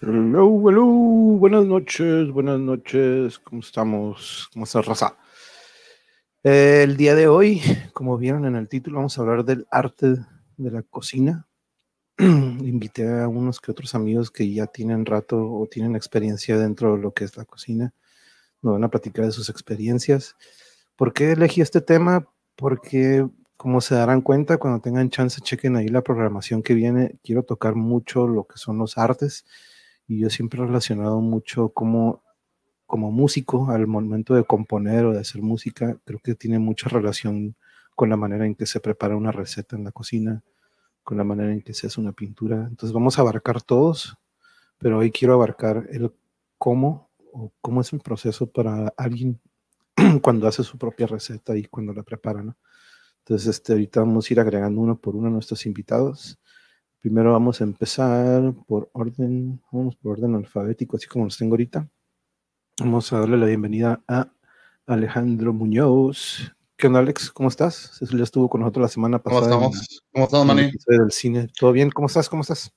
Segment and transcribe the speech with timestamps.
[0.00, 4.48] Hello, hello, buenas noches, buenas noches, ¿cómo estamos?
[4.52, 5.16] ¿Cómo está Raza?
[6.44, 7.60] Eh, el día de hoy,
[7.94, 10.14] como vieron en el título, vamos a hablar del arte
[10.56, 11.48] de la cocina.
[12.16, 17.02] Invité a unos que otros amigos que ya tienen rato o tienen experiencia dentro de
[17.02, 17.92] lo que es la cocina.
[18.62, 20.36] Nos van a platicar de sus experiencias.
[20.94, 22.24] ¿Por qué elegí este tema?
[22.54, 23.26] Porque,
[23.56, 27.18] como se darán cuenta, cuando tengan chance, chequen ahí la programación que viene.
[27.24, 29.44] Quiero tocar mucho lo que son los artes
[30.08, 32.24] y yo siempre he relacionado mucho como,
[32.86, 37.54] como músico al momento de componer o de hacer música, creo que tiene mucha relación
[37.94, 40.42] con la manera en que se prepara una receta en la cocina,
[41.04, 42.66] con la manera en que se hace una pintura.
[42.68, 44.16] Entonces vamos a abarcar todos,
[44.78, 46.12] pero hoy quiero abarcar el
[46.56, 49.38] cómo o cómo es el proceso para alguien
[50.22, 52.56] cuando hace su propia receta y cuando la prepara, ¿no?
[53.18, 56.38] Entonces, este, ahorita vamos a ir agregando uno por uno a nuestros invitados.
[57.00, 61.88] Primero vamos a empezar por orden, vamos por orden alfabético, así como los tengo ahorita.
[62.80, 64.32] Vamos a darle la bienvenida a
[64.84, 66.52] Alejandro Muñoz.
[66.76, 67.30] ¿Qué onda, Alex?
[67.30, 67.92] ¿Cómo estás?
[67.98, 69.48] Cecilia estuvo con nosotros la semana pasada.
[69.48, 70.02] ¿Cómo estamos?
[70.12, 70.72] ¿Cómo estamos, Manny?
[70.86, 71.48] Del cine.
[71.56, 71.90] ¿Todo bien?
[71.90, 72.28] ¿Cómo estás?
[72.28, 72.72] ¿Cómo estás?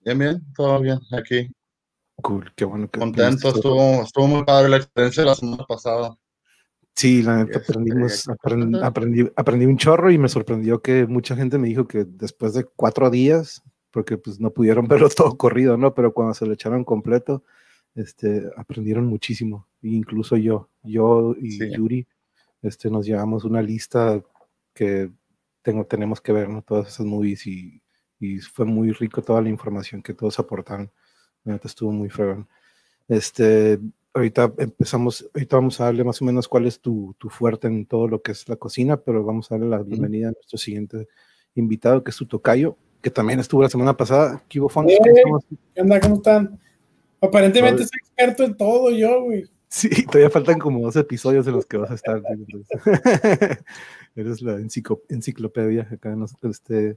[0.00, 1.48] Bien, bien, todo bien, aquí.
[2.16, 6.16] Cool, qué bueno que Contento, estuvo, estuvo muy padre la experiencia de la semana pasada.
[6.98, 11.56] Sí, la neta aprendimos, aprendí, aprendí, aprendí, un chorro y me sorprendió que mucha gente
[11.56, 15.94] me dijo que después de cuatro días, porque pues no pudieron verlo todo corrido, ¿no?
[15.94, 17.44] Pero cuando se lo echaron completo,
[17.94, 19.68] este, aprendieron muchísimo.
[19.80, 21.70] incluso yo, yo y sí.
[21.70, 22.08] Yuri,
[22.62, 24.20] este, nos llevamos una lista
[24.74, 25.08] que
[25.62, 26.62] tengo, tenemos que ver, ¿no?
[26.62, 27.80] Todas esas movies y,
[28.18, 30.90] y fue muy rico toda la información que todos aportaron.
[31.44, 32.48] La neta estuvo muy fregón.
[33.06, 33.78] Este,
[34.18, 37.86] ahorita empezamos, ahorita vamos a darle más o menos cuál es tu, tu, fuerte en
[37.86, 41.08] todo lo que es la cocina, pero vamos a darle la bienvenida a nuestro siguiente
[41.54, 44.42] invitado, que es tu tocayo, que también estuvo la semana pasada.
[44.48, 44.98] ¿Qué hubo, hey,
[45.74, 46.00] ¿Qué onda?
[46.00, 46.58] ¿Cómo están?
[47.20, 49.44] Aparentemente soy experto en todo yo, güey.
[49.68, 52.22] Sí, todavía faltan como dos episodios en los que vas a estar.
[54.16, 56.16] Eres la enciclopedia acá.
[56.42, 56.96] Este,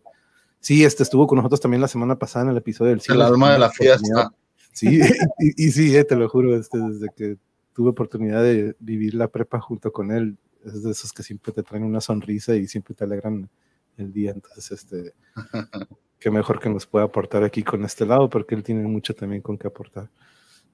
[0.59, 3.51] sí, este estuvo con nosotros también la semana pasada en el episodio del El alma
[3.53, 4.31] de la fiesta.
[4.71, 4.99] Sí,
[5.39, 7.37] y, y, sí, eh, te lo juro, este, desde que
[7.73, 11.63] tuve oportunidad de vivir la prepa junto con él, es de esos que siempre te
[11.63, 13.49] traen una sonrisa y siempre te alegran
[13.97, 14.31] el día.
[14.31, 15.13] Entonces, este,
[16.19, 19.41] qué mejor que nos pueda aportar aquí con este lado, porque él tiene mucho también
[19.41, 20.09] con qué aportar.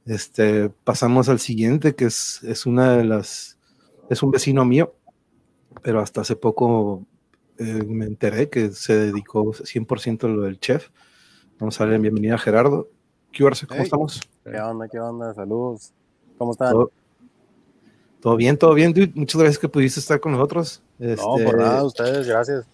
[0.05, 3.57] Este, pasamos al siguiente, que es, es una de las,
[4.09, 4.95] es un vecino mío,
[5.83, 7.05] pero hasta hace poco
[7.57, 10.89] eh, me enteré que se dedicó 100% a lo del chef.
[11.59, 12.89] Vamos a darle bienvenida a Gerardo.
[13.37, 14.21] ¿Qué ¿Cómo hey, estamos?
[14.43, 14.87] ¿Qué onda?
[14.87, 15.31] ¿Qué onda?
[15.31, 15.93] Saludos.
[16.39, 16.71] ¿Cómo están?
[16.71, 16.91] ¿Todo,
[18.19, 19.11] todo bien, todo bien, dude.
[19.13, 20.81] Muchas gracias que pudiste estar con nosotros.
[20.97, 22.65] Este, no, por nada, ustedes, gracias.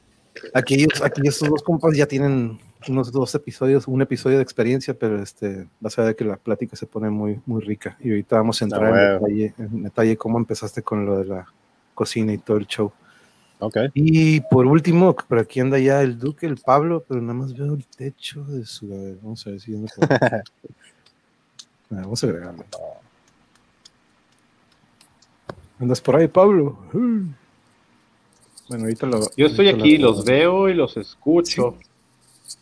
[0.53, 5.21] Aquí, aquí estos dos compas ya tienen unos dos episodios, un episodio de experiencia, pero
[5.21, 7.97] este, vas a ver que la plática se pone muy, muy rica.
[7.99, 11.25] Y ahorita vamos a entrar no, en, detalle, en detalle cómo empezaste con lo de
[11.25, 11.45] la
[11.93, 12.89] cocina y todo el show.
[13.65, 13.87] Okay.
[13.93, 17.73] Y por último, por aquí anda ya el Duque, el Pablo, pero nada más veo
[17.73, 18.93] el techo de su.
[18.93, 20.09] A ver, vamos a ver si anda por...
[20.09, 20.43] ver,
[21.89, 22.65] Vamos a agregarlo.
[25.79, 26.77] ¿Andas por ahí, Pablo?
[26.91, 29.29] Bueno, ahorita lo.
[29.37, 30.11] Yo estoy aquí, lo...
[30.11, 31.77] los veo y los escucho.
[31.79, 32.57] Sí.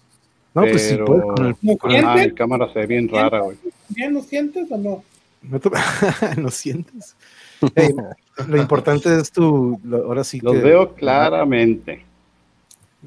[0.53, 1.77] No, pues sí, puedes con el.
[1.77, 3.57] Con ah, mi cámara se ve bien rara, güey.
[3.89, 5.03] ¿Bien lo sientes o no?
[5.41, 5.59] ¿No.
[6.37, 7.15] ¿No sientes?
[7.75, 7.89] Hey,
[8.47, 12.05] lo importante es tu, ahora sí Los que, veo claramente.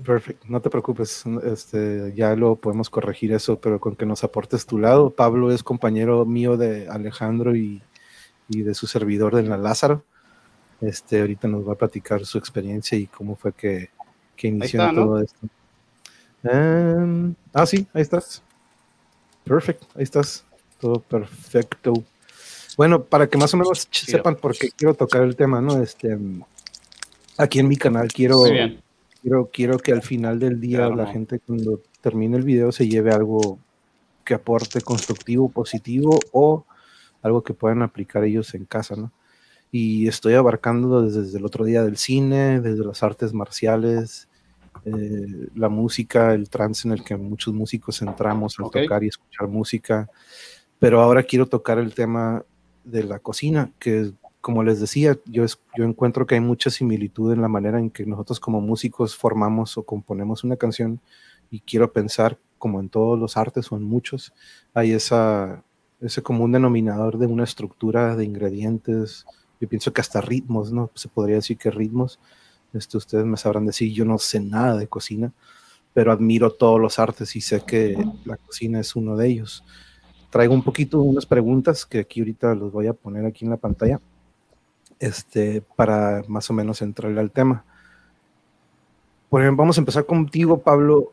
[0.05, 4.67] Perfecto, no te preocupes, este, ya lo podemos corregir eso, pero con que nos aportes
[4.67, 5.11] tu lado.
[5.11, 7.81] Pablo es compañero mío de Alejandro y,
[8.49, 10.03] y de su servidor de la Lázaro.
[10.81, 13.91] Este, ahorita nos va a platicar su experiencia y cómo fue que,
[14.37, 15.21] que inició está, todo ¿no?
[15.21, 15.49] esto.
[16.43, 18.43] Um, ah, sí, ahí estás.
[19.45, 20.45] Perfecto, ahí estás.
[20.81, 21.95] Todo perfecto.
[22.77, 25.83] Bueno, para que más o menos sepan por qué quiero tocar el tema, ¿no?
[25.83, 26.19] Este,
[27.37, 28.43] aquí en mi canal quiero,
[29.23, 31.13] quiero, quiero que al final del día Claro, la no.
[31.13, 33.59] gente cuando termine el video se lleve algo
[34.25, 36.65] que aporte constructivo, positivo o
[37.23, 39.13] algo que puedan aplicar ellos en casa, ¿no?
[39.71, 44.29] Y estoy abarcando desde, desde el otro día del cine, desde las artes marciales,
[44.85, 49.49] eh, la música, el trance en el que muchos músicos entramos al tocar y escuchar
[49.49, 50.09] música.
[50.79, 52.45] Pero ahora quiero tocar el tema
[52.85, 57.33] de la cocina, que como les decía, yo, es- yo encuentro que hay mucha similitud
[57.33, 61.01] en la manera en que nosotros como músicos formamos o componemos una canción
[61.51, 64.33] y quiero pensar, como en todos los artes o en muchos,
[64.75, 65.63] hay esa,
[66.01, 69.25] ese común denominador de una estructura de ingredientes.
[69.61, 70.91] Yo pienso que hasta ritmos, ¿no?
[70.95, 72.19] Se podría decir que ritmos.
[72.73, 75.33] Este, ustedes me sabrán decir, yo no sé nada de cocina,
[75.95, 79.65] pero admiro todos los artes y sé que la cocina es uno de ellos.
[80.35, 83.57] Traigo un poquito unas preguntas que aquí ahorita los voy a poner aquí en la
[83.57, 84.01] pantalla,
[84.99, 87.63] este, para más o menos entrarle al tema.
[89.29, 91.13] Por ejemplo, vamos a empezar contigo, Pablo.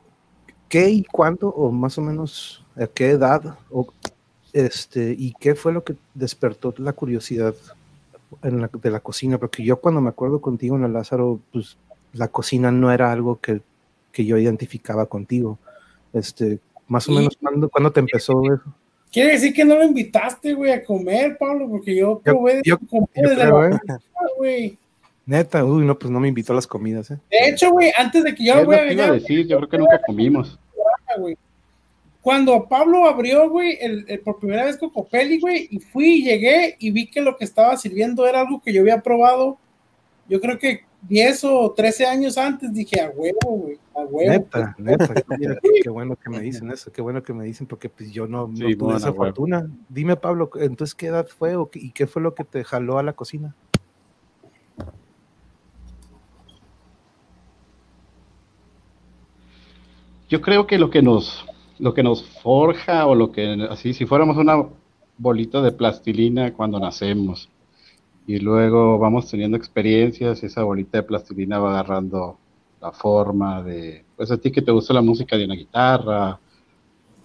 [0.67, 3.93] ¿Qué y cuándo, o más o menos a qué edad, o
[4.53, 7.53] este, y qué fue lo que despertó la curiosidad
[8.41, 9.37] en la, de la cocina?
[9.37, 11.77] Porque yo cuando me acuerdo contigo en el Lázaro, pues
[12.13, 13.61] la cocina no era algo que,
[14.11, 15.59] que yo identificaba contigo.
[16.11, 18.63] Este, más o Y- menos, ¿cuándo, cuándo te empezó eso?
[19.11, 22.77] Quiere decir que no lo invitaste, güey, a comer, Pablo, porque yo probé de yo-
[22.77, 23.79] tu comida yo desde la
[24.37, 24.77] güey.
[25.25, 27.17] Neta, uy, no, pues no me invitó a las comidas, ¿eh?
[27.29, 29.11] De hecho, güey, antes de que yo Es lo lo voy a que iba a
[29.11, 30.57] decir, yo creo que nunca comimos.
[31.19, 31.37] güey.
[32.21, 36.91] Cuando Pablo abrió, güey, el, el- por primera vez Cocopelli, güey, y fui, llegué y
[36.91, 39.57] vi que lo que estaba sirviendo era algo que yo había probado,
[40.29, 44.31] yo creo que 10 o 13 años antes, dije, a huevo, güey, a huevo.
[44.31, 47.89] Neta, neta, mira, qué, bueno que me dicen eso, qué bueno que me dicen, porque
[47.89, 49.67] pues yo no, no tuve esa fortuna.
[49.89, 52.99] Dime, Pablo, entonces, ¿qué edad fue o qué- y qué fue lo que te jaló
[52.99, 53.55] a la cocina?
[60.29, 61.45] Yo creo que lo que nos,
[61.79, 64.65] lo que nos forja o lo que, así, si fuéramos una
[65.17, 67.49] bolita de plastilina cuando nacemos
[68.31, 72.37] y luego vamos teniendo experiencias, esa bolita de plastilina va agarrando
[72.79, 76.39] la forma de, pues a ti que te gusta la música de una guitarra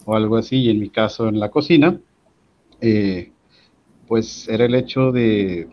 [0.05, 1.97] o algo así, y en mi caso en la cocina,
[2.81, 3.31] eh,
[4.09, 5.69] pues era el hecho de,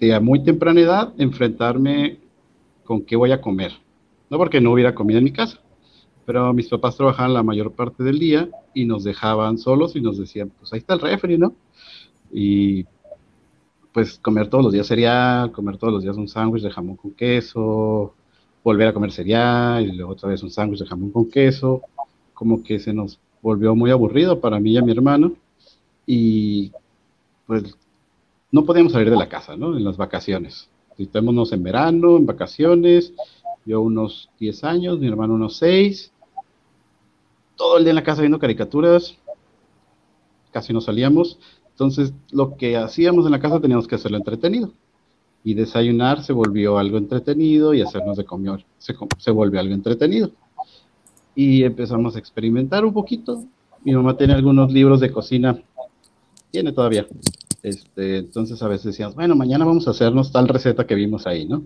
[0.00, 2.18] de a muy temprana edad enfrentarme
[2.84, 3.72] con qué voy a comer.
[4.30, 5.60] No porque no hubiera comida en mi casa,
[6.24, 10.16] pero mis papás trabajaban la mayor parte del día y nos dejaban solos y nos
[10.16, 11.54] decían, pues ahí está el refri, ¿no?
[12.32, 12.86] Y
[13.92, 17.12] pues comer todos los días cereal, comer todos los días un sándwich de jamón con
[17.12, 18.14] queso,
[18.64, 21.82] volver a comer cereal y luego otra vez un sándwich de jamón con queso,
[22.34, 25.34] como que se nos volvió muy aburrido para mí y a mi hermano
[26.06, 26.72] y
[27.46, 27.76] pues
[28.50, 29.76] no podíamos salir de la casa, ¿no?
[29.76, 30.68] En las vacaciones.
[30.96, 33.12] Citémonos en verano, en vacaciones,
[33.64, 36.12] yo unos 10 años, mi hermano unos 6,
[37.56, 39.16] todo el día en la casa viendo caricaturas,
[40.50, 41.38] casi no salíamos,
[41.82, 44.72] entonces lo que hacíamos en la casa teníamos que hacerlo entretenido.
[45.42, 50.30] Y desayunar se volvió algo entretenido y hacernos de comer se, se volvió algo entretenido.
[51.34, 53.44] Y empezamos a experimentar un poquito.
[53.82, 55.60] Mi mamá tiene algunos libros de cocina,
[56.52, 57.08] tiene todavía.
[57.64, 61.48] Este, entonces a veces decíamos, bueno, mañana vamos a hacernos tal receta que vimos ahí,
[61.48, 61.64] ¿no?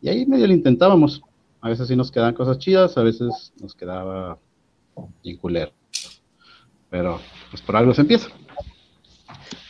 [0.00, 1.22] Y ahí medio lo intentábamos.
[1.60, 4.40] A veces sí nos quedaban cosas chidas, a veces nos quedaba
[5.22, 5.70] bien culero.
[6.90, 7.20] Pero
[7.50, 8.28] pues por algo se empieza.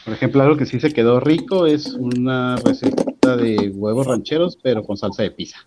[0.04, 4.82] Por ejemplo, algo que sí se quedó rico es una receta de huevos rancheros, pero
[4.82, 5.58] con salsa de pizza.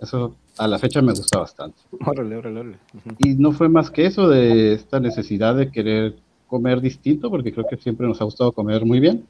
[0.00, 1.78] Eso a la fecha me gusta bastante.
[2.04, 2.76] Órale, órale, órale.
[3.18, 6.16] Y no fue más que eso de esta necesidad de querer
[6.48, 9.24] comer distinto, porque creo que siempre nos ha gustado comer muy bien,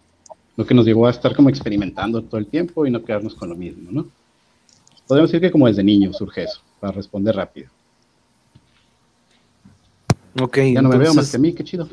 [0.57, 3.51] lo que nos llevó a estar como experimentando todo el tiempo y no quedarnos con
[3.51, 4.07] lo mismo, ¿no?
[5.07, 7.69] Podemos decir que como desde niño surge eso, para responder rápido.
[10.41, 11.89] Ok, Ya no me veo más que a mí, qué chido.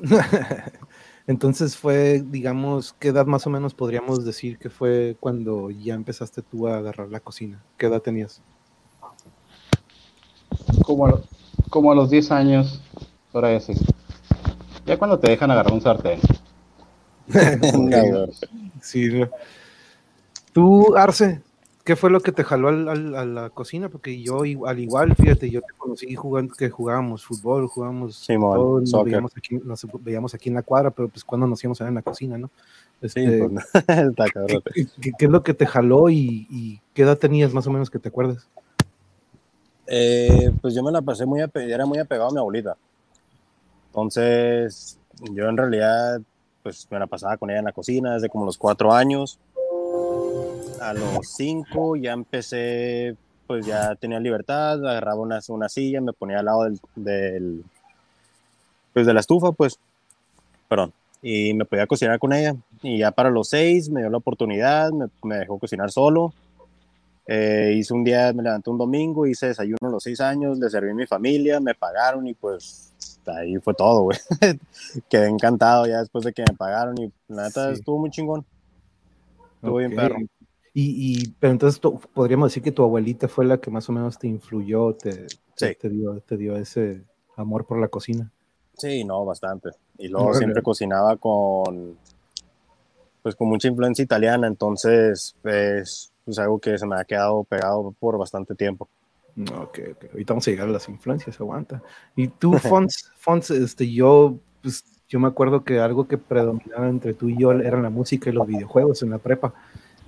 [1.28, 6.40] Entonces fue, digamos, ¿qué edad más o menos podríamos decir que fue cuando ya empezaste
[6.42, 7.62] tú a agarrar la cocina?
[7.76, 8.40] ¿Qué edad tenías?
[10.84, 11.22] Como a, lo-
[11.68, 12.80] como a los 10 años,
[13.30, 13.74] por ahí así.
[14.86, 16.18] Ya cuando te dejan agarrar un sartén.
[18.80, 19.08] Sí.
[19.10, 19.28] ¿no?
[20.54, 21.42] Tú, Arce,
[21.88, 23.88] ¿qué fue lo que te jaló al- al- a la cocina?
[23.88, 28.80] Porque yo, al igual, fíjate, yo te conocí jugando, que jugábamos fútbol, jugábamos Simón, todo,
[28.82, 31.84] nos, veíamos aquí, nos veíamos aquí en la cuadra, pero pues cuando nos íbamos a
[31.84, 32.50] ver en la cocina, ¿no?
[33.00, 34.62] Sí, Este, pues, está cabrón.
[34.74, 37.70] ¿qué, qué- qué es lo que te jaló y, y qué edad tenías más o
[37.70, 38.46] menos que te acuerdes?
[39.86, 42.76] Eh, pues yo me la pasé muy, era muy apegado a mi abuelita.
[43.86, 44.98] Entonces,
[45.32, 46.20] yo en realidad,
[46.62, 49.38] pues me la pasaba con ella en la cocina desde como los cuatro años.
[50.80, 53.16] A los cinco ya empecé,
[53.46, 57.64] pues ya tenía libertad, agarraba una, una silla, me ponía al lado del, del,
[58.92, 59.78] pues de la estufa, pues,
[60.68, 60.92] perdón,
[61.22, 62.54] y me podía cocinar con ella.
[62.82, 66.32] Y ya para los seis me dio la oportunidad, me, me dejó cocinar solo.
[67.26, 70.70] Eh, hice un día, me levanté un domingo, hice desayuno a los seis años, le
[70.70, 72.92] serví a mi familia, me pagaron y pues
[73.26, 74.18] ahí fue todo, güey.
[75.10, 77.80] Quedé encantado ya después de que me pagaron y la neta Sí.
[77.80, 78.46] estuvo muy chingón.
[79.56, 79.96] Estuvo bien Ok.
[79.98, 80.16] perro.
[80.80, 83.92] Y, y- pero entonces tú- podríamos decir que tu abuelita fue la que más o
[83.92, 85.74] menos te influyó, te, te, Sí.
[85.80, 87.02] te dio, te dio ese
[87.36, 88.30] amor por la cocina.
[88.76, 89.70] Sí, no, bastante.
[89.98, 91.96] Y luego siempre cocinaba con,
[93.22, 97.92] pues con mucha influencia italiana, entonces es pues, algo que se me ha quedado pegado
[97.98, 98.88] por bastante tiempo.
[99.60, 100.04] Ok, ok.
[100.12, 101.82] Ahorita vamos a llegar a las influencias, aguanta.
[102.14, 102.52] Y tú,
[102.86, 107.36] Fons, Fons, este, yo, pues, yo me acuerdo que algo que predominaba entre tú y
[107.36, 109.54] yo era la música y los videojuegos en la prepa.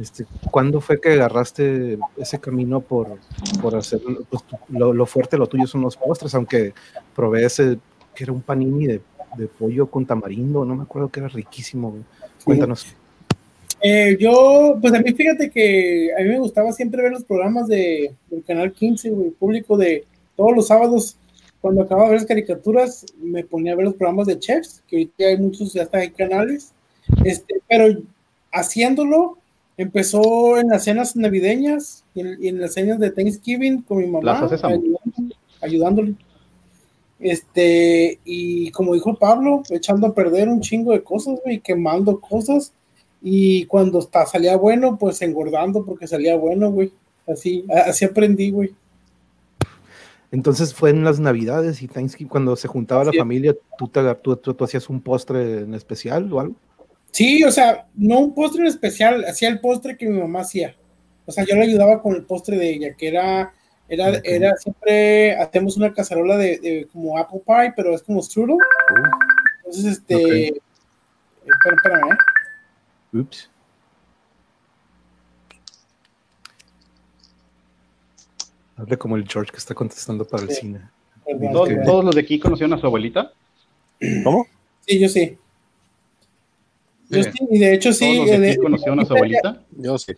[0.00, 3.18] Este, ¿Cuándo fue que agarraste ese camino por,
[3.60, 6.72] por hacer, pues, lo, lo, fuerte, lo tuyo son los postres, aunque
[7.14, 7.78] probé ese,
[8.14, 9.00] que era un panini de,
[9.36, 11.98] de pollo con tamarindo, no me acuerdo que era riquísimo.
[12.44, 12.86] Cuéntanos.
[13.82, 17.66] Eh, yo, pues a mí fíjate que a mí me gustaba siempre ver los programas
[17.66, 20.04] de, del Canal 15, güey, público de
[20.36, 21.16] todos los sábados,
[21.60, 24.96] cuando acababa de ver las caricaturas, me ponía a ver los programas de chefs, que
[24.96, 26.72] ahorita hay muchos, ya están en canales,
[27.24, 28.02] este, pero
[28.52, 29.38] haciéndolo,
[29.82, 34.06] empezó en las cenas navideñas y en, y en las cenas de Thanksgiving con mi
[34.06, 36.14] mamá, ayudándole, ayudándole.
[37.18, 42.72] Este, y como dijo Pablo, echando a perder un chingo de cosas, güey, quemando cosas.
[43.22, 46.92] Y cuando está, salía bueno, pues engordando porque salía bueno, güey.
[47.26, 48.74] Así, así aprendí, güey.
[50.32, 54.36] Entonces fue en las Navidades y Thanksgiving, cuando se juntaba la familia, ¿tú, te, tú,
[54.36, 56.54] tú, tú, hacías un postre en especial o algo?
[57.10, 60.76] Sí, o sea, no un postre en especial, hacía el postre que mi mamá hacía.
[61.26, 63.52] O sea, yo le ayudaba con el postre de ella, que era
[63.90, 64.20] era, okay.
[64.24, 68.52] era siempre, hacemos una cacerola de, de, como apple pie, pero es como strudel.
[68.52, 68.58] Uh,
[69.64, 70.60] Entonces, este, okay.
[71.44, 73.18] espera, espérame, ¿eh?
[73.18, 73.50] Ups.
[78.76, 80.88] Hable como el George que está contestando para el cine.
[81.26, 81.84] Perdón, ¿Todos, perdón.
[81.84, 83.32] todos los de aquí conocieron a su abuelita?
[84.22, 84.46] ¿Cómo?
[84.86, 85.36] Sí, yo sí.
[87.10, 87.30] Yo Sí.
[87.36, 88.24] sí, y de hecho ¿Todos sí.
[88.24, 89.62] de eh, conocieron a su abuelita?
[89.76, 90.12] Yo sí.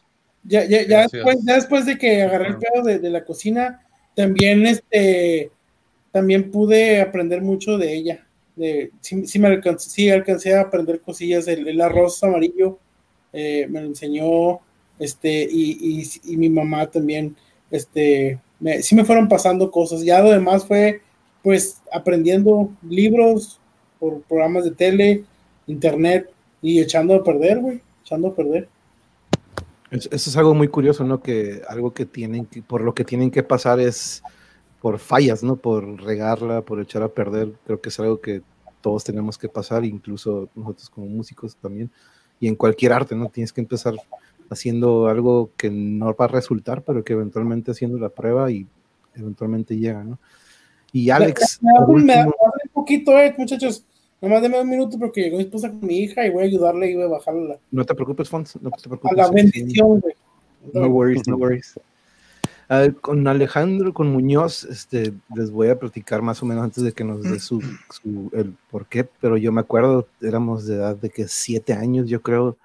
[0.44, 3.80] Ya, ya, ya, después, ya después de que agarré el pedo de, de la cocina,
[4.14, 5.50] también este
[6.10, 8.26] también pude aprender mucho de ella.
[8.54, 11.48] De, sí, sí me alcancé, sí alcancé a aprender cosillas.
[11.48, 12.78] El, el arroz amarillo
[13.32, 14.60] eh, me lo enseñó,
[14.98, 17.34] este, y, y, y mi mamá también,
[17.70, 20.02] este, me, sí me fueron pasando cosas.
[20.02, 21.00] Ya lo demás fue,
[21.42, 23.58] pues, aprendiendo libros
[23.98, 25.24] por programas de tele,
[25.66, 26.28] internet,
[26.62, 28.68] y echando a perder, güey, echando a perder.
[29.90, 31.20] Es- Eso es algo muy curioso, ¿no?
[31.20, 34.22] Que algo que tienen que, por lo que tienen que pasar es
[34.80, 35.56] por fallas, ¿no?
[35.56, 37.52] Por regarla, por echar a perder.
[37.66, 38.42] Creo que es algo que
[38.80, 41.90] todos tenemos que pasar, incluso nosotros como músicos también.
[42.40, 43.28] Y en cualquier arte, ¿no?
[43.28, 43.94] Tienes que empezar
[44.50, 48.66] haciendo algo que no va a resultar, pero que eventualmente haciendo la prueba y
[49.14, 50.18] eventualmente llega, ¿no?
[50.92, 53.84] Y Alex, Me, me, por un poquito, eh, muchachos.
[54.22, 56.90] Nomás deme un minuto porque llegó mi esposa con mi hija y voy a ayudarle
[56.90, 59.16] y voy a bajarle la, no te preocupes, Fons, no te a preocupes.
[59.16, 60.14] la sí, bendición, güey.
[60.72, 61.78] No worries, no worries.
[62.68, 66.92] A con Alejandro, con Muñoz, este, les voy a platicar más o menos antes de
[66.92, 67.60] que nos dé su,
[67.90, 72.08] su- el por qué, pero yo me acuerdo, éramos de edad de que siete años,
[72.08, 72.56] yo creo.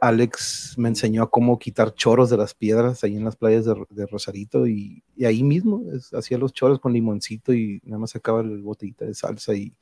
[0.00, 3.74] Alex me enseñó a cómo quitar choros de las piedras ahí en las playas de,
[3.90, 8.10] de Rosarito y, y ahí mismo es- hacía los choros con limoncito y nada más
[8.12, 9.72] sacaba el botellita de salsa y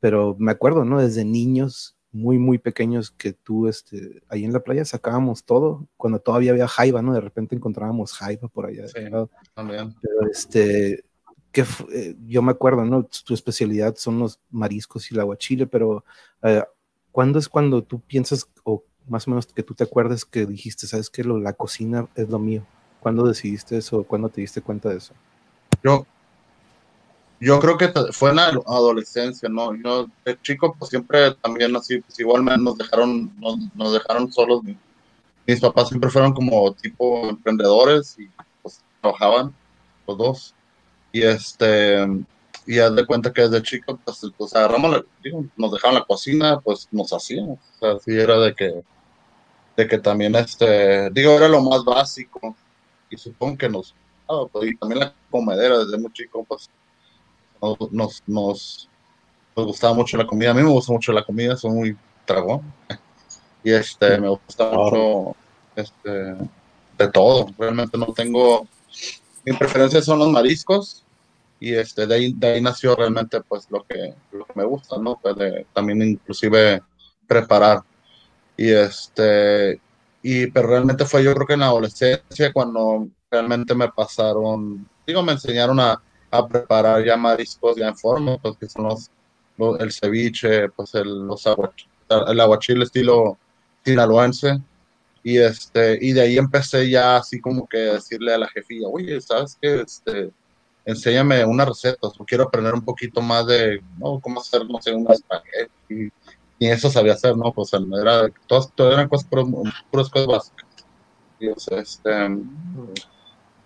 [0.00, 1.00] pero me acuerdo, ¿no?
[1.00, 6.20] Desde niños muy, muy pequeños que tú, este, ahí en la playa sacábamos todo, cuando
[6.20, 7.12] todavía había jaiba, ¿no?
[7.12, 8.82] De repente encontrábamos jaiba por allá.
[8.82, 9.00] de Sí.
[9.54, 9.94] También.
[10.00, 11.04] Pero este,
[11.52, 13.04] que eh, yo me acuerdo, ¿no?
[13.04, 16.04] Tu especialidad son los mariscos y el aguachile, pero
[16.42, 16.62] eh,
[17.12, 20.86] ¿cuándo es cuando tú piensas, o más o menos que tú te acuerdas que dijiste,
[20.86, 22.66] sabes que la cocina es lo mío?
[23.00, 24.02] ¿Cuándo decidiste eso?
[24.04, 25.14] ¿Cuándo te diste cuenta de eso?
[25.84, 26.06] Yo,
[27.40, 29.74] yo creo que fue en la adolescencia, ¿no?
[29.76, 34.62] Yo de chico, pues siempre también así, pues igual nos dejaron, nos, nos dejaron solos.
[34.64, 34.78] Mi-
[35.46, 38.28] Mis papás siempre fueron como tipo emprendedores y
[38.62, 39.54] pues trabajaban
[40.06, 40.54] los dos.
[41.12, 42.06] Y este,
[42.66, 46.60] y haz de cuenta que desde chico, pues, pues agarramos, digo, nos dejaban la cocina,
[46.60, 47.58] pues nos hacíamos.
[47.76, 48.84] O sea, sí era de que,
[49.76, 52.56] de que también, este, digo, era lo más básico.
[53.10, 53.94] Y supongo que nos,
[54.28, 56.70] ah, pues, y también la comedera desde muy chico, pues
[57.60, 58.88] nos, nos, nos,
[59.54, 60.50] gustaba mucho la comida.
[60.50, 62.62] A mí me gusta mucho la comida, soy muy tragón.
[63.64, 65.36] Y este, me gusta mucho
[65.74, 66.08] este,
[66.96, 67.48] de todo.
[67.58, 68.66] Realmente no tengo.
[69.44, 71.04] Mi preferencia son los mariscos.
[71.60, 74.96] Y este, de ahí, de ahí nació realmente pues lo que, lo que me gusta,
[74.98, 75.18] ¿no?
[75.20, 76.80] Pues de- también inclusive
[77.26, 77.82] preparar.
[78.56, 79.80] Y este,
[80.22, 85.22] y pero realmente fue yo creo que en la adolescencia cuando realmente me pasaron, digo,
[85.22, 86.00] me enseñaron a,
[86.30, 89.10] a preparar ya mariscos ya en forma, pues que son los,
[89.56, 91.86] los- el ceviche, pues el, los aguach-
[92.28, 93.38] el aguachile estilo
[93.84, 94.58] sinaloense.
[95.22, 99.20] Y este, y de ahí empecé ya así como que decirle a la jefilla, oye,
[99.20, 99.80] ¿sabes qué?
[99.82, 100.30] Este,
[100.84, 104.20] enséñame una receta, o quiero aprender un poquito más de, ¿no?
[104.20, 106.10] Cómo hacer, no sé, un espagueti.
[106.58, 107.52] Y eso sabía hacer, ¿no?
[107.52, 109.46] Pues era, todas, todas eran cosas, puras,
[109.90, 110.66] puras cosas básicas.
[111.40, 112.10] Y, o sea, este,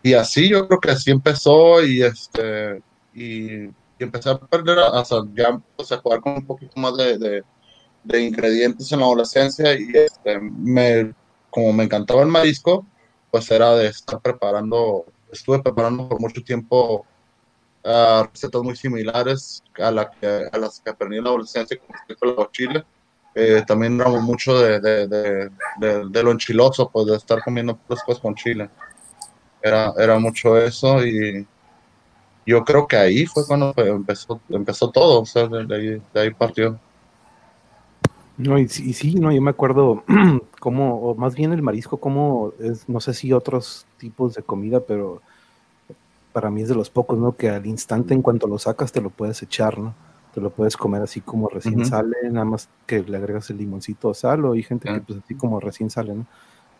[0.02, 2.82] y así yo creo que así empezó y este
[3.14, 7.44] y, empecé a perder hasta ya pues, a jugar con un poquito más de,
[8.02, 11.14] de, ingredientes en la adolescencia y este, me
[11.50, 12.85] como me encantaba el marisco
[13.30, 17.06] pues era de estar preparando estuve preparando por mucho tiempo
[17.85, 21.94] uh, recetas muy similares a, la que, a las que aprendí en la adolescencia con
[21.97, 22.85] respecto al chile
[23.37, 25.50] eh, también éramos mucho de, de, de,
[26.11, 28.68] de, lo enchiloso pues de estar comiendo cosas con chile
[29.62, 31.47] era, era mucho eso y
[32.45, 36.31] yo creo que ahí fue cuando empezó, empezó todo, o sea, de ahí, de ahí
[36.31, 36.78] partió.
[38.37, 40.02] No, y, sí, no, yo me acuerdo
[40.59, 44.81] cómo, o más bien el marisco, como es, no sé si otros tipos de comida,
[44.81, 45.23] pero
[46.33, 47.37] para mí es de los pocos, ¿no?
[47.37, 49.95] Que al instante, en cuanto lo sacas, te lo puedes echar, ¿no?
[50.35, 54.09] Te lo puedes comer así como recién sale, nada más que le agregas el limoncito
[54.09, 56.26] o sal, o hay gente que pues así como recién sale, ¿no?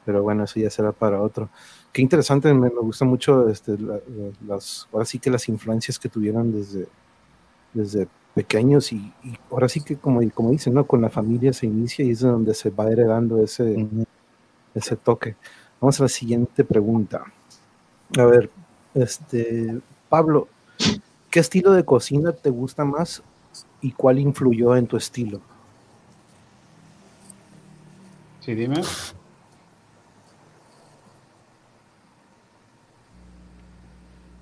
[0.05, 1.49] Pero bueno, eso ya será para otro
[1.93, 3.77] qué interesante, me, gusta mucho este,
[4.47, 6.89] las, ahora sí que las influencias que tuvieron desde,
[7.75, 9.13] desde pequeños y,
[9.51, 10.87] ahora sí que como, como dicen, ¿no?
[10.87, 13.87] Con la familia se inicia y es donde se va heredando ese,
[14.75, 15.37] ese toque.
[15.81, 17.25] Vamos a la siguiente pregunta.
[18.19, 18.51] A ver,
[18.95, 20.49] este, Pablo,
[21.31, 23.23] ¿qué estilo de cocina te gusta más
[23.83, 25.41] y cuál influyó en tu estilo?
[28.41, 28.81] Sí, dime.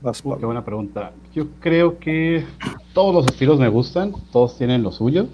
[0.02, 1.12] Qué buena pregunta.
[1.34, 2.46] Yo creo que
[2.94, 5.26] todos los estilos me gustan, todos tienen lo suyo.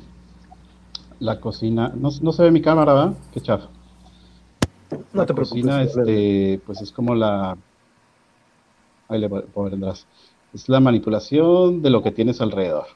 [1.20, 3.14] La cocina, no, se ve mi cámara, ¿verdad?
[3.32, 3.68] Qué chafa.
[5.12, 7.56] No te la cocina, este, pues es como la.
[9.08, 10.04] Ahí le vendrás.
[10.52, 12.87] Es la manipulación de lo que tienes alrededor.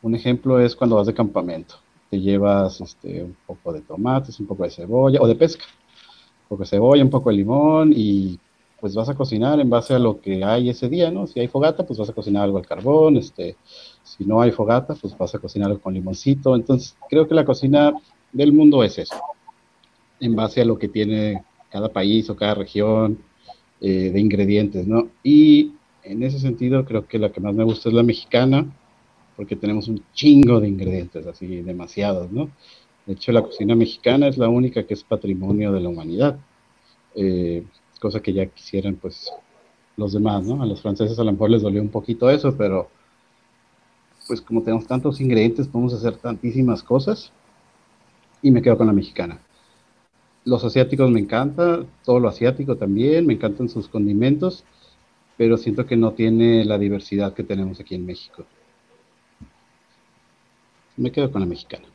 [0.00, 1.74] Un ejemplo es cuando vas de campamento.
[2.08, 5.64] Te llevas este, un poco de tomates, un poco de cebolla, o de pesca.
[6.44, 8.38] Un poco de cebolla, un poco de limón y
[8.84, 11.26] pues vas a cocinar en base a lo que hay ese día, ¿no?
[11.26, 13.56] Si hay fogata, pues vas a cocinar algo al carbón, este,
[14.02, 16.54] si no hay fogata, pues vas a cocinar algo con limoncito.
[16.54, 17.94] Entonces, creo que la cocina
[18.30, 19.14] del mundo es eso,
[20.20, 23.20] en base a lo que tiene cada país o cada región
[23.80, 25.08] eh, de ingredientes, ¿no?
[25.22, 28.70] Y en ese sentido, creo que la que más me gusta es la mexicana,
[29.34, 32.50] porque tenemos un chingo de ingredientes, así demasiados, ¿no?
[33.06, 36.38] De hecho, la cocina mexicana es la única que es patrimonio de la humanidad.
[37.14, 37.64] Eh,
[38.00, 39.32] cosa que ya quisieran pues
[39.96, 40.62] los demás, ¿no?
[40.62, 42.88] A los franceses a lo mejor les dolió un poquito eso, pero
[44.26, 47.32] pues como tenemos tantos ingredientes, podemos hacer tantísimas cosas
[48.42, 49.38] y me quedo con la mexicana.
[50.44, 54.64] Los asiáticos me encanta, todo lo asiático también, me encantan sus condimentos,
[55.36, 58.44] pero siento que no tiene la diversidad que tenemos aquí en México.
[60.96, 61.86] Me quedo con la mexicana.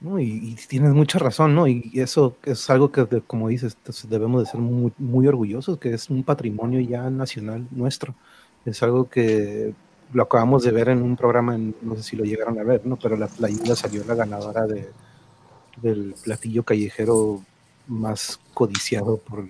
[0.00, 1.66] Y, tienes mucha razón, ¿no?
[1.66, 3.76] Y eso es algo que, como dices,
[4.08, 8.14] debemos de ser muy, orgullosos, que es un patrimonio ya nacional nuestro.
[8.64, 9.74] Es algo que
[10.12, 12.96] lo acabamos de ver en un programa, no sé si lo llegaron a ver, ¿no?
[12.96, 14.88] Pero la, la salió la ganadora de,
[15.82, 17.42] del platillo callejero
[17.86, 19.44] más codiciado por,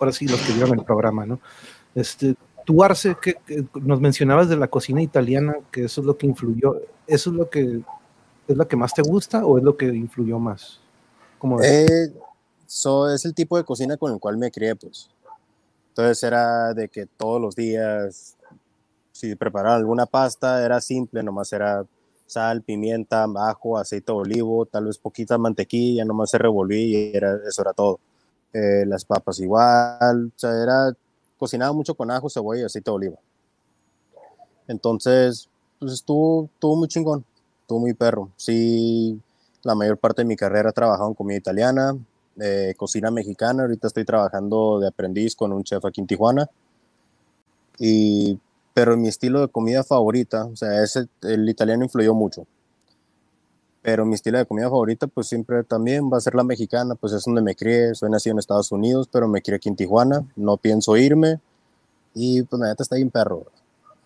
[0.00, 1.40] ahora sí los que vieron el programa, ¿no?
[1.94, 3.36] Este, tú, Arce, que,
[3.74, 7.50] nos mencionabas de la cocina italiana, que eso es lo que influyó, eso es lo
[7.50, 7.80] que
[8.48, 10.80] ¿Es la que más te gusta o es lo que influyó más?
[11.38, 12.10] ¿Cómo eh,
[12.66, 15.10] es el tipo de cocina con el cual me crié, pues.
[15.90, 18.36] Entonces era de que todos los días,
[19.12, 21.84] si preparaba alguna pasta, era simple, nomás era
[22.26, 27.38] sal, pimienta, ajo, aceite de olivo, tal vez poquita mantequilla, nomás se revolvía y era,
[27.46, 28.00] eso era todo.
[28.54, 30.92] Eh, las papas igual, o sea, era
[31.36, 33.18] cocinado mucho con ajo, cebolla y aceite de olivo.
[34.66, 37.24] Entonces, pues estuvo, estuvo muy chingón
[37.68, 38.30] estuvo muy perro.
[38.36, 39.20] Sí,
[39.62, 41.94] la mayor parte de mi carrera he trabajado en comida italiana,
[42.40, 43.64] eh, cocina mexicana.
[43.64, 46.48] Ahorita estoy trabajando de aprendiz con un chef aquí en Tijuana.
[47.78, 48.38] Y,
[48.72, 52.46] pero mi estilo de comida favorita, o sea, ese, el italiano influyó mucho.
[53.82, 57.12] Pero mi estilo de comida favorita, pues siempre también va a ser la mexicana, pues
[57.12, 57.94] es donde me crié.
[57.94, 60.24] Soy nacido en Estados Unidos, pero me crié aquí en Tijuana.
[60.36, 61.38] No pienso irme.
[62.14, 63.44] Y pues neta está bien perro.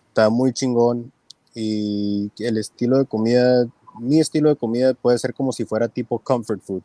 [0.09, 1.13] Está muy chingón
[1.53, 3.65] y el estilo de comida,
[3.99, 6.81] mi estilo de comida puede ser como si fuera tipo comfort food,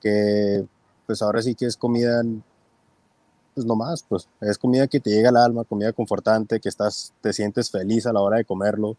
[0.00, 0.66] que
[1.06, 2.22] pues ahora sí que es comida,
[3.54, 7.14] pues no más, pues es comida que te llega al alma, comida confortante, que estás,
[7.20, 8.96] te sientes feliz a la hora de comerlo.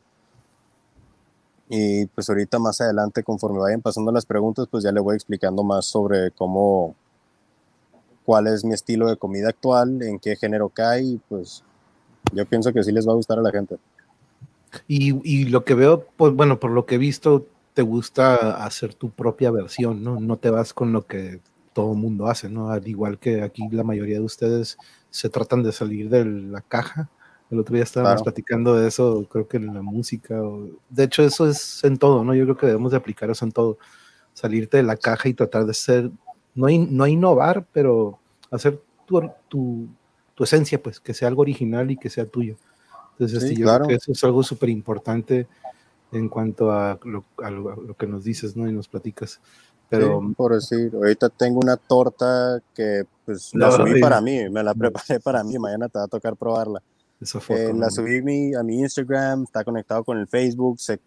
[1.69, 5.63] Y pues ahorita más adelante, conforme vayan pasando las preguntas, pues ya le voy explicando
[5.63, 6.95] más sobre cómo,
[8.25, 11.63] cuál es mi estilo de comida actual, en qué género cae, y pues
[12.33, 13.77] yo pienso que sí les va a gustar a la gente.
[14.87, 19.09] Y, lo que veo, pues bueno, por lo que he visto, te gusta hacer tu
[19.09, 20.19] propia versión, ¿no?
[20.19, 21.39] No te vas con lo que
[21.73, 22.69] todo mundo hace, ¿no?
[22.69, 24.77] Al igual que aquí la mayoría de ustedes
[25.09, 27.09] se tratan de salir de la caja.
[27.49, 28.23] El otro día estábamos Claro.
[28.25, 30.41] platicando de eso, creo que en la música.
[30.41, 32.35] o- de hecho, eso es en todo, ¿no?
[32.35, 33.77] Yo creo que debemos de aplicar eso en todo.
[34.33, 36.11] Salirte de la caja y tratar de ser,
[36.53, 38.19] no, in- no innovar, pero
[38.51, 39.87] hacer tu, tu,
[40.35, 42.57] tu esencia, pues, que sea algo original y que sea tuyo.
[43.19, 43.85] Entonces, Sí, yo claro.
[43.85, 45.47] creo que eso es algo súper importante
[46.11, 48.67] en cuanto a lo, a lo- que nos dices, ¿no?
[48.67, 49.39] Y nos platicas.
[49.89, 54.49] Pero Sí, por decir, ahorita tengo una torta que pues la No, subí para mí,
[54.49, 56.81] me la preparé para mí, mañana te va a tocar probarla.
[57.49, 60.99] Eh, la subí mi- a mi Instagram, está conectado con el Facebook, se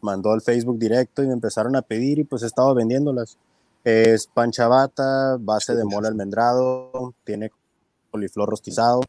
[0.00, 3.38] mandó al Facebook directo y me empezaron a pedir y pues he estado vendiéndolas.
[3.84, 7.50] Es pan chabata, base de mole almendrado, tiene
[8.10, 9.00] coliflor rostizado,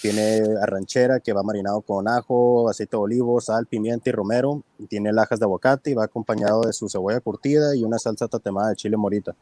[0.00, 4.86] tiene arranchera que va marinado con ajo, aceite de olivo, sal, pimienta y romero, y
[4.86, 8.70] tiene lajas de aguacate y va acompañado de su cebolla curtida y una salsa tatemada
[8.70, 9.34] de chile morita.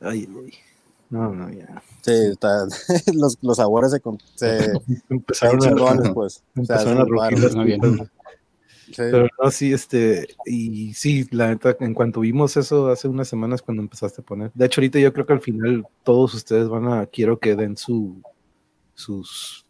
[0.00, 0.52] Ay, ay.
[1.10, 1.82] No, no, ya.
[2.02, 2.66] Sí, está-
[3.14, 4.00] los, los sabores se,
[4.34, 4.72] se
[5.08, 6.42] Empezaron a, pues.
[6.56, 7.80] O sea, empezaron a bien.
[8.88, 8.94] Sí.
[8.96, 13.60] Pero no, sí, este, y sí, la neta, en cuanto vimos eso hace unas semanas
[13.60, 16.88] cuando empezaste a poner, de hecho ahorita yo creo que al final todos ustedes van
[16.88, 18.22] a, quiero que den su,
[18.94, 19.66] sus,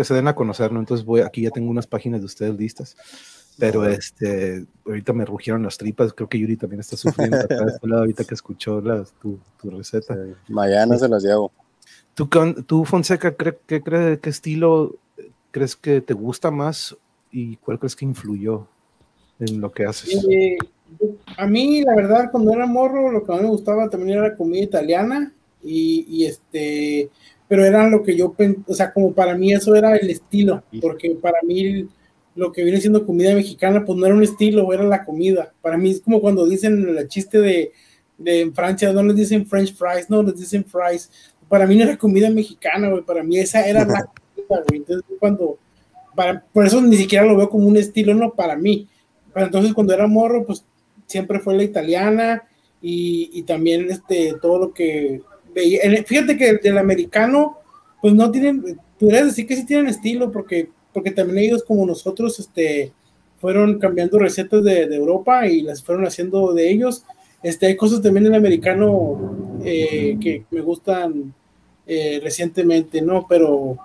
[0.00, 0.80] que se den a conocer, ¿no?
[0.80, 2.96] Entonces voy, aquí ya tengo unas páginas de ustedes listas,
[3.58, 7.72] pero este, ahorita me rugieron las tripas, creo que Yuri también está sufriendo acá de
[7.72, 10.14] este lado ahorita que escuchó las, tu, tu receta.
[10.14, 10.32] Sí.
[10.48, 11.52] Mañana se las llevo.
[12.14, 12.30] ¿Tú,
[12.66, 14.96] tú Fonseca, cre- qué, cree- qué estilo
[15.50, 16.96] crees que te gusta más
[17.30, 18.66] y cuál crees que influyó
[19.38, 20.24] en lo que haces?
[20.30, 20.56] Eh,
[21.36, 24.36] a mí, la verdad, cuando era morro, lo que más me gustaba también era la
[24.36, 25.30] comida italiana
[25.62, 27.10] y, y este,
[27.50, 28.32] pero era lo que yo,
[28.68, 31.84] o sea, como para mí eso era el estilo, porque para mí
[32.36, 35.52] lo que viene siendo comida mexicana, pues no era un estilo, era la comida.
[35.60, 37.72] Para mí es como cuando dicen el chiste de,
[38.18, 41.10] de en Francia, no les dicen French fries, no les dicen fries.
[41.48, 44.04] Para mí no era comida mexicana, güey, para mí esa era la
[44.36, 44.78] comida, güey.
[44.78, 45.58] Entonces, cuando,
[46.14, 48.86] para, por eso ni siquiera lo veo como un estilo, no, para mí.
[49.34, 50.64] Pero entonces cuando era morro, pues
[51.06, 52.44] siempre fue la italiana
[52.80, 55.20] y, y también este, todo lo que
[56.06, 57.58] Fíjate que del americano,
[58.00, 62.38] pues no tienen, podrías decir que sí tienen estilo, porque, porque también ellos como nosotros,
[62.40, 62.92] este,
[63.40, 67.04] fueron cambiando recetas de, de Europa y las fueron haciendo de ellos.
[67.42, 71.32] Este, hay cosas también del americano eh, que me gustan
[71.86, 73.26] eh, recientemente, ¿no?
[73.28, 73.78] Pero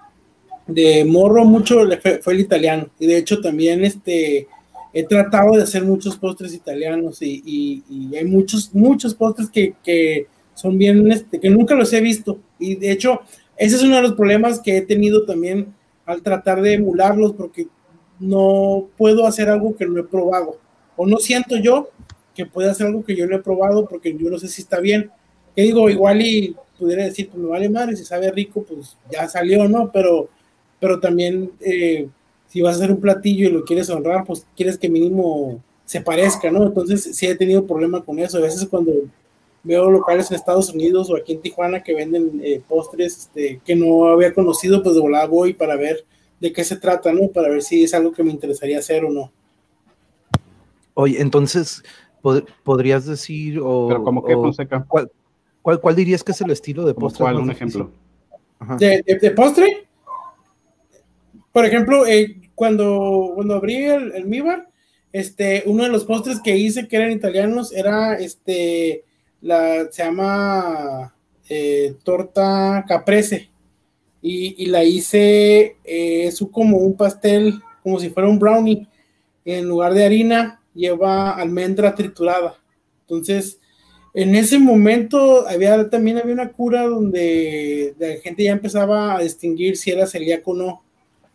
[0.68, 2.90] de morro mucho fue, fue el italiano.
[3.00, 4.48] Y de hecho también este,
[4.94, 9.74] he tratado de hacer muchos postres italianos y, y- y hay muchos, muchos postres que,
[9.84, 12.40] que son bien, este, que nunca los he visto.
[12.58, 13.22] Y de hecho,
[13.58, 15.74] ese es uno de los problemas que he tenido también
[16.06, 17.68] al tratar de emularlos porque
[18.20, 20.58] no puedo hacer algo que no he probado.
[20.96, 21.90] O no siento yo
[22.34, 24.80] que pueda hacer algo que yo no he probado porque yo no sé si está
[24.80, 25.12] bien.
[25.56, 29.28] Que digo, igual y pudiera decir, pues me vale madre, si sabe rico, pues ya
[29.28, 29.92] salió, ¿no?
[29.92, 30.30] Pero,
[30.80, 32.08] pero también eh,
[32.48, 36.02] si vas a hacer un platillo y lo quieres honrar, pues quieres que mínimo se
[36.02, 36.66] parezca, ¿no?
[36.66, 38.38] Entonces sí he tenido problema con eso.
[38.38, 38.94] A veces cuando
[39.66, 43.76] veo locales en Estados Unidos o aquí en Tijuana que venden eh, postres este, que
[43.76, 46.06] no había conocido, pues de volada voy para ver
[46.40, 47.28] de qué se trata, ¿no?
[47.30, 49.32] Para ver si es algo que me interesaría hacer o no.
[50.94, 51.84] Oye, entonces,
[52.22, 55.12] pod- ¿podrías decir o, Pero como que Fonseca, ¿cuál,
[55.62, 57.24] cuál, cuál dirías que es el estilo de postre?
[57.24, 57.92] cuál, un ejemplo.
[58.60, 58.78] Ajá.
[58.78, 59.88] de, de- de postre.
[61.52, 64.70] Por ejemplo, eh, cuando, cuando abrí el, el Mi Bar,
[65.12, 69.06] este, uno de los postres que hice que eran italianos era este,
[69.42, 71.14] la, se llama
[71.50, 73.50] eh, torta caprese.
[74.22, 78.88] Y, la hice, eh, como un pastel, como si fuera un brownie.
[79.46, 82.58] En lugar de harina, lleva almendra triturada.
[83.02, 83.60] Entonces,
[84.16, 89.78] en ese momento había también había una cura donde la gente ya empezaba a distinguir
[89.78, 90.84] si era celíaco o no.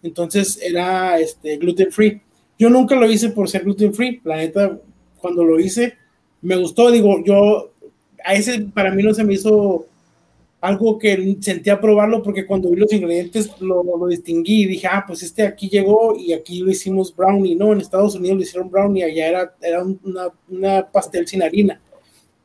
[0.03, 2.23] Entonces era este gluten free.
[2.59, 4.21] Yo nunca lo hice por ser gluten free.
[4.25, 4.81] La neta,
[5.19, 5.95] cuando lo hice,
[6.41, 6.91] me gustó.
[6.91, 7.70] Digo, yo
[8.25, 9.87] a ese para mí no se me hizo
[10.61, 15.05] algo que sentía probarlo porque cuando vi los ingredientes lo, lo distinguí y dije, ah,
[15.07, 17.73] pues este aquí llegó y aquí lo hicimos brownie, ¿no?
[17.73, 21.81] En Estados Unidos lo hicieron brownie, allá era, era una, una pastel sin harina.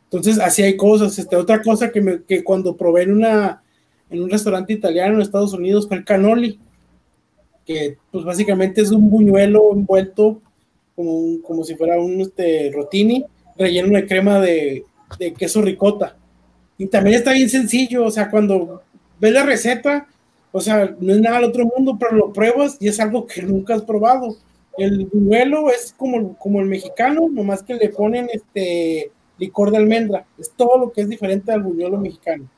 [0.05, 1.17] Entonces, así hay cosas.
[1.19, 3.61] Este, otra cosa que, me, que cuando probé en, una,
[4.09, 6.57] en un restaurante italiano en Estados Unidos fue el cannoli,
[7.65, 10.39] que pues básicamente es un buñuelo envuelto
[10.95, 13.25] como, como si fuera un este, rotini,
[13.57, 14.85] relleno de crema de,
[15.19, 16.17] de queso ricota.
[16.77, 18.81] Y también está bien sencillo, o sea, cuando
[19.19, 20.07] ves la receta,
[20.51, 23.41] o sea, no es nada del otro mundo, pero lo pruebas y es algo que
[23.41, 24.37] nunca has probado.
[24.77, 30.25] El buñuelo es como, como el mexicano, nomás que le ponen este licor de almendra.
[30.37, 32.49] Es todo lo que es diferente al buñuelo mexicano.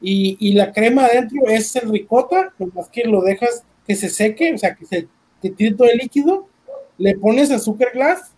[0.00, 4.52] Y, y la crema adentro es el ricota, nomás que lo dejas que se seque,
[4.54, 5.08] o sea, que se
[5.44, 6.48] que tire todo el líquido,
[6.96, 8.33] le pones azúcar glass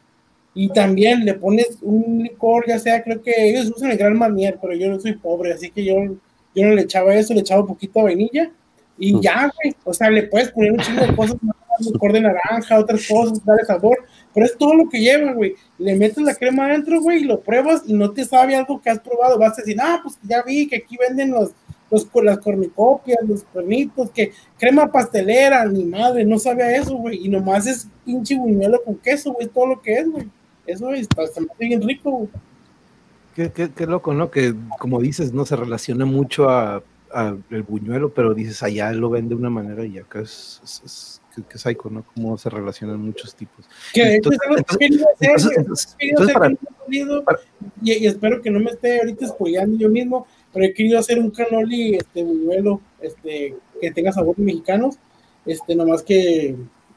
[0.59, 4.59] y también le pones un licor, ya sea, creo que ellos usan el Gran Marnier,
[4.61, 5.97] pero yo no soy pobre, así que yo,
[6.55, 8.51] yo no le echaba eso, le echaba un poquito de vainilla
[8.99, 9.21] y Mm.
[9.21, 11.55] ya, güey, o sea, le puedes poner un chingo de cosas, más,
[11.93, 13.99] licor de naranja, otras cosas, darle sabor,
[14.33, 15.55] pero es todo lo que lleva, güey.
[15.77, 18.89] Le metes la crema adentro, güey, y lo pruebas y no te sabe algo que
[18.89, 21.51] has probado, vas a decir, ah, pues ya vi que aquí venden los,
[21.91, 27.27] los las cornicopias, los cuernitos, que crema pastelera, ni madre, no sabe a eso, güey,
[27.27, 30.27] y nomás es pinche buñuelo con queso, güey, todo lo que es, güey.
[30.67, 32.29] Eso está, se me hace bien rico.
[33.35, 34.31] Qué, qué- qué loco, ¿no?
[34.31, 39.11] Que como dices, no se relaciona mucho a, a el buñuelo, pero dices allá lo
[39.11, 42.03] ven de una manera y acá es, es, es- qué psycho, ¿no?
[42.15, 43.69] Cómo se relacionan muchos tipos.
[43.93, 44.89] Que Entonces- es que
[47.83, 51.31] y espero que no me esté ahorita spoileando yo mismo, pero he querido hacer un
[51.31, 54.97] canoli, este, buñuelo, este, que tenga sabores mexicanos,
[55.45, 56.57] este, nomás que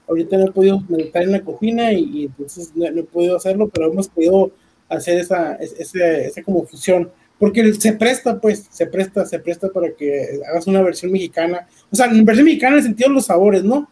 [0.10, 3.92] ahorita no he podido meditar en la cocina y, entonces no, he podido hacerlo, pero
[3.92, 4.52] hemos podido
[4.90, 9.70] hacer esa, es- ese, esa como fusión, porque se presta, pues, se presta, se presta
[9.70, 13.26] para que hagas una versión mexicana, o sea, versión mexicana en el sentido de los
[13.26, 13.90] sabores, ¿no?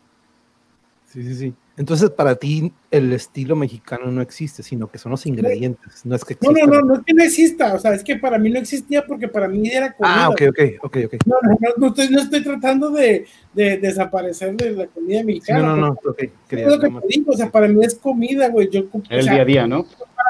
[1.05, 1.53] Sí, sí, sí.
[1.77, 6.03] Entonces, para ti, el estilo mexicano no existe, sino que son los ingredientes.
[6.05, 6.69] No es que No, no, existan.
[6.79, 9.27] no, no es que no exista, o sea, es que para mí no existía porque
[9.27, 10.25] para mí era comida.
[10.25, 11.13] Ah, ok, ok, ok, ok.
[11.27, 15.25] No, no, no, no estoy, no estoy tratando de, de desaparecer de la comida Sí,
[15.25, 15.59] mexicana.
[15.61, 16.31] no, no, no, porque ok.
[16.49, 18.69] Quería lo que te digo, o sea, para mí es comida, güey.
[18.69, 19.85] Yo, o El sea, día a día, ¿no?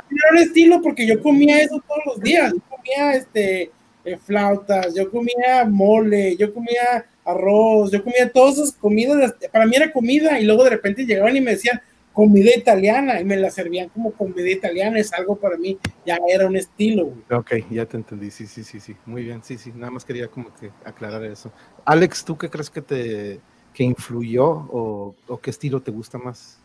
[0.09, 2.51] era un estilo porque yo comía eso todos los días.
[2.53, 3.71] Yo comía este,
[4.05, 9.35] eh, flautas, yo comía mole, yo comía arroz, yo comía todas esas comidas.
[9.51, 11.81] Para mí era comida y luego de repente llegaban y me decían
[12.13, 14.97] comida italiana y me la servían como comida italiana.
[14.97, 17.39] Es algo para mí, ya era un estilo, güey.
[17.39, 18.31] Ok, ya te entendí.
[18.31, 18.95] Sí, sí, sí, sí.
[19.05, 19.71] Muy bien, sí, sí.
[19.75, 21.51] Nada más quería como que aclarar eso.
[21.85, 23.39] Alex, ¿tú qué crees que te
[23.73, 26.57] que influyó o, o qué estilo te gusta más?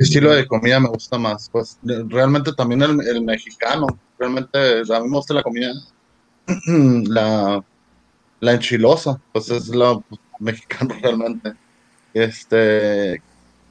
[0.00, 1.50] ¿Qué estilo de comida me gusta más?
[1.50, 3.86] Pues realmente también el, el mexicano.
[4.18, 4.58] Realmente
[4.94, 5.72] a mí me gusta la comida,
[6.66, 7.62] la,
[8.40, 11.54] la enchilosa, pues es la pues, mexicano realmente.
[12.12, 13.22] Este,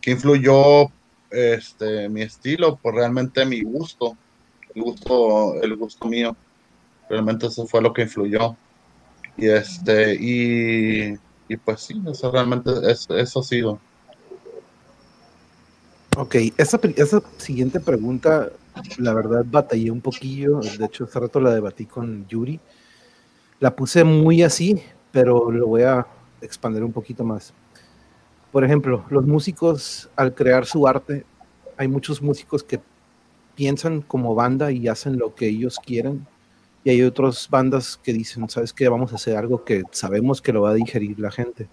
[0.01, 0.89] ¿qué influyó
[1.29, 2.79] este, mi estilo?
[2.81, 4.15] Pues realmente mi gusto,
[4.73, 6.35] el gusto, el gusto mío.
[7.09, 8.55] Realmente eso fue lo que influyó.
[9.35, 13.79] Y este, y, y pues sí, eso realmente, es, eso ha sido.
[16.17, 18.49] Ok, esa, esa siguiente pregunta,
[18.97, 20.59] la verdad, batallé un poquillo.
[20.59, 22.59] De hecho, hace rato la debatí con Yuri.
[23.59, 26.07] La puse muy así, pero lo voy a
[26.41, 27.53] expandir un poquito más.
[28.53, 31.25] Por ejemplo, los músicos, al crear su arte,
[31.77, 32.79] hay muchos músicos que
[33.55, 36.25] piensan como banda y hacen lo que ellos quieren.
[36.85, 38.87] Y hay otras bandas que dicen, ¿sabes qué?
[38.87, 41.67] Vamos a hacer algo que sabemos que lo va a digerir la gente.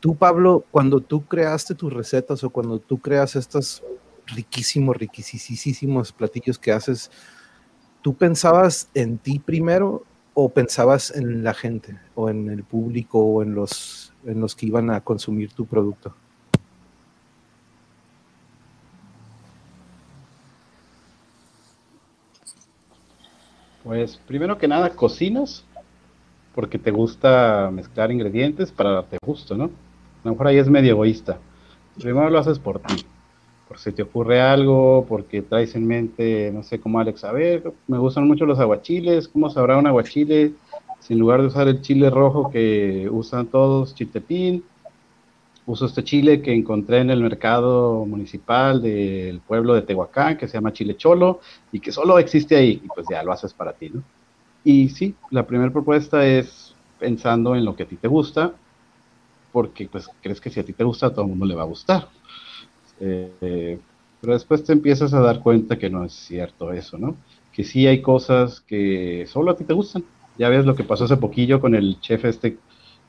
[0.00, 3.84] Tú, Pablo, cuando tú creaste tus recetas o cuando tú creas estos
[4.26, 7.12] riquísimos, riquísimos platillos que haces,
[8.02, 13.42] ¿tú pensabas en ti primero o pensabas en la gente o en el público o
[13.42, 16.14] en los, en los que iban a consumir tu producto?
[23.82, 25.64] Pues primero que nada, cocinas
[26.54, 29.64] porque te gusta mezclar ingredientes para darte gusto, ¿no?
[29.64, 29.68] A
[30.24, 31.38] lo mejor ahí es medio egoísta.
[31.98, 33.04] Primero lo haces por ti,
[33.70, 37.72] por si te ocurre algo, porque traes en mente, no sé, como Alex, a ver,
[37.86, 40.54] me gustan mucho los aguachiles, ¿cómo sabrá un aguachile?
[40.98, 44.64] Si en lugar de usar el chile rojo que usan todos, chiltepín,
[45.66, 50.54] uso este chile que encontré en el mercado municipal del pueblo de Tehuacán, que se
[50.54, 51.38] llama chile cholo,
[51.70, 54.02] y que solo existe ahí, y pues ya lo haces para ti, ¿no?
[54.64, 58.52] Y sí, la primera propuesta es pensando en lo que a ti te gusta,
[59.52, 61.62] porque pues crees que si a ti te gusta, a todo el mundo le va
[61.62, 62.08] a gustar.
[63.00, 63.78] Eh,
[64.20, 67.16] pero después te empiezas a dar cuenta que no es cierto eso, ¿no?
[67.52, 70.04] Que sí hay cosas que solo a ti te gustan.
[70.38, 72.58] Ya ves lo que pasó hace poquillo con el chef este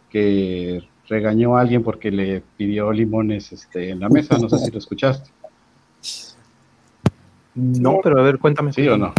[0.10, 4.72] que regañó a alguien porque le pidió limones este, en la mesa, no sé si
[4.72, 5.30] lo escuchaste.
[7.56, 8.72] No, pero a ver, cuéntame.
[8.74, 9.14] ¿Sí o no?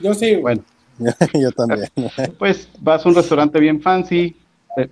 [0.00, 0.36] Yo sí.
[0.36, 0.62] Bueno,
[1.40, 1.88] Yo también.
[2.38, 4.36] pues vas a un restaurante bien fancy
[4.76, 4.88] eh,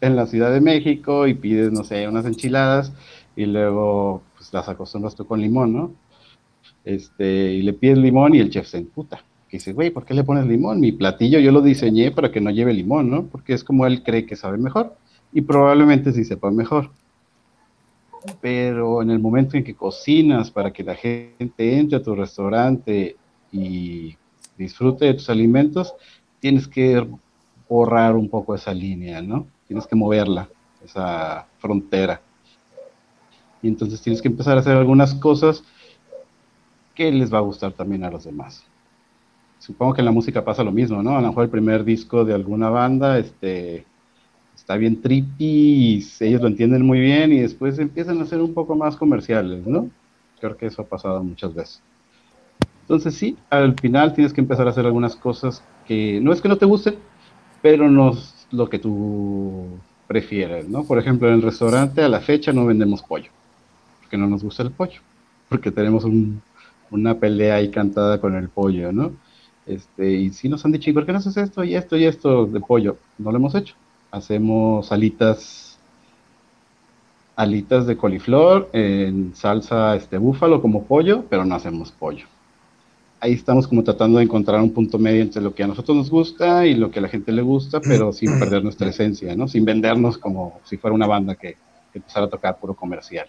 [0.00, 2.92] en la Ciudad de México y pides, no sé, unas enchiladas
[3.36, 5.92] y luego pues las acostumbras tú con limón, ¿no?
[6.84, 9.24] Este, y le pides limón y el chef se emputa.
[9.50, 10.80] Dice, güey, ¿por qué le pones limón?
[10.80, 13.26] Mi platillo yo lo diseñé para que no lleve limón, ¿no?
[13.26, 14.96] Porque es como él cree que sabe mejor
[15.32, 16.90] y probablemente sí sepa mejor.
[18.40, 23.16] pero en el momento en que cocinas para que la gente entre a tu restaurante
[23.52, 24.16] y
[24.56, 25.94] disfrute de tus alimentos,
[26.40, 27.06] tienes que
[27.68, 29.46] borrar un poco esa línea, ¿no?
[29.66, 30.48] Tienes que moverla,
[30.84, 32.20] esa frontera.
[33.64, 35.64] Y entonces tienes que empezar a hacer algunas cosas
[36.94, 38.62] que les va a gustar también a los demás.
[39.58, 41.16] Supongo que en la música pasa lo mismo, ¿no?
[41.16, 43.86] A lo mejor el primer disco de alguna banda, este,
[44.54, 48.76] está bien trippy ellos lo entienden muy bien y después empiezan a ser un poco
[48.76, 49.88] más comerciales, ¿no?
[50.40, 51.82] Creo que eso ha pasado muchas veces.
[52.82, 56.50] Entonces sí, al final tienes que empezar a hacer algunas cosas que no es que
[56.50, 56.96] no te gusten,
[57.62, 59.68] pero no es lo que tú
[60.06, 60.84] prefieres, ¿no?
[60.84, 63.30] Por ejemplo, en el restaurante a la fecha no vendemos pollo,
[64.14, 65.00] porque no nos gusta el pollo,
[65.48, 66.06] porque tenemos
[66.90, 69.12] una pelea ahí cantada con el pollo, ¿no?
[69.66, 72.04] Este, y sí nos han dicho, ¿y por qué no haces esto y esto y
[72.04, 72.96] esto de pollo?
[73.18, 73.74] No lo hemos hecho
[74.14, 75.76] hacemos alitas
[77.36, 82.26] alitas de coliflor en salsa este búfalo como pollo, pero no hacemos pollo.
[83.18, 86.10] Ahí estamos como tratando de encontrar un punto medio entre lo que a nosotros nos
[86.10, 89.48] gusta y lo que a la gente le gusta, pero sin perder nuestra esencia, ¿no?
[89.48, 91.56] Sin vendernos como si fuera una banda que,
[91.92, 93.26] que empezara a tocar puro comercial.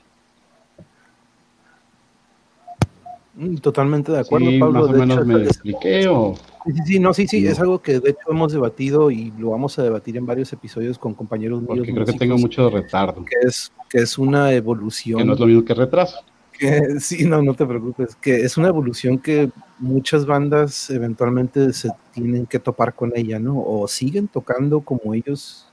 [3.17, 3.24] Mm,
[3.61, 4.79] totalmente de acuerdo, sí, Pablo.
[4.81, 7.51] Más o de menos hecho, me expliqué o Sí, sí, no, sí, sí, No.
[7.51, 10.97] es algo que de hecho hemos debatido y lo vamos a debatir en varios episodios
[10.97, 11.75] con compañeros míos.
[11.77, 15.19] porque creo que tengo mucho retardo, que es, que es una evolución.
[15.19, 16.17] que no es lo mismo que retraso.
[16.57, 21.91] que- sí, no, no te preocupes, que es una evolución que muchas bandas eventualmente se
[22.13, 23.59] tienen que topar con ella, ¿no?
[23.59, 25.67] O siguen tocando como ellos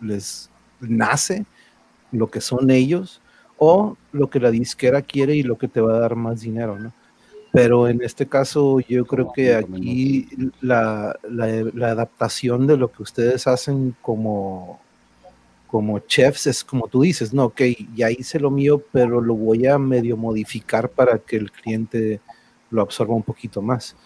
[0.00, 0.50] les
[0.80, 1.46] nace,
[2.12, 3.20] lo que son ellos,
[3.56, 6.78] o lo que la disquera quiere y lo que te va a dar más dinero,
[6.78, 6.92] ¿no?
[7.54, 10.28] Pero en este caso yo creo que aquí
[10.60, 14.80] la, la- la adaptación de lo que ustedes hacen como,
[15.68, 17.62] como chefs es como tú dices, no, ok,
[17.96, 22.20] ya hice lo mío, pero lo voy a medio modificar para que el cliente
[22.70, 23.96] lo absorba un poquito más.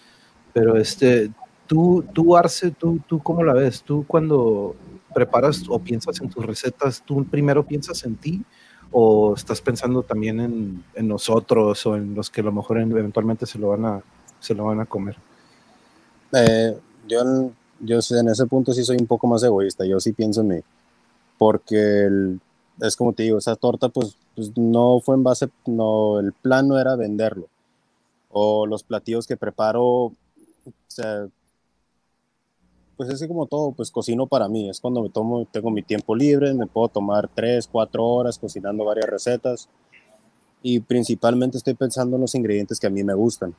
[0.53, 1.31] Pero este,
[1.67, 3.83] tú, tú Arce, tú, tú cómo la ves?
[3.83, 4.75] Tú cuando
[5.13, 8.43] preparas o piensas en tus recetas, tú primero piensas en ti
[8.91, 13.45] o estás pensando también en, nosotros o en los que a lo mejor en- eventualmente
[13.45, 14.01] se lo van a,
[14.39, 15.15] se lo van a comer.
[16.33, 20.47] Eh, yo, en- ese punto sí soy un poco más egoísta, yo sí pienso en
[20.47, 20.59] mí,
[21.37, 22.37] porque
[22.81, 26.67] es como te digo, esa torta pues, pues no fue en base, no, el plan
[26.67, 27.47] no era venderlo,
[28.29, 30.13] o los platillos que preparo, o
[30.87, 31.27] sea,
[32.99, 35.83] pues es que como todo, pues cocino para mí, es cuando me tomo, tengo mi
[35.83, 39.69] tiempo libre, me puedo tomar tres, cuatro horas cocinando varias recetas,
[40.61, 43.55] y principalmente estoy pensando en los ingredientes que a mí me gustan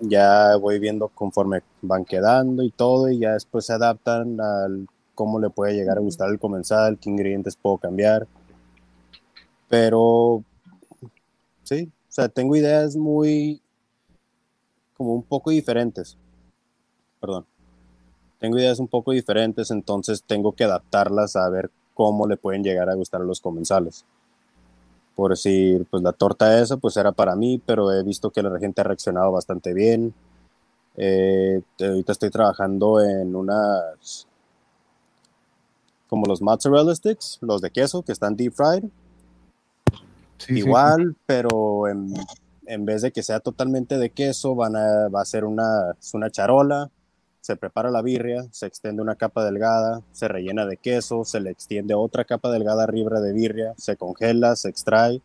[0.00, 5.38] ya voy viendo conforme van quedando y todo, y ya después se adaptan al cómo
[5.38, 8.26] le puede llegar a gustar el comensal, qué ingredientes puedo cambiar.
[9.68, 10.42] Pero
[11.62, 13.60] sí, o sea, tengo ideas muy
[14.96, 16.16] como un poco diferentes.
[17.20, 17.46] Perdón.
[18.46, 22.88] Tengo ideas un poco diferentes, entonces tengo que adaptarlas a ver cómo le pueden llegar
[22.88, 24.04] a gustar a los comensales.
[25.16, 28.56] Por decir, pues la torta esa, pues era para mí, pero he visto que la
[28.60, 30.14] gente ha reaccionado bastante bien.
[30.96, 34.28] Eh, ahorita estoy trabajando en unas,
[36.06, 38.84] como los mozzarella sticks, los de queso, que están deep fried.
[40.38, 40.58] Sí, sí.
[40.60, 42.14] Igual, pero en,
[42.66, 46.30] en vez de que sea totalmente de queso, van a, va a ser una, una
[46.30, 46.92] charola,
[47.46, 51.50] se prepara la birria, se extiende una capa delgada, se rellena de queso, se le
[51.50, 55.22] extiende otra capa delgada arriba de birria, se congela, se extrae,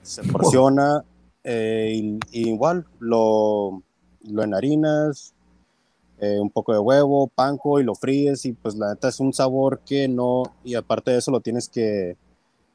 [0.00, 1.02] se porciona,
[1.42, 3.82] eh, y, y igual lo,
[4.28, 5.34] lo enharinas,
[6.20, 9.32] eh, un poco de huevo, panko y lo fríes y pues la neta es un
[9.32, 12.16] sabor que no, y aparte de eso lo tienes que,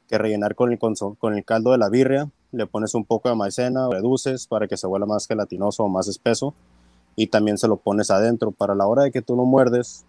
[0.06, 3.36] que rellenar con el, con el caldo de la birria, le pones un poco de
[3.36, 6.52] maicena, reduces para que se vuelva más gelatinoso o más espeso
[7.16, 10.04] y también se lo pones adentro para la hora de que tú lo muerdes,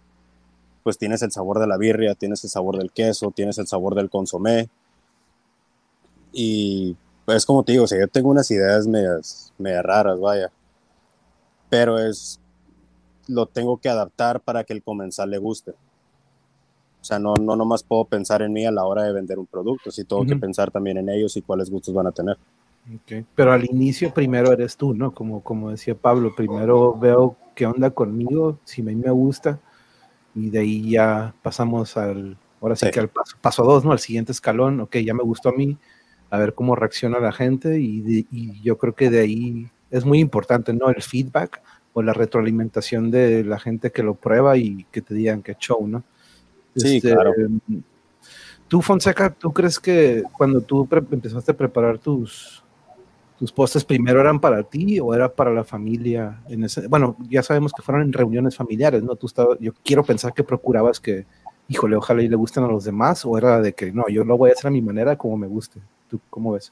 [0.82, 3.94] pues tienes el sabor de la birria, tienes el sabor del queso, tienes el sabor
[3.94, 4.68] del consomé
[6.32, 10.50] y pues como te digo, o sea, yo tengo unas ideas medias, medias raras, vaya,
[11.70, 12.40] pero es
[13.26, 15.70] lo tengo que adaptar para que el comensal le guste.
[17.00, 19.46] O sea, no, no nomás puedo pensar en mí a la hora de vender un
[19.46, 22.36] producto, sí tengo que pensar también en ellos y cuáles gustos van a tener.
[22.92, 25.12] Ok, Pero al inicio primero eres tú, ¿no?
[25.14, 29.58] Como, como decía Pablo, primero veo qué onda conmigo, si a mí me gusta,
[30.34, 32.92] y de ahí ya pasamos al, ahora sí, Sí.
[32.92, 33.92] que al paso, paso dos, ¿no?
[33.92, 35.78] Al siguiente escalón, ok, ya me gustó a mí,
[36.30, 40.04] a ver cómo reacciona la gente, y, de- y yo creo que de ahí es
[40.04, 40.90] muy importante, ¿no?
[40.90, 41.62] El feedback
[41.92, 45.86] o la retroalimentación de la gente que lo prueba y que te digan que show,
[45.86, 46.02] ¿no?
[46.74, 47.32] Sí, claro.
[47.36, 47.82] Tú,
[48.66, 52.63] tú, Fonseca, ¿tú crees que cuando tú empezaste a preparar tus,
[53.44, 56.40] tus postres primero eran para ti o era para la familia?
[56.48, 59.16] En ese, bueno, ya sabemos que fueron en reuniones familiares, ¿no?
[59.16, 61.26] Tú estabas, yo quiero pensar que procurabas que,
[61.68, 64.38] híjole, ojalá y le gusten a los demás o era de que no, yo lo
[64.38, 65.78] voy a hacer a mi manera como me guste.
[66.08, 66.70] ¿Tú cómo ves?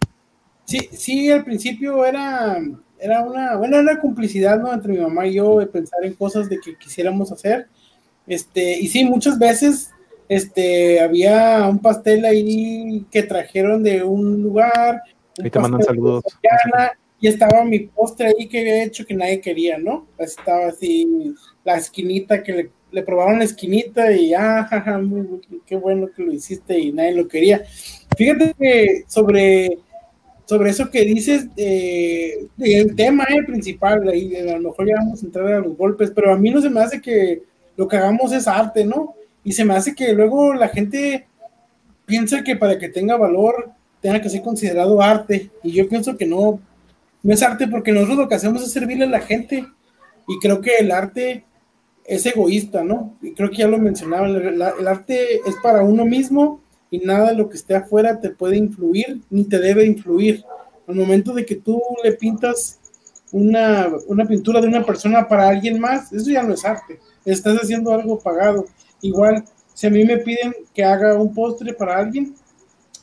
[0.64, 2.57] Sí, sí, al principio era,
[2.99, 4.73] era una, bueno, una complicidad, ¿no?
[4.73, 7.68] Entre mi mamá y yo de pensar en cosas de que quisiéramos hacer.
[8.27, 9.91] Este, y sí, muchas veces
[10.27, 15.03] este, había un pastel ahí que trajeron de un lugar.
[15.43, 16.24] Ahí te mandan saludos.
[17.20, 20.07] y estaba mi postre ahí que había hecho que nadie quería, ¿no?
[20.18, 26.09] Estaba así la esquinita que le, probaron la esquinita y ah, jaja, muy, qué bueno
[26.14, 27.62] que lo hiciste y nadie lo quería.
[28.16, 29.78] Fíjate que sobre,
[30.45, 35.22] sobre eso que dices, eh, el tema eh, principal, ahí, a lo mejor ya vamos
[35.22, 37.43] a entrar a los golpes, pero a mí no se me hace que
[37.76, 39.14] lo que hagamos es arte, ¿no?
[39.45, 41.26] Y se me hace que luego la gente
[42.05, 43.72] piensa que para que tenga valor
[44.03, 45.50] tenga que ser considerado arte.
[45.62, 46.61] Y yo pienso que no,
[47.22, 49.64] no es arte porque nosotros lo que hacemos es servirle a la gente.
[50.28, 51.44] Y creo que el arte
[52.05, 53.16] es egoísta, ¿no?
[53.22, 57.36] Y creo que ya lo mencionaba, el, arte es para uno mismo y nada de
[57.36, 60.44] lo que esté afuera te puede influir ni te debe influir.
[60.86, 62.80] Al momento de que tú le pintas
[63.30, 67.57] una, una pintura de una persona para alguien más, eso ya no es arte estás
[67.59, 68.66] haciendo algo pagado.
[69.00, 69.44] Igual,
[69.74, 72.34] si a mí me piden que haga un postre para alguien,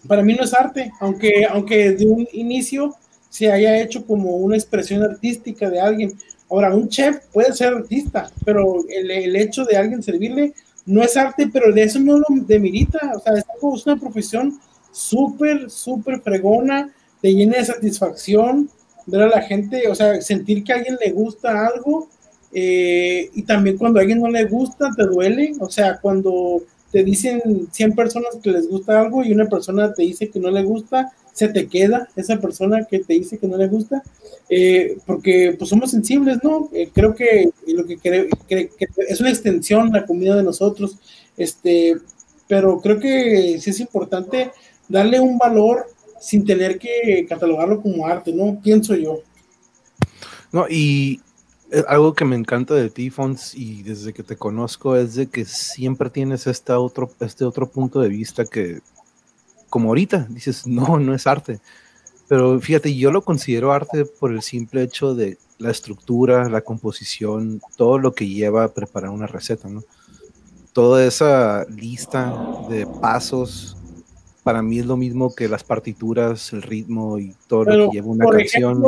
[0.07, 2.95] para mí no es arte, aunque, aunque de un inicio
[3.29, 6.17] se haya hecho como una expresión artística de alguien.
[6.49, 10.53] Ahora, un chef puede ser artista, pero el, el hecho de alguien servirle
[10.85, 13.11] no es arte, pero de eso no lo demerita.
[13.15, 14.59] O sea, es, una profesión
[14.91, 16.91] súper, súper fregona,
[17.21, 18.69] te llena de satisfacción
[19.05, 22.07] ver a la gente, o sea, sentir que a alguien le gusta algo
[22.51, 25.53] eh, y también cuando a alguien no le gusta, te duele.
[25.59, 30.03] O sea, cuando te dicen 100 personas que les gusta algo y una persona te
[30.03, 33.57] dice que no le gusta, se te queda esa persona que te dice que no
[33.57, 34.03] le gusta,
[34.49, 36.69] eh, porque pues somos sensibles, ¿no?
[36.73, 38.29] Eh, creo que lo que,
[39.07, 40.97] es una extensión la comida de nosotros,
[41.37, 41.97] este,
[42.47, 44.51] pero creo que sí es importante
[44.87, 45.85] darle un valor
[46.19, 48.59] sin tener que catalogarlo como arte, ¿no?
[48.61, 49.21] Pienso yo.
[50.51, 51.21] No, y,
[51.87, 55.45] algo que me encanta de ti, Fons, y desde que te conozco, es de que
[55.45, 58.79] siempre tienes este otro, este otro punto de vista que,
[59.69, 61.59] como ahorita, dices, no, no es arte.
[62.27, 67.61] Pero fíjate, yo lo considero arte por el simple hecho de la estructura, la composición,
[67.75, 69.83] todo lo que lleva a preparar una receta, ¿no?
[70.73, 73.75] Toda esa lista de pasos,
[74.43, 78.07] para mí es lo mismo que las partituras, el ritmo y todo lo que lleva
[78.07, 78.83] una canción.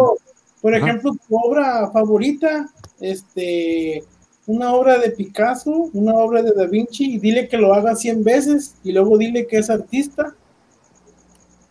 [0.62, 4.04] Por ejemplo, tu obra favorita, este,
[4.46, 8.24] una obra de Picasso, una obra de Da Vinci, y dile que lo haga 100
[8.24, 10.36] veces y luego dile que es artista.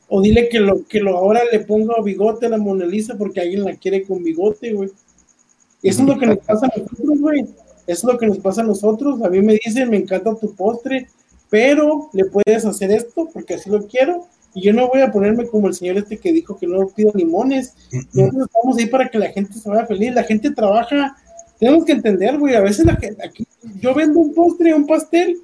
[0.09, 3.41] O dile que lo que lo ahora le ponga bigote a la Mona Lisa porque
[3.41, 4.91] alguien la quiere con bigote, güey.
[5.85, 7.43] Eso es lo que nos pasa a nosotros, güey.
[7.87, 9.23] Eso es lo que nos pasa a nosotros.
[9.23, 11.07] A mí me dicen, me encanta tu postre,
[11.49, 15.47] pero le puedes hacer esto porque así lo quiero y yo no voy a ponerme
[15.47, 17.75] como el señor este que dijo que no pido limones.
[18.13, 20.13] Nosotros estamos ahí para que la gente se vaya feliz.
[20.15, 21.17] La gente trabaja.
[21.59, 22.55] Tenemos que entender, güey.
[22.55, 23.47] A veces la gente, aquí,
[23.81, 25.39] yo vendo un postre, un pastel,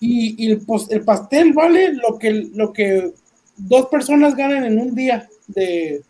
[0.00, 3.12] y, el, el, pastel vale lo que, lo que
[3.56, 5.28] dos personas ganan en un día.
[5.46, 6.02] De,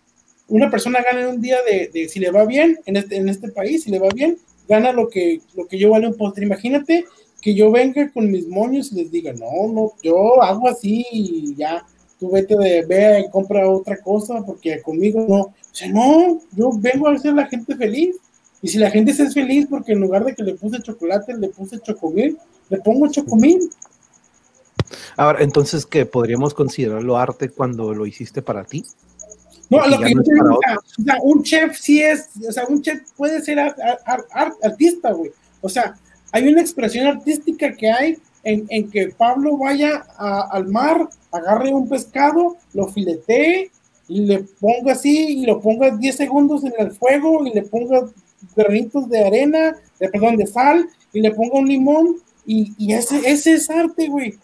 [0.49, 3.29] una persona gana en un día de, de, si le va bien en este, en
[3.29, 6.45] este país, si le va bien, gana lo que, lo que yo vale un postre.
[6.45, 7.05] Imagínate
[7.41, 11.55] que yo venga con mis moños y les diga, no, no, yo hago así y
[11.55, 11.85] ya
[12.23, 15.41] tú vete de, ve y compra otra cosa porque conmigo no.
[15.41, 18.15] O sea, no, yo vengo a hacer a la gente feliz.
[18.63, 21.49] Y si la gente es feliz porque en lugar de que le puse chocolate, le
[21.49, 23.69] puse chocomil, le pongo chocomil.
[25.17, 28.85] Ahora, entonces, ¿qué podríamos considerarlo arte cuando lo hiciste para ti?
[29.69, 33.01] No, lo que yo digo, o sea, un chef sí es, o sea, un chef
[33.17, 33.59] puede ser
[34.63, 35.33] artista, güey.
[35.61, 35.97] O sea,
[36.31, 42.57] hay una expresión artística que hay en, que Pablo vaya al mar, agarre un pescado,
[42.75, 43.71] lo filetee
[44.09, 48.09] y le ponga así y lo ponga 10 segundos en el fuego y le ponga
[48.57, 53.53] granitos de arena, de, perdón, de sal y le ponga un limón y, ese, ese
[53.55, 54.35] es arte, güey.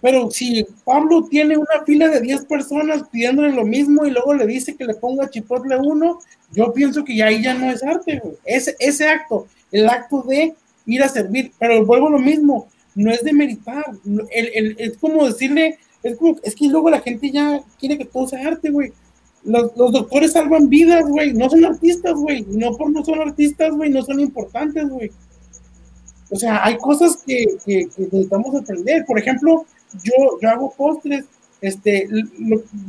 [0.00, 4.46] Pero si Pablo tiene una fila de 10 personas pidiéndole lo mismo y luego le
[4.46, 6.18] dice que le ponga chipotle uno,
[6.50, 8.34] yo pienso que ahí ya no es arte, güey.
[8.44, 10.54] Ese, ese acto, el acto de
[10.86, 13.84] ir a servir, pero vuelvo lo mismo, no es de meritar,
[14.30, 18.46] es como decirle, es como, es que luego la gente ya quiere que todo sea
[18.46, 18.92] arte, güey.
[19.44, 23.90] Los, doctores salvan vidas, güey, no son artistas, güey, no por no son artistas, güey,
[23.90, 25.10] no son importantes, güey.
[26.30, 29.04] O sea, hay cosas que, necesitamos aprender.
[29.04, 29.66] Por ejemplo,
[30.02, 31.24] yo, yo hago postres,
[31.60, 32.08] este,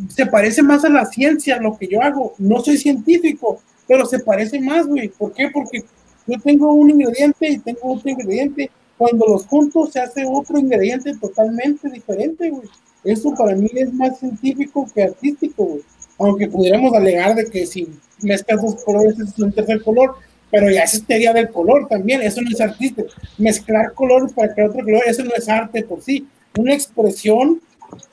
[0.10, 2.34] se parece más a la ciencia lo que yo hago.
[2.38, 5.10] No soy científico, pero se parece más, güey.
[5.10, 5.50] ¿Por qué?
[5.52, 5.84] Porque
[6.28, 8.72] yo tengo un ingrediente y tengo otro ingrediente.
[8.98, 12.68] Cuando los juntos se hace otro ingrediente totalmente diferente, güey.
[13.04, 15.82] Eso para mí es más científico que artístico, güey.
[16.20, 17.88] Aunque pudiéramos alegar de que si
[18.22, 20.16] mezclas dos colores es un tercer color,
[20.52, 23.08] pero ya es teoría del color también, eso no es artístico.
[23.40, 26.28] Mezclar colores para crear otro color, eso no es arte por sí.
[26.58, 27.60] Una expresión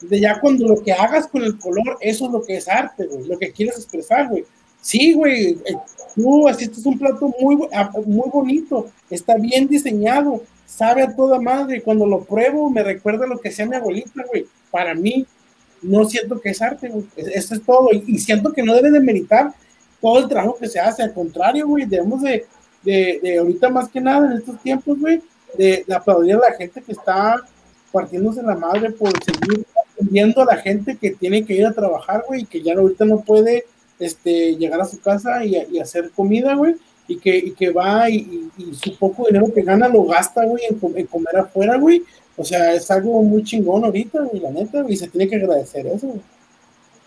[0.00, 3.06] de ya cuando lo que hagas con el color, eso es lo que es arte,
[3.06, 4.44] güey, lo que quieres expresar, güey.
[4.80, 5.76] Sí, güey, eh,
[6.14, 11.82] tú asistes un plato muy, muy bonito, está bien diseñado, sabe a toda madre.
[11.82, 14.46] Cuando lo pruebo, me recuerda lo que hacía mi abuelita, güey.
[14.70, 15.26] Para mí,
[15.82, 17.04] no siento que es arte, güey.
[17.16, 17.88] Eso es todo.
[17.92, 19.52] Y, siento que no debe de meritar
[20.00, 21.02] todo el trabajo que se hace.
[21.02, 22.46] Al contrario, güey, debemos de,
[22.82, 25.20] de, de ahorita más que nada en estos tiempos, güey,
[25.58, 27.36] de, de, aplaudir a la gente que está
[27.90, 29.66] partiéndose la madre por seguir
[29.98, 33.04] viendo a la gente que tiene que ir a trabajar, güey, y que ya ahorita
[33.04, 33.64] no puede
[33.98, 36.76] este, llegar a su casa y, y hacer comida, güey,
[37.10, 40.62] y que, y que va y, y, su poco dinero que gana lo gasta, güey,
[40.70, 42.04] en, en, comer afuera, güey.
[42.36, 45.88] O sea, es algo muy chingón ahorita, güey, la neta, y se tiene que agradecer
[45.88, 46.20] eso, güey.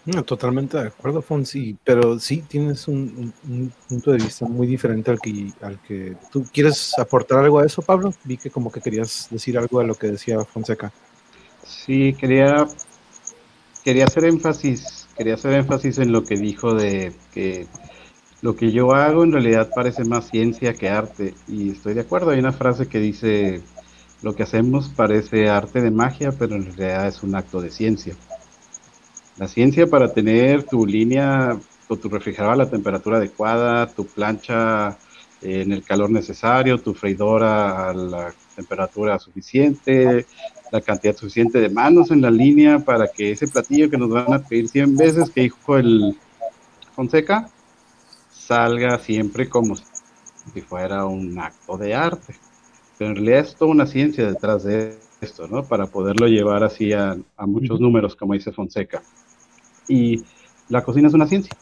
[0.06, 5.10] No, totalmente de acuerdo, Fonsi, pero sí tienes un, un, punto de vista muy diferente
[5.12, 8.14] al que, al que tú quieres aportar algo a eso, Pablo.
[8.26, 10.92] Vi que como que querías decir algo a lo que decía Fonseca.
[11.66, 12.68] Sí, quería,
[13.86, 17.68] quería hacer énfasis, quería hacer énfasis en lo que dijo de que
[18.44, 22.32] lo que yo hago en realidad parece más ciencia que arte, y estoy de acuerdo.
[22.32, 23.62] Hay una frase que dice
[24.22, 28.16] lo que hacemos parece arte de magia, pero en realidad es un acto de ciencia.
[29.38, 34.98] La ciencia para tener tu línea o tu refrigerador a la temperatura adecuada, tu plancha
[35.42, 40.26] en el calor necesario, tu freidora a la temperatura suficiente,
[40.70, 44.34] la cantidad suficiente de manos en la línea para que ese platillo que nos van
[44.34, 46.18] a pedir 100 veces, que dijo el
[46.94, 47.50] Fonseca,
[48.46, 52.36] salga siempre como si fuera un acto de arte.
[52.98, 55.64] Pero en realidad es toda una ciencia detrás de esto, ¿no?
[55.64, 59.02] Para poderlo llevar así a, a muchos números, como dice Fonseca.
[59.88, 60.24] Y
[60.70, 61.56] la cocina es una ciencia.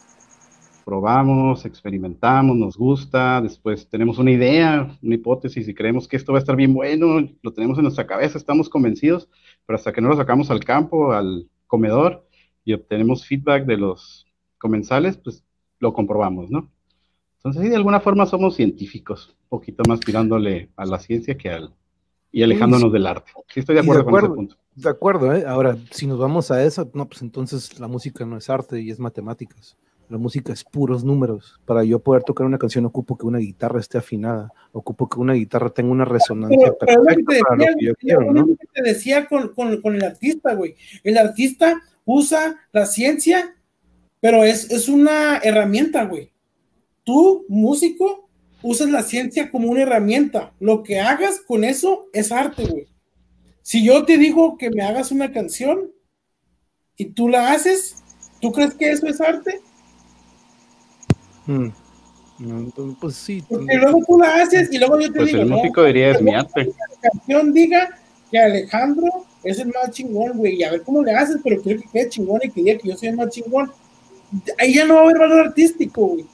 [0.83, 6.39] Probamos, experimentamos, nos gusta, después tenemos una idea, una hipótesis y creemos que esto va
[6.39, 9.29] a estar bien bueno, lo tenemos en nuestra cabeza, estamos convencidos,
[9.65, 12.25] pero hasta que no lo sacamos al campo, al comedor
[12.65, 14.25] y obtenemos feedback de los
[14.57, 15.43] comensales, pues
[15.81, 16.69] lo comprobamos, ¿no?
[17.37, 21.49] Entonces, sí, de alguna forma somos científicos, un poquito más tirándole a la ciencia que
[21.49, 21.73] al,
[22.31, 23.31] y alejándonos del arte.
[23.53, 24.57] Sí, estoy de acuerdo, de acuerdo con ese punto.
[24.75, 25.43] De acuerdo, ¿eh?
[25.45, 28.91] Ahora, si nos vamos a eso, no, pues entonces la música no es arte y
[28.91, 29.75] es matemáticas.
[30.07, 31.59] La música es puros números.
[31.65, 35.33] Para yo poder tocar una canción ocupo que una guitarra esté afinada, ocupo que una
[35.33, 38.47] guitarra tenga una resonancia pero, perfecta pero para decía, lo que yo quiero, ¿no?
[38.73, 40.75] te decía con, con, con, el artista, güey.
[41.03, 43.55] El artista usa la ciencia,
[44.21, 46.31] pero es, es una herramienta, güey.
[47.03, 48.29] Tú, músico,
[48.61, 50.53] usas la ciencia como una herramienta.
[50.59, 52.87] Lo que hagas con eso es arte, güey.
[53.63, 55.91] Si yo te digo que me hagas una canción
[56.95, 57.95] y tú la haces,
[58.39, 59.59] ¿tú crees que eso es arte?
[61.47, 61.69] Hmm.
[62.39, 63.43] No, pues sí.
[63.47, 65.41] Porque luego tú la haces y luego yo te pues digo.
[65.41, 66.65] El músico no, diría es mi arte.
[66.65, 67.99] Que la canción diga
[68.31, 71.81] que Alejandro es el más chingón, güey, y a ver cómo le haces, pero quiero
[71.81, 73.71] que quede chingón y que diga que yo soy el más chingón.
[74.59, 76.25] Ahí ya no va a haber valor artístico, güey,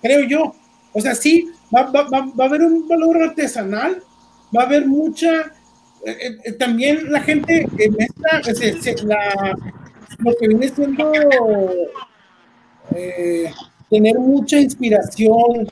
[0.00, 0.54] creo yo.
[0.92, 4.02] O sea, sí, va, va, va, va a haber un valor artesanal,
[4.54, 5.52] va a haber mucha
[6.04, 7.66] eh, eh, también la gente
[8.54, 9.56] se, la,
[10.18, 11.12] lo que viene siendo
[12.94, 13.52] eh,
[13.88, 15.68] tener mucha inspiración,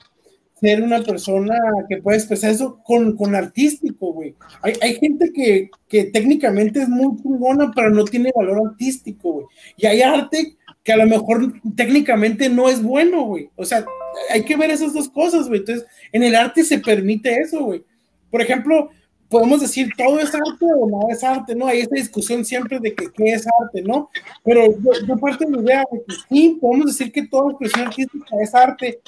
[0.61, 1.57] ser una persona
[1.89, 4.37] que puede expresar eso con, con artístico, güey.
[4.62, 9.47] Hay, hay, gente que, que, técnicamente es muy chingona, pero no tiene valor artístico, güey.
[9.78, 13.51] Y hay arte que a lo mejor técnicamente no es bueno, güey.
[13.57, 13.85] O sea,
[14.31, 15.61] hay que ver esas dos cosas, güey.
[15.61, 17.85] Entonces, en el arte se permite eso, güey.
[18.31, 18.91] Por ejemplo,
[19.28, 21.66] podemos decir todo es arte o no es arte, ¿no?
[21.66, 24.11] Hay esta discusión siempre de que qué es arte, ¿no?
[24.45, 27.87] Pero yo, yo parto de la idea de que sí, podemos decir que toda expresión
[27.87, 29.01] artística es arte.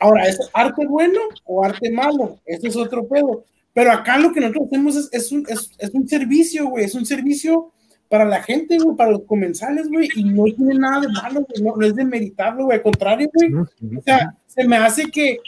[0.00, 2.38] Ahora, ¿es arte bueno o arte malo?
[2.46, 3.44] Eso es otro pedo.
[3.72, 6.94] Pero acá lo que nosotros hacemos es, es, un, es, es un servicio, güey, es
[6.94, 7.72] un servicio
[8.08, 11.62] para la gente, güey, para los comensales, güey, y no tiene nada de malo, güey,
[11.62, 13.52] no, no es de meritarlo, güey, al contrario, güey.
[13.54, 15.40] O sea, se me hace que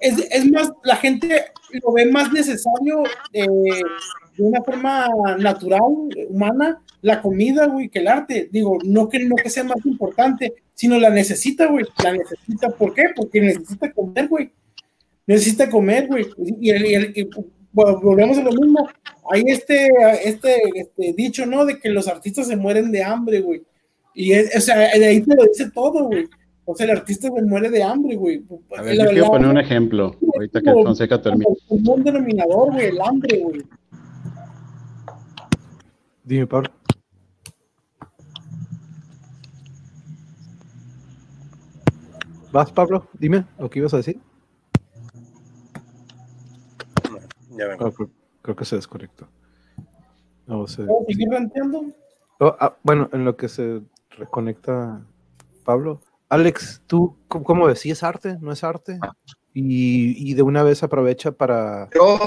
[0.00, 1.44] es, es, más, la gente
[1.82, 3.46] lo ve más necesario eh,
[4.36, 5.82] de una forma natural,
[6.28, 8.48] humana, la comida, güey, que el arte.
[8.50, 11.84] Digo, no que, no que sea más importante, sino la necesita, güey.
[12.02, 13.04] La necesita, ¿por qué?
[13.14, 14.52] Porque necesita comer, güey.
[15.26, 16.26] Necesita comer, güey.
[16.60, 17.28] Y, el, y, el, y
[17.72, 18.88] bueno, volvemos a lo mismo.
[19.30, 19.88] Hay este,
[20.24, 21.64] este, este dicho, ¿no?
[21.64, 23.62] De que los artistas se mueren de hambre, güey.
[24.14, 26.28] Y es, o sea, de ahí te lo dice todo, güey.
[26.64, 28.44] O sea, el artista se muere de hambre, güey.
[28.76, 31.46] A ver, yo quiero poner un ejemplo, ahorita que Fonseca termine.
[31.68, 33.62] Un denominador, güey, el hambre, güey.
[36.24, 36.70] Dime, Pablo.
[42.52, 43.08] ¿Vas, Pablo?
[43.18, 44.18] Dime lo que ibas a decir.
[47.56, 47.86] Ya vengo.
[47.86, 48.19] Ah,
[48.50, 49.28] creo, que se desconectó.
[50.46, 50.86] No, se-.
[52.38, 53.82] Oh, ah, bueno, en lo que se
[54.16, 55.02] reconecta
[55.64, 56.00] Pablo.
[56.28, 57.80] Alex, ¿tú cómo, cómo ves?
[57.80, 58.36] ¿Sí es arte?
[58.40, 58.98] ¿No es arte?
[59.52, 61.88] Y, y de una vez aprovecha para...
[61.94, 62.18] Yo,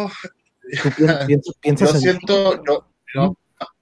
[0.84, 1.04] ¿tú pi-
[1.62, 3.38] piensas, yo siento, yo, yo,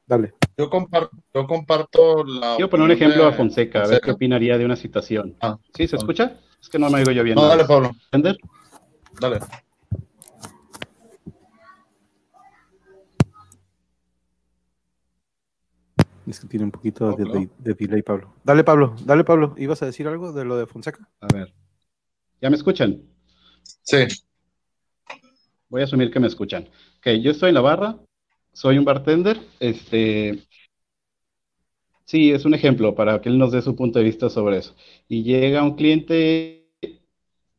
[0.05, 0.33] Dale.
[0.57, 2.55] yo comparto, yo comparto la.
[2.55, 4.05] Quiero poner un ejemplo de a Fonseca, a ver Fonseca.
[4.05, 5.35] qué opinaría de una situación.
[5.41, 5.57] Ah.
[5.73, 6.37] ¿Sí se escucha?
[6.61, 7.35] Es que no me oigo yo bien.
[7.35, 8.37] No, dale, Pablo, ¿Entender?
[9.19, 9.39] dale.
[16.27, 18.33] Es que tiene un poquito de, de- de delay, Pablo.
[18.43, 18.95] Dale, Pablo.
[19.05, 19.55] Dale, Pablo.
[19.57, 21.09] ¿Ibas a decir algo de lo de Fonseca?
[21.19, 21.53] A ver.
[22.41, 23.01] ¿Ya me escuchan?
[23.83, 23.97] Sí,
[25.69, 26.63] Voy a asumir que me escuchan.
[26.97, 27.97] Ok, yo estoy en la barra,
[28.51, 29.39] soy un bartender.
[29.59, 30.43] Este,
[32.05, 34.75] sí, es un ejemplo para que él nos dé su punto de vista sobre eso.
[35.07, 36.67] Y llega un cliente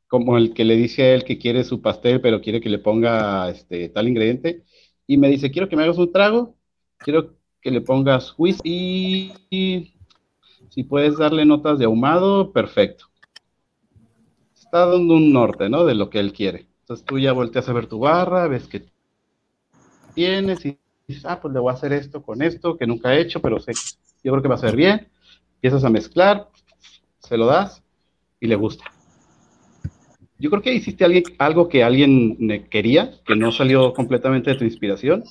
[0.08, 2.78] como el que le dice a él que quiere su pastel, pero quiere que le
[2.78, 4.62] ponga este, tal ingrediente,
[5.06, 6.54] y me dice, quiero que me hagas un trago,
[6.98, 9.94] quiero que le pongas whisky y
[10.68, 13.06] si puedes darle notas de ahumado, perfecto.
[14.54, 15.84] Está dando un norte, ¿no?
[15.84, 16.66] De lo que él quiere.
[16.80, 18.84] Entonces tú ya volteas a ver tu barra, ves que
[20.14, 23.20] tienes y dices, ah, pues le voy a hacer esto con esto que nunca he
[23.20, 23.72] hecho, pero sé,
[24.24, 25.08] yo creo que va a ser bien.
[25.54, 26.48] Empiezas a mezclar,
[27.20, 27.82] se lo das
[28.40, 28.84] y le gusta.
[30.42, 31.04] Yo creo que hiciste
[31.38, 35.22] algo que alguien ne- quería, que no salió completamente de tu inspiración,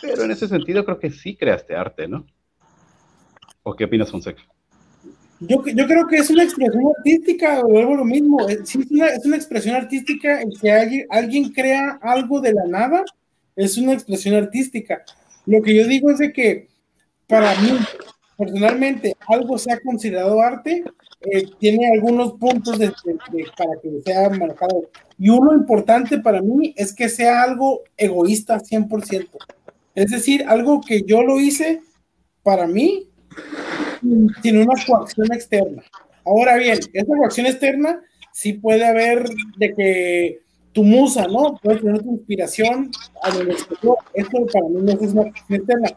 [0.00, 2.24] pero en ese sentido creo que sí creaste arte, ¿no?
[3.62, 4.42] ¿O qué opinas, Fonseca?
[5.40, 8.48] Yo, creo que es una expresión artística, vuelvo a lo mismo.
[8.48, 12.54] eh, Sí, es una, es una expresión artística el que alguien, alguien crea algo de
[12.54, 13.04] la nada,
[13.56, 15.04] es una expresión artística.
[15.44, 16.68] Lo que yo digo es de que
[17.28, 17.72] para mí,
[18.38, 20.82] personalmente, algo sea considerado arte,
[21.20, 24.88] eh, tiene algunos puntos de- de- de- para que sea marcado.
[25.18, 29.38] Y uno importante para mí es que sea algo egoísta 100%.
[29.94, 31.80] Es decir, algo que yo lo hice
[32.42, 33.08] para mí
[34.42, 35.82] sin una coacción externa.
[36.24, 38.00] Ahora bien, esa coacción externa
[38.32, 39.26] sí puede haber
[39.58, 40.40] de que
[40.72, 41.58] tu musa, ¿no?
[41.62, 42.90] Puede tener tu inspiración
[43.22, 43.96] a lo exterior.
[44.12, 45.88] Esto para mí no es una coacción externa.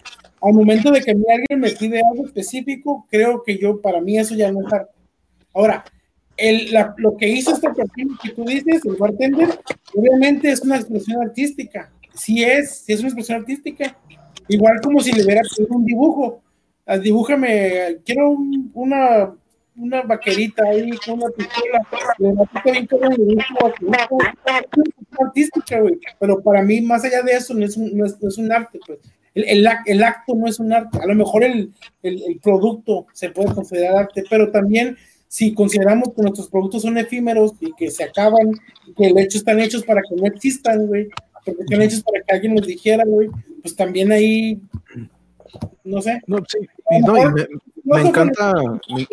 [0.41, 4.36] Al momento de que alguien me pide algo específico, creo que yo, para mí eso
[4.36, 4.93] ya no es arte.
[5.53, 5.83] Ahora,
[6.37, 9.49] el, la- lo que hizo esta persona que tú dices, el bartender,
[9.93, 11.91] obviamente es una expresión artística.
[12.13, 13.97] Sí es, sí es una expresión artística.
[14.47, 16.41] Igual como si le hubiera pedido un dibujo.
[16.85, 19.33] Ah, Dibújame, quiero un- una,
[19.75, 21.81] una vaquerita ahí con una pistola.
[25.19, 25.99] Artística, güey.
[26.19, 28.99] Pero para mí, más allá de eso, no es un, no es, un arte, pues.
[29.35, 30.97] El, el, ac- el acto no es un arte.
[31.01, 31.71] A lo mejor el
[32.41, 34.97] producto se puede considerar arte, pero también
[35.30, 38.51] si consideramos que nuestros productos son efímeros y que se acaban,
[38.97, 41.07] que de hecho están hechos para que no existan, güey,
[41.45, 43.30] porque están hechos para que alguien los dijera, güey,
[43.61, 44.59] pues también ahí,
[45.84, 46.19] no sé.
[46.25, 46.57] No, sí.
[47.05, 47.47] No, me,
[47.84, 48.53] No me son encanta,
[48.89, 49.07] me.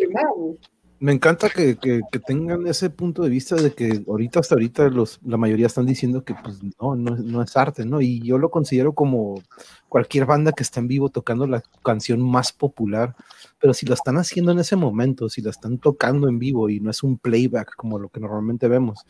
[0.99, 4.89] Me encanta que, que- que tengan ese punto de vista de que ahorita hasta ahorita
[4.89, 8.01] los, la mayoría están diciendo que pues no, no, es- no es arte, ¿no?
[8.01, 9.41] Y yo lo considero como
[9.89, 13.15] cualquier banda que está en vivo tocando la canción más popular,
[13.59, 16.79] pero si lo están haciendo en ese momento, si la están tocando en vivo y
[16.79, 19.05] no es un playback como lo que normalmente vemos,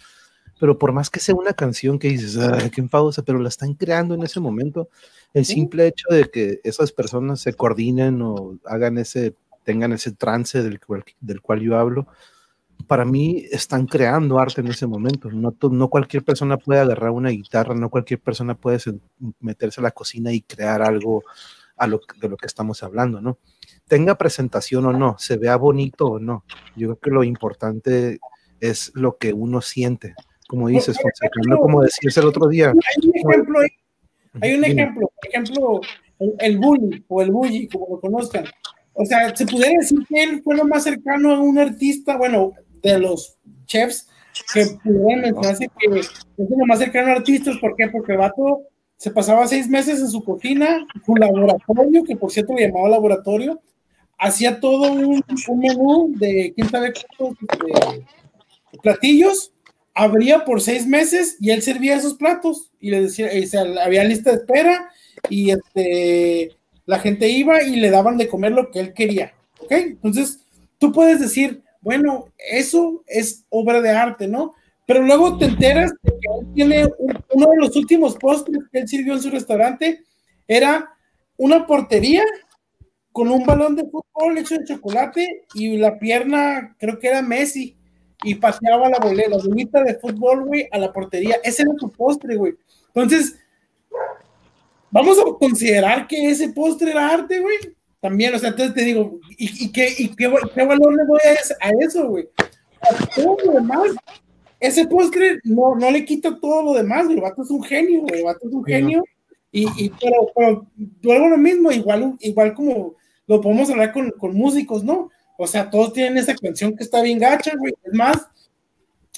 [0.60, 3.76] pero por más que sea una canción que dices, "Ay, qué enfadosa, pero la están
[3.76, 4.90] creando en ese momento,
[5.34, 9.36] el simple hecho de que esas personas se coordinen o hagan ese,
[9.68, 12.08] tengan ese trance del cual, del cual yo hablo,
[12.88, 15.30] para mí están creando arte en ese momento.
[15.30, 18.80] No, no cualquier persona puede agarrar una guitarra, no cualquier persona puede
[19.42, 21.22] meterse a la cocina y crear algo
[21.76, 23.40] a lo, de lo que estamos hablando, ¿no?
[23.90, 26.46] Tenga presentación o no, se vea bonito o no.
[26.78, 28.20] Yo creo que lo importante
[28.62, 30.16] es lo que uno siente.
[30.48, 32.70] Como dices, Fonseca, no como decías el otro día.
[32.70, 33.60] Hay un ejemplo
[34.40, 35.82] hay un ejemplo, por ejemplo,
[36.20, 38.46] el, el bully o el bully, como lo conozcan.
[39.00, 42.54] O sea, se pudiera decir que él fue lo más cercano a un artista, bueno,
[42.82, 44.08] de los chefs,
[44.54, 47.88] que pudieran mencionarse que es lo más cercano a artistas, ¿por qué?
[47.88, 48.62] Porque el vato
[48.98, 53.62] se pasaba seis meses en su cocina, su laboratorio, que por cierto le llamaba laboratorio,
[54.18, 57.38] hacía todo un, un menú de quién sabe cuántos
[58.82, 59.54] platillos,
[59.94, 64.04] abría por seis meses y él servía esos platos y le decía, y se- había
[64.04, 64.90] lista de espera
[65.30, 66.52] y este,
[66.88, 69.72] la gente iba y le daban de comer lo que él quería, ¿ok?
[69.72, 70.40] Entonces,
[70.80, 74.56] tú puedes decir, bueno, eso es obra de arte, ¿no?
[74.88, 76.86] Pero luego te enteras de que él tiene
[77.34, 80.02] uno de los últimos postres que él sirvió en su restaurante,
[80.48, 80.90] era
[81.36, 82.24] una portería
[83.12, 87.76] con un balón de fútbol hecho de chocolate y la pierna, creo que era Messi,
[88.24, 91.38] y paseaba la bolera, la bolita de fútbol, güey, a la portería.
[91.44, 92.54] Ese era su postre, güey.
[92.88, 93.38] Entonces,
[94.92, 97.58] vamos a considerar que ese postre era arte, güey.
[98.00, 101.20] También, o sea, entonces te digo, ¿y, qué, y qué, valor le doy
[101.60, 102.30] a, eso, güey?
[102.82, 103.92] A todo lo demás,
[104.60, 107.18] ese postre no, no le quita todo lo demás, güey.
[107.18, 108.20] El vato es un genio, güey.
[108.20, 109.04] El vato es un genio.
[109.52, 110.68] Y, y, pero, pero
[111.02, 115.10] luego lo mismo, igual, igual como lo podemos hablar con, con músicos, ¿no?
[115.38, 117.74] O sea, todos tienen esa canción que está bien gacha, güey.
[117.84, 118.28] Es más,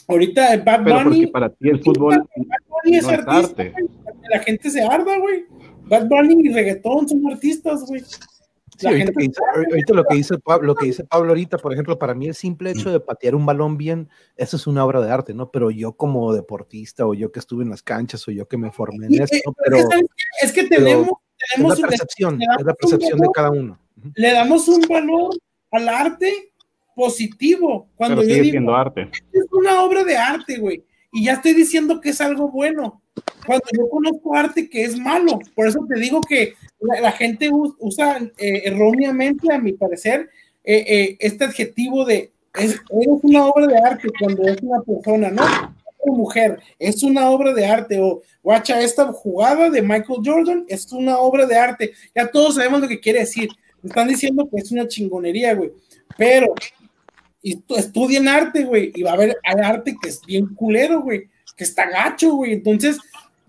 [0.08, 0.94] ahorita Bad Bunny.
[0.94, 2.18] Pero porque para ti el fútbol.
[2.18, 3.74] Bad Bunny es, arte.
[4.30, 5.46] La gente se arda, güey.
[5.90, 8.04] Bad Bunny y reggaetón son artistas, güey.
[8.78, 12.28] Sí, ahorita, lo que dice Pablo, lo que dice Pablo ahorita, por ejemplo, para mí
[12.28, 15.52] el simple hecho de patear un balón bien, eso es una obra de arte, ¿no?
[15.52, 18.72] Pero yo como deportista o yo que estuve en las canchas o yo que me
[18.72, 19.80] formé en esto, pero
[20.42, 21.10] es que tenemos,
[21.54, 23.78] tenemos es la percepción, es la percepción de cada uno.
[24.16, 25.32] Le damos un valor
[25.72, 26.54] al arte
[26.96, 27.90] positivo.
[27.96, 29.10] Cuando yo digo, arte.
[29.34, 30.86] es una obra de arte, güey.
[31.12, 33.02] Y ya estoy diciendo que es algo bueno.
[33.46, 35.40] Cuando yo conozco arte que es malo.
[35.56, 40.30] Por eso te digo que la, gente usa eh, erróneamente, a mi parecer,
[40.64, 45.44] eh, eh, este adjetivo de es, una obra de arte cuando es una persona, ¿no?
[46.02, 48.00] Una mujer, es una obra de arte.
[48.00, 51.92] O, guacha, esta jugada de Michael Jordan es una obra de arte.
[52.16, 53.50] Ya todos sabemos lo que quiere decir
[53.84, 55.72] están diciendo que es una chingonería, güey.
[56.18, 56.54] Pero
[57.42, 61.30] estudien arte, güey, y va a haber arte que es bien culero, güey,
[61.60, 62.54] que está gacho, güey.
[62.54, 62.98] Entonces,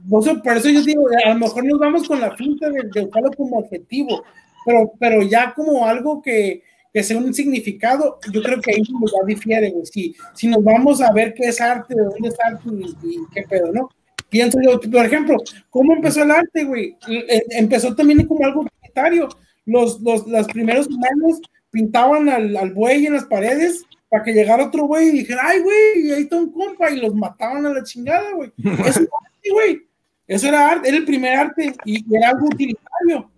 [0.08, 3.30] por eso yo digo, a lo mejor nos vamos con la pinta de, de usarlo
[3.36, 4.24] como objetivo,
[4.66, 9.26] pero, pero ya como algo que, que sea un significado, yo creo que ahí ya
[9.26, 9.86] difiere, güey.
[9.86, 12.68] Si, si nos vamos a ver qué es arte, de dónde es arte
[13.04, 13.88] y, qué pedo, ¿no?
[14.28, 15.36] Pienso yo, por ejemplo,
[15.70, 16.96] ¿cómo empezó el arte, güey?
[17.08, 19.28] E, empezó también como algo utilitario
[19.66, 21.40] los, los, primeros humanos
[21.70, 25.60] pintaban al, al, buey en las paredes para que llegara otro güey y dijera, ay,
[25.60, 28.52] güey, ahí está un compa, y los mataban a la chingada, güey.
[28.58, 29.82] Eso era arte, güey.
[30.26, 33.30] Eso era arte, era el primer arte y era algo utilitario.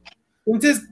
[0.45, 0.83] Entonces,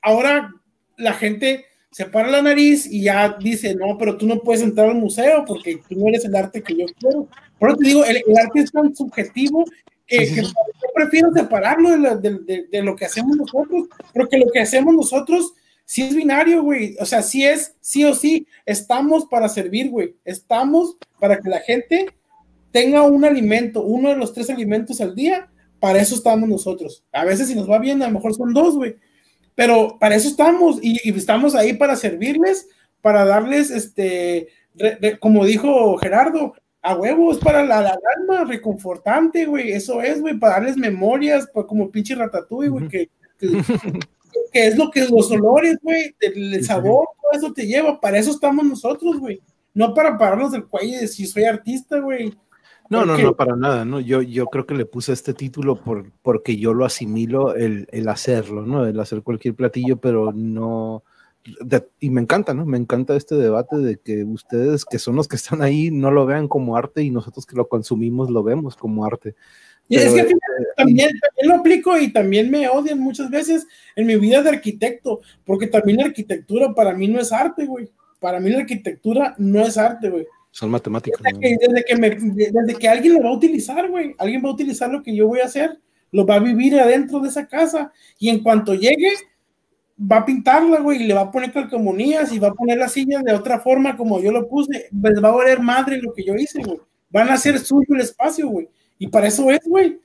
[0.00, 0.54] ahora
[0.96, 4.88] la gente se para la nariz y ya dice, no, pero tú no puedes entrar
[4.88, 7.28] al museo porque tú no eres el arte que yo quiero.
[7.58, 9.64] Por eso te digo, el, el arte es tan subjetivo
[10.10, 15.54] yo prefiero separarlo de, lo que hacemos nosotros, porque lo que hacemos nosotros
[15.90, 16.96] sí es binario, güey.
[17.00, 20.14] O sea, sí es, sí o sí, estamos para servir, güey.
[20.24, 22.06] Estamos para que la gente
[22.70, 25.50] tenga un alimento, uno de los tres alimentos al día.
[25.80, 27.02] Para eso estamos nosotros.
[27.10, 28.94] A veces si nos va bien, a lo mejor son dos, güey.
[29.56, 32.68] Pero para eso estamos y, estamos ahí para servirles,
[33.02, 34.46] para darles, este,
[35.18, 40.76] como dijo Gerardo, a huevos para la, alma, reconfortante, güey, eso es, güey, para darles
[40.76, 43.48] memorias, pues, como pinche ratatouille, güey, que, que,
[44.52, 48.64] es lo que los olores, güey, el, sabor, todo eso te lleva, para eso estamos
[48.64, 49.40] nosotros, güey,
[49.74, 52.34] no para pararnos del cuello y decir soy artista, güey.
[52.88, 54.00] No, no, no, para nada, ¿no?
[54.00, 58.08] Yo, yo creo que le puse este título por, porque yo lo asimilo el, el
[58.08, 58.84] hacerlo, ¿no?
[58.84, 61.04] El hacer cualquier platillo, pero no,
[62.00, 62.66] y me encanta, ¿no?
[62.66, 66.26] Me encanta este debate de que ustedes, que son los que están ahí, no lo
[66.26, 69.34] vean como arte y nosotros que lo consumimos lo vemos como arte.
[69.90, 70.36] Y es que eh,
[70.76, 71.10] también,
[71.42, 73.66] lo aplico y también me odian muchas veces
[73.96, 77.90] en mi vida de arquitecto, porque también la arquitectura para mí no es arte, güey.
[78.20, 80.26] Para mí la arquitectura no es arte, güey.
[80.52, 81.20] Son matemáticas.
[81.20, 85.02] Desde, que, desde que alguien lo va a utilizar, güey, alguien va a utilizar lo
[85.02, 85.76] que yo voy a hacer,
[86.12, 89.10] lo va a vivir adentro de esa casa y en cuanto llegue,
[90.00, 92.88] va a pintarla, güey, y le va a poner calcomanías y va a poner la
[92.88, 96.22] silla de otra forma como yo lo puse, les va a valer madre lo que
[96.22, 96.78] yo hice, güey.
[97.10, 98.68] Van a hacer suyo el espacio, güey.
[99.00, 99.98] Y para eso es, güey.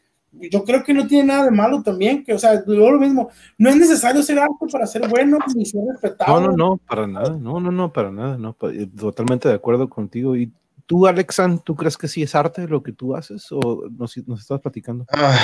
[0.52, 3.70] Yo creo que no tiene nada de malo también, que, o sea, lo mismo, no
[3.70, 6.41] es necesario ser alto para ser bueno ni ser respetado.
[6.41, 9.89] No, no, no, para nada, no, no, no, para nada, no, eh, totalmente de acuerdo
[9.89, 10.36] contigo.
[10.36, 10.52] Y
[10.86, 14.41] tú, Alexan, ¿tú crees que sí es arte lo que tú haces o nos, nos
[14.41, 15.06] estás platicando?
[15.12, 15.38] Ah,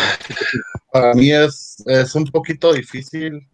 [0.91, 3.47] para mí es, es un poquito difícil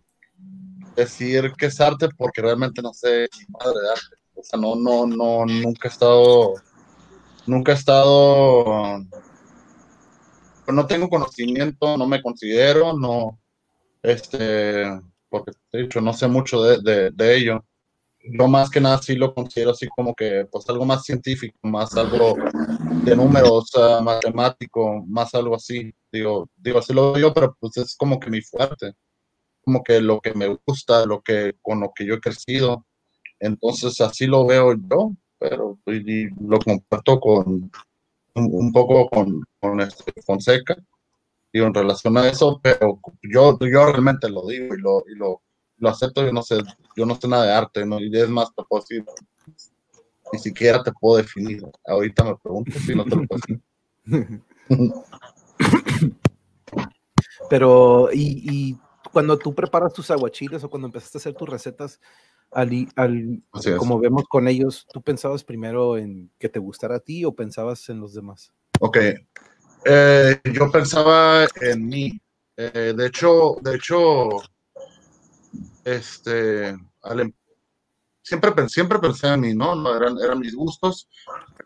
[0.96, 4.16] decir que es arte porque realmente no sé ni madre de arte.
[4.36, 6.54] O sea, no, no, no, nunca he estado,
[7.46, 9.04] nunca he estado,
[10.74, 13.40] no tengo conocimiento, no me considero, no,
[14.04, 14.86] este,
[15.30, 17.64] porque de hecho no sé mucho de, ello.
[18.24, 21.96] yo más que nada sí lo considero así como que pues algo más científico, más
[21.96, 22.36] algo
[23.04, 25.94] de números, uh, matemático, más algo así.
[26.12, 28.94] Digo, digo, así lo veo yo, pero pues es como que mi fuerte,
[29.62, 32.86] como que lo que me gusta, lo que con lo que yo he crecido.
[33.40, 37.72] Entonces así lo veo yo, pero lo comparto con
[38.38, 40.14] un, poco con, con este
[41.54, 45.42] digo, en relación a eso, pero yo, yo realmente lo digo y lo, y lo
[45.78, 46.58] lo acepto, yo no sé,
[46.96, 47.84] yo no sé nada de arte.
[48.00, 48.84] Y es más, te puedo
[50.34, 51.64] ni siquiera te puedo definir.
[51.86, 53.62] Ahorita me pregunto si no te lo puedo decir.
[57.50, 58.78] Pero, y, y,
[59.12, 62.00] cuando tú preparas tus aguachiles o cuando empezaste a hacer tus recetas,
[62.52, 63.44] al, al
[63.78, 67.90] como vemos con ellos, ¿tú pensabas primero en que te gustara a ti o pensabas
[67.90, 68.52] en los demás?
[68.80, 68.98] Ok,
[69.86, 72.20] eh, yo pensaba en mí.
[72.56, 74.30] Eh, de hecho, de hecho,
[75.86, 77.34] este, em,
[78.22, 79.76] siempre, siempre pensé en mí, ¿no?
[79.76, 81.08] no eran, eran mis gustos,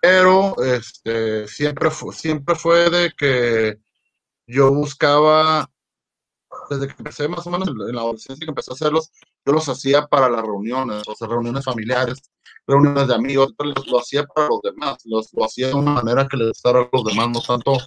[0.02, 3.80] pero este, siempre, fue, siempre fue de que
[4.48, 5.72] yo buscaba,
[6.70, 9.12] desde que empecé más o menos en la adolescencia que empecé a hacerlos,
[9.46, 12.22] yo los hacía para las reuniones, o sea, reuniones familiares,
[12.68, 16.38] reuniones de amigos, lo, hacía para los demás, los, lo hacía de una manera que
[16.38, 17.78] le gustara a los demás, no tanto,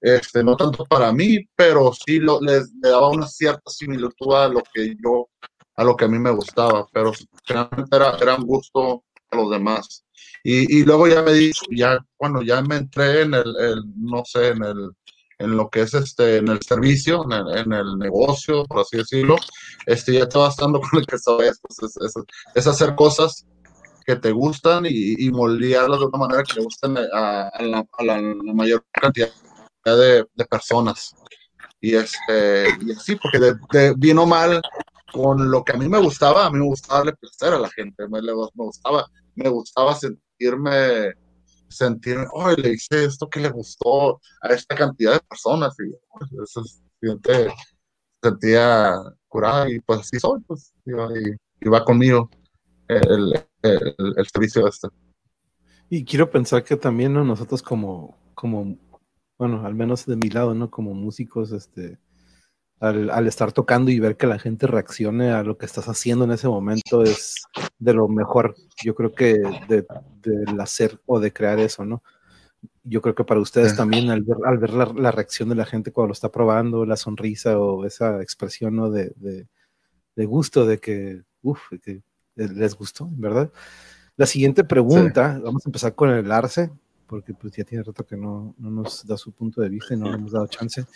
[0.00, 4.48] este, no tanto para mí, pero sí lo, les, le daba una cierta similitud a
[4.48, 5.28] lo que yo
[5.76, 7.12] a lo que a mí me gustaba, pero
[7.46, 10.04] realmente era, era un gusto a los demás.
[10.44, 14.48] Y, y luego ya me di, ya cuando ya me entré en el, no sé,
[14.48, 14.90] en el,
[15.40, 19.36] en lo que es este, en el servicio, en el, negocio, por así decirlo,
[19.86, 22.14] este, ya estaba estando con el que sabes, pues es,
[22.54, 23.46] es, hacer cosas
[24.04, 28.04] que te gustan y, y moldearlas de una manera que le gusten a, la, a
[28.04, 28.20] la,
[28.52, 29.30] mayor cantidad
[29.84, 31.14] de, de, personas.
[31.80, 34.60] Y, este, y así, porque de, de, mal,
[35.10, 37.70] con lo que a mí me gustaba, a mí me gustaba darle placer a la
[37.70, 41.14] gente, me, me gustaba, me gustaba sentirme,
[41.70, 45.90] sentirme, oh, le hice esto que le gustó a esta cantidad de personas y
[46.42, 46.62] eso
[47.00, 47.52] siente,
[48.22, 48.96] sentía
[49.28, 52.28] curada y pues así soy, pues, y, va conmigo
[52.88, 54.88] el, el, el, servicio este.
[55.88, 58.76] Y quiero pensar que también nosotros como, como,
[59.38, 60.70] bueno, al menos de mi lado, ¿no?
[60.70, 61.98] Como músicos, este,
[62.80, 66.32] al, estar tocando y ver que la gente reaccione a lo que estás haciendo en
[66.32, 67.44] ese momento es
[67.78, 69.34] de lo mejor, yo creo que
[69.68, 69.86] de,
[70.22, 72.02] del hacer o de crear eso, ¿no?
[72.82, 75.92] Yo creo que para ustedes también al ver, al ver la, reacción de la gente
[75.92, 78.90] cuando lo está probando, la sonrisa o esa expresión ¿no?
[78.90, 79.12] de,
[80.16, 82.02] de, gusto, de que, uff, que
[82.34, 83.50] les gustó, ¿verdad?
[84.16, 86.70] La siguiente pregunta, vamos a empezar con el Arce,
[87.06, 89.98] porque pues ya tiene rato que no, no nos da su punto de vista y
[89.98, 90.86] no le hemos dado chance.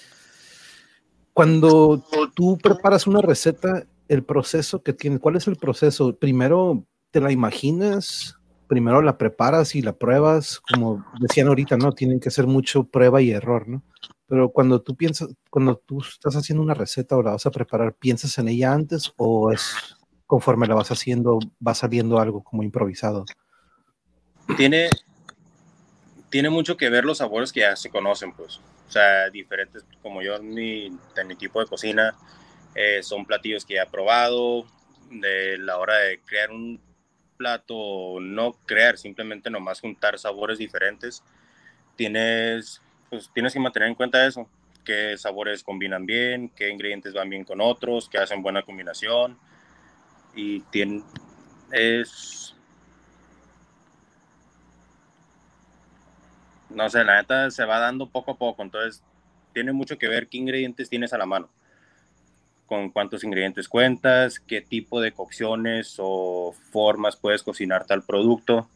[1.34, 2.02] Cuando
[2.34, 6.16] tú preparas una receta, el proceso que tiene, ¿cuál es el proceso?
[6.16, 11.92] Primero te la imaginas, primero la preparas y la pruebas, como decían ahorita, ¿no?
[11.92, 13.82] Tienen que ser mucho prueba y error, ¿no?
[14.26, 17.94] Pero cuando tú piensas, cuando tú estás haciendo una receta o la vas a preparar,
[17.94, 19.74] ¿piensas en ella antes o es
[20.26, 23.24] conforme la vas haciendo, va saliendo algo como improvisado?
[24.56, 24.88] Tiene,
[26.34, 28.56] tiene mucho que ver los sabores que ya se conocen, pues.
[28.88, 32.12] O sea, diferentes, como yo mi, en mi tipo de cocina,
[32.74, 34.66] eh, son platillos que ya he probado.
[35.12, 36.80] De la hora de crear un
[37.36, 41.22] plato, no crear, simplemente nomás juntar sabores diferentes,
[41.94, 44.48] tienes, pues, tienes que mantener en cuenta eso,
[44.84, 49.38] qué sabores combinan bien, qué ingredientes van bien con otros, qué hacen buena combinación.
[50.34, 51.04] Y tiene,
[51.70, 52.56] es,
[56.74, 59.02] no sé, la neta se va dando poco a poco, entonces
[59.52, 61.48] tiene mucho que ver qué ingredientes tienes a la mano,
[62.66, 68.68] con cuántos ingredientes cuentas, qué tipo de cocciones o formas puedes cocinar tal producto.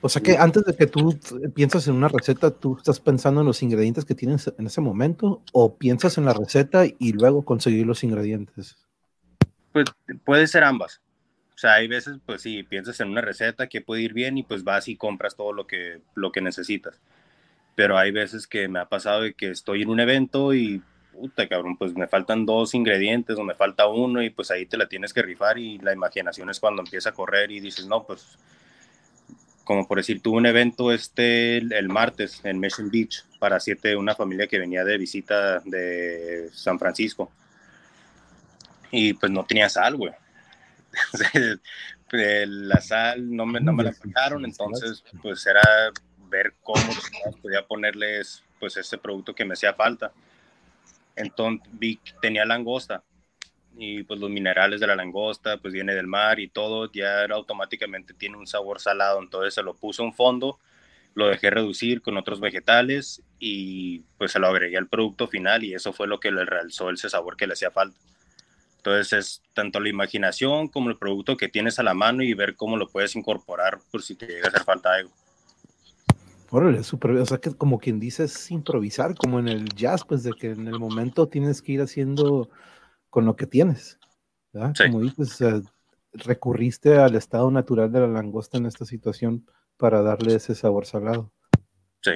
[0.00, 1.18] O sea que antes de que tú
[1.54, 5.42] piensas en una receta, tú estás pensando en los ingredientes que tienes en ese momento
[5.52, 8.76] o piensas en la receta y luego conseguir los ingredientes.
[9.72, 9.86] Pues
[10.24, 11.00] puede ser ambas.
[11.54, 14.42] O sea, hay veces, pues sí, piensas en una receta que puede ir bien y
[14.42, 17.00] pues vas y compras todo lo que, lo que necesitas.
[17.76, 20.82] Pero hay veces que me ha pasado de que estoy en un evento y,
[21.12, 24.76] puta cabrón, pues me faltan dos ingredientes o me falta uno y pues ahí te
[24.76, 28.04] la tienes que rifar y la imaginación es cuando empieza a correr y dices, no,
[28.04, 28.36] pues,
[29.64, 34.14] como por decir, tuve un evento este el, martes en Mission Beach para siete, una
[34.16, 37.30] familia que venía de visita de San Francisco.
[38.90, 40.12] Y pues no tenía sal, güey
[42.12, 45.62] la sal no me, no me la sacaron, entonces pues era
[46.28, 46.82] ver cómo
[47.42, 50.12] podía ponerles pues ese producto que me hacía falta.
[51.16, 53.02] Entonces vi tenía langosta,
[53.76, 58.14] y pues los minerales de la langosta pues viene del mar y todo ya automáticamente
[58.14, 60.58] tiene un sabor salado, entonces se lo puse un fondo,
[61.14, 65.74] lo dejé reducir con otros vegetales y pues se lo agregué al producto final y
[65.74, 67.98] eso fue lo que le realzó ese sabor que le hacía falta.
[68.84, 72.54] Entonces es tanto la imaginación como el producto que tienes a la mano y ver
[72.54, 75.10] cómo lo puedes incorporar por si te llega a hacer falta algo.
[76.50, 80.22] Órale, súper, o sea que como quien dice es improvisar, como en el jazz, pues
[80.22, 82.50] de que en el momento tienes que ir haciendo
[83.08, 83.98] con lo que tienes.
[84.52, 84.74] ¿verdad?
[84.76, 84.90] Sí.
[84.90, 85.62] Como dices, sea,
[86.12, 89.46] recurriste al estado natural de la langosta en esta situación
[89.78, 91.32] para darle ese sabor salado.
[92.02, 92.12] Sí.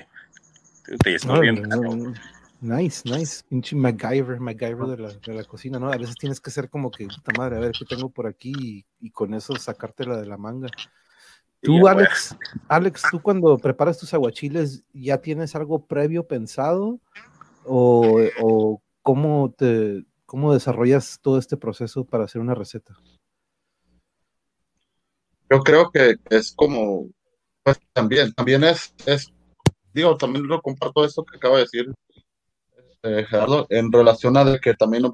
[1.02, 1.62] Te estás Órale, bien.
[1.62, 2.14] no, no,
[2.60, 3.42] Nice, nice.
[3.48, 5.92] Pinche MacGyver, MacGyver de la, de la cocina, ¿no?
[5.92, 8.52] A veces tienes que ser como que, puta madre, a ver qué tengo por aquí
[8.58, 10.68] y, y con eso sacártela de la manga.
[11.60, 12.36] Tú, ya, Alex,
[12.68, 17.00] Alex, tú cuando preparas tus aguachiles, ¿ya tienes algo previo pensado?
[17.64, 22.94] ¿O, o cómo te cómo desarrollas todo este proceso para hacer una receta?
[25.50, 27.08] Yo creo que es como,
[27.62, 29.32] pues también, también es, es,
[29.94, 31.94] digo, también lo comparto esto que acaba de decir
[33.02, 35.04] este, Gerardo, en relación a que también,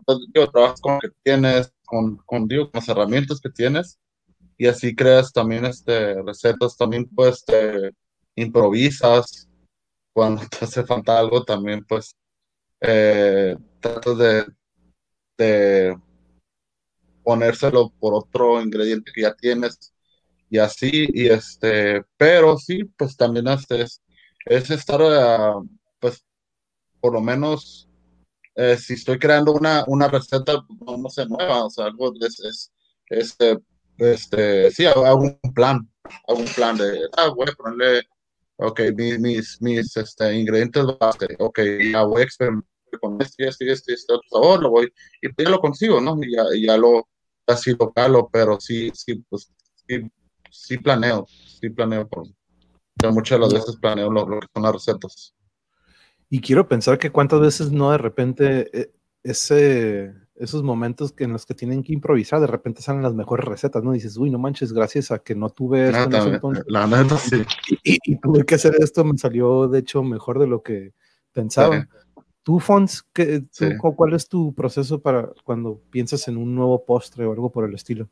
[0.52, 3.98] trabajas con lo que tienes, con, con, digo, las herramientas que tienes,
[4.56, 7.44] y así creas también este, recetas, también pues
[8.36, 9.48] improvisas,
[10.12, 12.16] cuando te hace falta algo, también pues
[12.80, 14.46] eh, tratas de,
[15.38, 15.98] de
[17.22, 19.92] ponérselo por otro ingrediente que ya tienes
[20.50, 24.02] y así, y este, pero sí, pues también este, es,
[24.46, 25.68] es estar, uh,
[25.98, 26.24] pues,
[27.04, 27.86] por lo menos,
[28.54, 32.26] eh, si estoy creando una, una receta, no, no sé, nueva, o sea, algo de
[32.26, 32.72] es,
[33.10, 33.58] este,
[33.98, 35.86] este, sí, hago un plan,
[36.26, 38.08] hago un plan de, ah, voy a ponerle,
[38.56, 41.60] ok, mis, mis, mis este, ingredientes base, ok,
[41.92, 44.90] ya voy a experimentar con este, este, este, este otro sabor, lo voy,
[45.20, 46.16] y pues ya lo consigo, ¿no?
[46.22, 47.06] Y ya, ya lo,
[47.46, 49.52] así lo calo, pero sí, sí, pues,
[49.86, 50.10] sí,
[50.50, 52.28] sí planeo, sí planeo, por,
[53.12, 55.34] muchas de las veces planeo lo, lo que son las recetas.
[56.34, 58.90] Y quiero pensar que cuántas veces no de repente eh,
[59.22, 63.46] ese, esos momentos que en los que tienen que improvisar, de repente salen las mejores
[63.46, 63.92] recetas, ¿no?
[63.92, 66.64] Dices, uy, no manches, gracias a que no tuve esto en ese entonces.
[66.66, 67.44] La neta, sí.
[67.84, 70.92] Y, y, tuve que hacer esto, me salió de hecho mejor de lo que
[71.32, 71.82] pensaba.
[71.82, 71.86] Sí.
[72.42, 73.76] ¿Tú, Fons, qué, tú, sí.
[73.78, 77.76] cuál es tu proceso para cuando piensas en un nuevo postre o algo por el
[77.76, 78.08] estilo?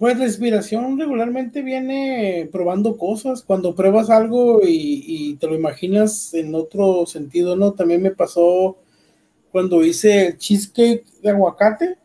[0.00, 3.42] Pues la inspiración regularmente viene probando cosas.
[3.42, 7.74] Cuando pruebas algo y, y, te lo imaginas en otro sentido, ¿no?
[7.74, 8.78] También me pasó
[9.52, 11.98] cuando hice el cheesecake de aguacate.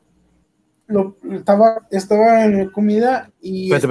[0.88, 3.72] Lo, estaba, estaba en comida y.
[3.74, 3.88] Este.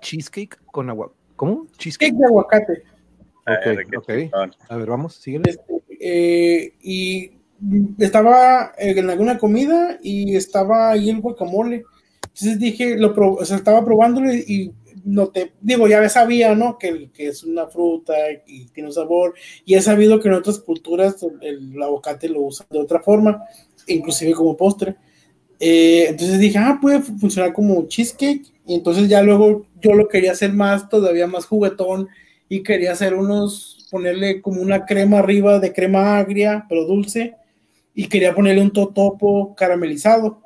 [0.00, 1.12] Cheesecake con agua.
[1.36, 1.68] ¿Cómo?
[1.78, 2.82] Cheesecake de aguacate.
[3.46, 4.10] Ok, ok.
[4.68, 5.50] A ver, vamos, síguele.
[5.50, 7.30] Este, eh, y
[7.96, 11.84] estaba en alguna comida y estaba ahí el guacamole.
[12.34, 14.72] Entonces dije, lo estaba probándolo y
[15.04, 16.78] noté, digo, ya sabía, ¿no?
[16.78, 18.14] Que, que, es una fruta
[18.46, 22.42] y tiene un sabor, y he sabido que en otras culturas el, el aguacate lo
[22.42, 23.42] usan de otra forma,
[23.86, 24.96] inclusive como postre.
[25.58, 30.32] Eh, entonces dije, ah, puede funcionar como cheesecake, y entonces ya luego yo lo quería
[30.32, 32.08] hacer más, todavía más juguetón,
[32.48, 37.36] y quería hacer unos, ponerle como una crema arriba de crema agria, pero dulce,
[37.94, 40.40] y quería ponerle un totopo caramelizado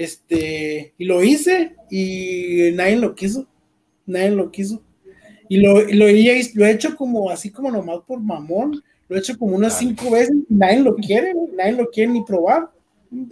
[0.00, 3.46] este, y lo hice y nadie lo quiso,
[4.06, 4.82] nadie lo quiso.
[5.46, 9.36] Y lo, lo, lo he hecho como así como nomás por mamón, lo he hecho
[9.38, 12.70] como unas cinco veces y nadie lo quiere, nadie lo quiere ni probar.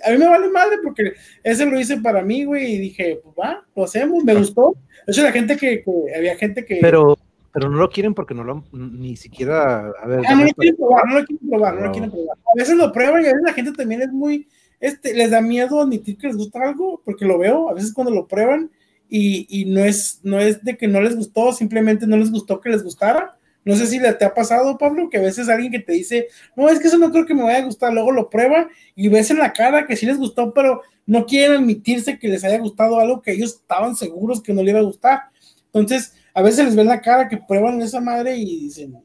[0.05, 3.35] A mí me vale madre porque ese lo hice para mí, güey, y dije, pues
[3.41, 4.77] va, lo hacemos, me gustó.
[5.07, 6.81] De hecho, la gente que, que había gente que...
[6.83, 7.16] Pero,
[7.51, 10.21] pero no lo quieren porque no lo, ni siquiera, a ver...
[10.27, 11.81] Ah, no lo quieren probar, no lo quieren probar, no.
[11.81, 12.37] no lo quieren probar.
[12.37, 14.47] A veces lo prueban y a veces la gente también es muy
[14.81, 18.12] este, les da miedo admitir que les gusta algo, porque lo veo a veces cuando
[18.12, 18.70] lo prueban
[19.09, 22.61] y, y, no, es, no es de que no les gustó, simplemente no les gustó
[22.61, 23.37] que les gustara.
[23.64, 26.68] No sé si te ha pasado, Pablo, que a veces alguien que te dice, no,
[26.68, 29.31] es que eso no creo que me vaya a gustar, luego lo prueba y ves
[29.31, 32.99] en la cara que sí les gustó, pero no quieren admitirse que les haya gustado
[32.99, 35.20] algo que ellos estaban seguros que no le iba a gustar.
[35.66, 38.97] Entonces, a veces les ven la cara que prueban esa madre y dicen,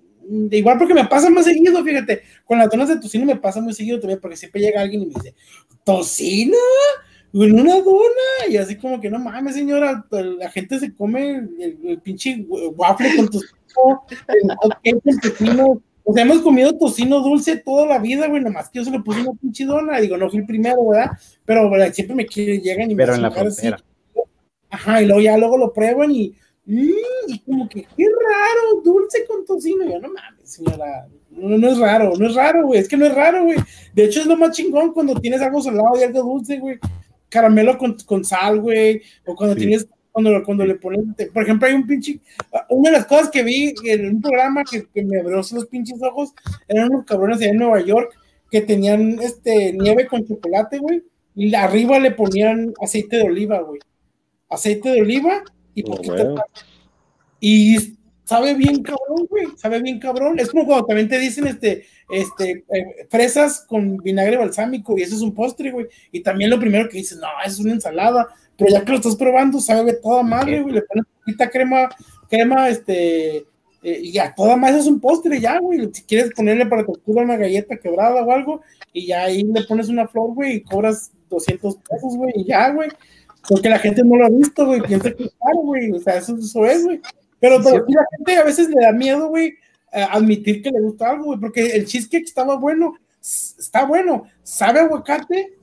[0.52, 3.74] igual porque me pasa más seguido, fíjate, con las donas de tocino me pasa muy
[3.74, 5.36] seguido también, porque siempre llega alguien y me dice,
[5.84, 6.58] ¿tocino?
[7.34, 11.80] En una dona, y así como que no mames, señora, la gente se come el,
[11.84, 14.04] el pinche waffle con tocino,
[14.84, 15.82] el con tocino.
[16.06, 19.04] O sea, hemos comido tocino dulce toda la vida, güey, nomás que yo se lo
[19.04, 21.12] puse una pinche dona, digo, no fui el primero, ¿verdad?
[21.46, 21.94] Pero ¿verdad?
[21.94, 23.78] siempre me quieren, llegan y Pero me en la frontera.
[23.78, 23.86] así.
[24.70, 26.36] Ajá, y luego ya luego lo prueban y,
[26.66, 26.92] Mm,
[27.28, 29.86] y como que qué raro, dulce con tocino.
[29.86, 31.08] Yo no mames, señora.
[31.30, 32.80] No, no es raro, no es raro, güey.
[32.80, 33.58] Es que no es raro, güey.
[33.94, 36.78] De hecho, es lo más chingón cuando tienes algo salado y algo dulce, güey.
[37.30, 41.04] caramelo con, con sal, güey, o cuando tienes, cuando, cuando le pones,
[41.34, 42.20] por ejemplo, hay un pinche,
[42.70, 46.02] una de las cosas que vi en un programa que, que me abrió los pinches
[46.04, 46.34] ojos,
[46.68, 48.14] eran unos cabrones allá en Nueva York
[48.52, 51.04] que tenían este nieve con chocolate, güey,
[51.34, 53.80] y arriba le ponían aceite de oliva, güey.
[54.48, 55.44] Aceite de oliva
[55.76, 56.36] y poquito.
[57.40, 60.40] Y sabe bien cabrón, güey, sabe bien cabrón.
[60.40, 65.16] Es como cuando también te dicen este, este, eh, fresas con vinagre balsámico y eso
[65.16, 65.88] es un postre, güey.
[66.12, 69.16] Y también lo primero que dices, no, es una ensalada, pero ya que lo estás
[69.16, 70.76] probando, sabe toda madre, güey.
[70.76, 71.90] Le pones poquita crema,
[72.30, 73.38] crema, este,
[73.84, 75.90] eh, y ya toda más es un postre, ya, güey.
[75.94, 78.62] Si quieres ponerle para tu una galleta quebrada o algo,
[78.94, 82.70] y ya ahí le pones una flor, güey, y cobras 200 pesos, güey, y ya,
[82.70, 82.90] güey.
[83.48, 85.92] Porque la gente no lo ha visto, güey, piensa que es caro, güey.
[85.92, 87.02] O sea, eso, eso es, güey.
[87.40, 89.58] Pero, pero la gente a veces le da miedo, güey,
[89.94, 95.54] admitir que le gusta algo, güey, porque el cheesecake estaba bueno, está bueno, sabe aguacate,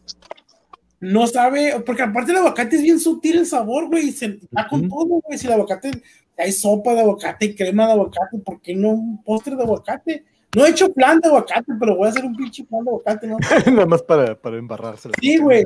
[1.01, 4.69] no sabe, porque aparte el aguacate es bien sutil el sabor, güey, y se da
[4.69, 5.91] con todo, güey, si el aguacate,
[6.37, 10.25] hay sopa de aguacate y crema de aguacate, ¿por qué no un postre de aguacate?
[10.55, 13.27] No he hecho plan de aguacate, pero voy a hacer un pinche plan de aguacate,
[13.27, 13.39] ¿no?
[13.67, 15.11] Nada más para, para embarrarse.
[15.21, 15.65] Sí, güey.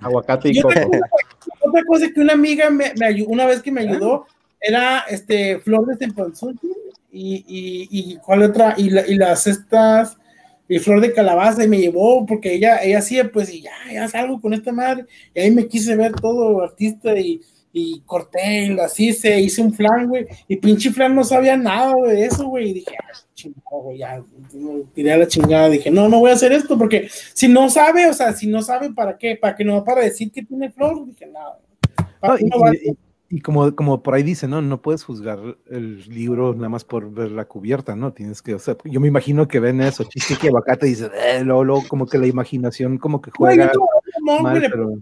[0.00, 0.74] Aguacate y, coco.
[1.60, 4.26] Otra, cosa que una amiga me, me ayudó, una vez que me ayudó,
[4.60, 6.72] era este flor de cempasúchil
[7.12, 10.16] y, y, y cuál otra, y, y las estas,
[10.68, 14.08] y flor de calabaza, y me llevó, porque ella, ella hacía, pues, y ya, ya
[14.08, 17.40] salgo con esta madre, y ahí me quise ver todo artista, y,
[17.78, 21.94] y corté, y así se hice un flan, güey, y pinche flan no sabía nada
[22.06, 24.24] de eso, güey, y dije, ah, chingado, güey, ya,
[24.94, 28.06] tiré a la chingada, dije, no, no voy a hacer esto, porque si no sabe,
[28.06, 29.36] o sea, si no sabe, ¿para qué?
[29.36, 31.04] ¿Para que no va para decir que tiene flor?
[31.04, 31.58] Dije, nada.
[32.22, 32.34] No,
[33.28, 34.62] y como, como por ahí dice, ¿no?
[34.62, 38.12] No puedes juzgar el libro nada más por ver la cubierta, ¿no?
[38.12, 41.10] Tienes que, o sea, yo me imagino que ven eso, chiste que aguacate y dicen,
[41.12, 43.72] eh, luego, como que la imaginación como que juega.
[44.26, 44.98] No, mal, pero...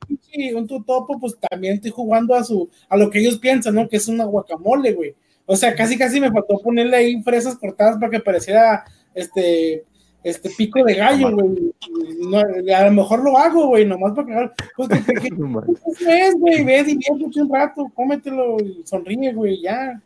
[0.56, 3.88] un topo, pues también estoy jugando a su, a lo que ellos piensan, ¿no?
[3.88, 5.14] Que es una guacamole, güey.
[5.46, 9.84] O sea, casi casi me faltó ponerle ahí fresas cortadas para que pareciera este
[10.24, 11.74] este pico de gallo, güey.
[12.74, 14.62] a lo mejor lo hago, güey, nomás para que.
[14.74, 15.30] Pues, ¿qué,
[15.98, 16.64] qué, es, güey?
[16.64, 20.00] Ve, diviértete un rato, cómetelo y sonríe, güey, ya.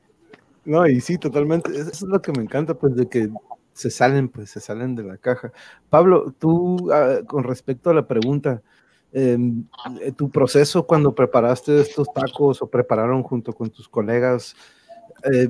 [0.64, 1.71] No, y sí, totalmente.
[1.71, 3.31] Eso es lo que me encanta, pues, de que
[3.73, 5.53] se salen, pues, se salen de la caja.
[5.89, 8.61] Pablo, tú, ah, con respecto a la pregunta,
[9.13, 9.39] eh,
[10.17, 14.55] tu proceso cuando preparaste estos tacos o prepararon junto con tus colegas,
[15.33, 15.49] eh,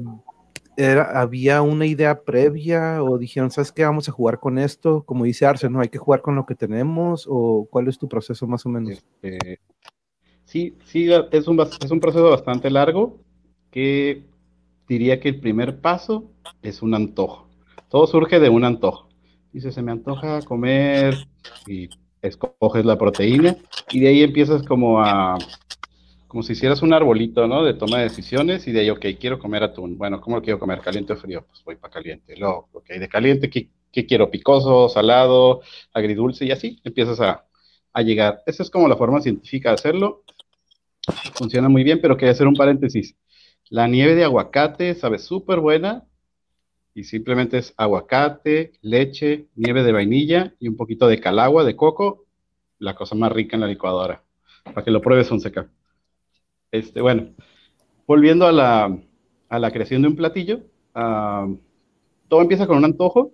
[1.13, 5.03] ¿había una idea previa o dijeron, sabes qué, vamos a jugar con esto?
[5.05, 5.81] Como dice Arce, ¿no?
[5.81, 8.91] Hay que jugar con lo que tenemos o cuál es tu proceso más o menos?
[8.91, 9.61] Este,
[10.45, 13.19] sí, sí, es un, es un proceso bastante largo
[13.71, 14.25] que
[14.87, 16.31] diría que el primer paso
[16.63, 17.49] es un antojo.
[17.89, 19.09] Todo surge de un antojo.
[19.53, 21.27] Dice, se me antoja comer
[21.67, 21.89] y
[22.23, 23.57] escoges la proteína
[23.91, 25.39] y de ahí empiezas como a
[26.29, 27.64] como si hicieras un arbolito, ¿no?
[27.64, 29.97] De toma de decisiones y de ahí, ok, quiero comer atún.
[29.97, 30.81] Bueno, ¿cómo lo quiero comer?
[30.81, 31.47] ¿Caliente o frío?
[31.49, 32.37] Pues voy para caliente.
[32.37, 34.31] Luego, ok, de caliente, ¿qué, quiero?
[34.31, 35.62] ¿Picoso, salado,
[35.95, 36.45] agridulce?
[36.45, 37.47] Y así empiezas a,
[37.95, 38.43] a, llegar.
[38.47, 40.23] Esa es como la forma científica de hacerlo.
[41.35, 43.16] Funciona muy bien, pero quería hacer un paréntesis.
[43.71, 46.05] La nieve de aguacate sabe súper buena
[46.99, 52.25] y simplemente es aguacate, leche, nieve de vainilla y un poquito de calagua, de coco,
[52.81, 54.25] la cosa más rica en la licuadora.
[54.65, 55.69] Para que lo pruebes, seca.
[56.73, 57.29] Este, bueno,
[58.05, 58.99] volviendo a la,
[59.49, 61.47] a la creación de un platillo, ah,
[62.27, 63.31] todo empieza con un antojo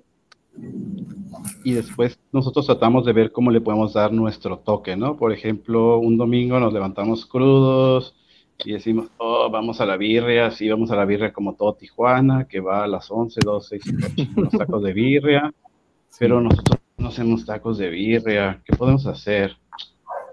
[1.65, 5.17] y después nosotros tratamos de ver cómo le podemos dar nuestro toque, ¿no?
[5.17, 8.15] Por ejemplo, un domingo nos levantamos crudos
[8.64, 12.47] y decimos, oh, vamos a la birria, sí, vamos a la birria como todo Tijuana,
[12.48, 13.78] que va a las 11, 12,
[14.16, 15.52] y los tacos de birria,
[16.18, 19.56] pero nosotros no hacemos tacos de birria, ¿qué podemos hacer?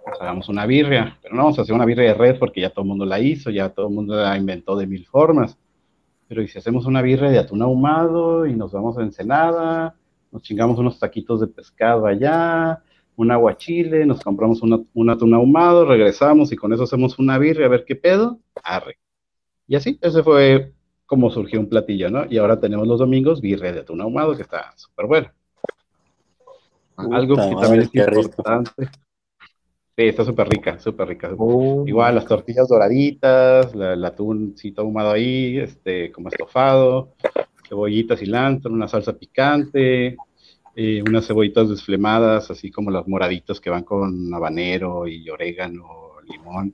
[0.03, 2.69] pues hagamos una birria, pero no vamos a hacer una birria de red porque ya
[2.69, 5.57] todo el mundo la hizo, ya todo el mundo la inventó de mil formas.
[6.27, 9.95] Pero ¿y si hacemos una birria de atún ahumado y nos vamos a Ensenada,
[10.31, 12.81] nos chingamos unos taquitos de pescado allá,
[13.21, 17.69] un aguachile, nos compramos un atún ahumado, regresamos y con eso hacemos una birria, a
[17.69, 18.97] ver qué pedo, arre.
[19.67, 20.73] Y así, ese fue
[21.05, 22.25] como surgió un platillo, ¿no?
[22.29, 25.31] Y ahora tenemos los domingos birria de atún ahumado, que está súper bueno.
[26.95, 28.71] Algo que también es importante.
[29.97, 31.31] Sí, está súper rica, súper rica.
[31.37, 31.83] Oh.
[31.85, 37.13] Igual las tortillas doraditas, la, el atuncito ahumado ahí, este, como estofado,
[37.67, 40.15] cebollitas, cilantro, una salsa picante,
[40.75, 45.85] eh, unas cebollitas desflemadas, así como las moraditas que van con habanero y orégano,
[46.29, 46.73] limón.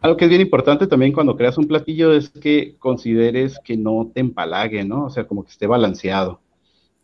[0.00, 4.10] Algo que es bien importante también cuando creas un platillo es que consideres que no
[4.12, 5.06] te empalague, ¿no?
[5.06, 6.40] O sea, como que esté balanceado.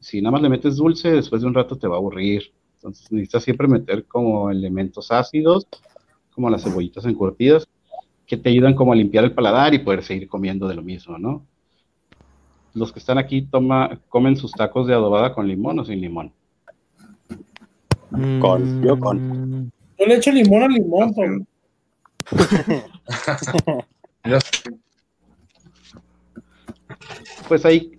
[0.00, 3.10] Si nada más le metes dulce, después de un rato te va a aburrir Entonces
[3.12, 5.66] necesitas siempre meter como elementos ácidos,
[6.32, 7.68] como las cebollitas encurtidas,
[8.26, 11.18] que te ayudan como a limpiar el paladar y poder seguir comiendo de lo mismo,
[11.18, 11.46] ¿no?
[12.74, 16.32] Los que están aquí toma, comen sus tacos de adobada con limón o sin limón.
[18.40, 19.72] Con, yo con.
[19.98, 21.44] Yo le echo limón al limón, Tom.
[27.48, 27.98] Pues hay,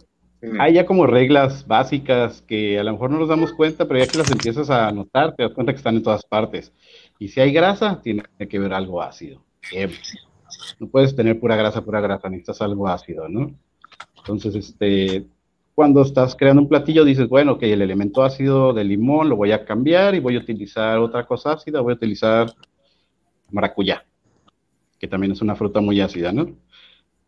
[0.59, 4.07] hay ya como reglas básicas que a lo mejor no nos damos cuenta, pero ya
[4.07, 6.73] que las empiezas a notar, te das cuenta que están en todas partes.
[7.19, 9.43] Y si hay grasa, tiene que ver algo ácido.
[9.61, 9.99] Siempre.
[10.79, 13.53] No puedes tener pura grasa, pura grasa, necesitas algo ácido, ¿no?
[14.23, 15.25] Entonces, este,
[15.75, 19.51] cuando estás creando un platillo, dices, bueno, ok, el elemento ácido del limón lo voy
[19.51, 22.53] a cambiar y voy a utilizar otra cosa ácida, voy a utilizar
[23.51, 24.05] maracuyá,
[24.97, 26.55] que también es una fruta muy ácida, ¿no?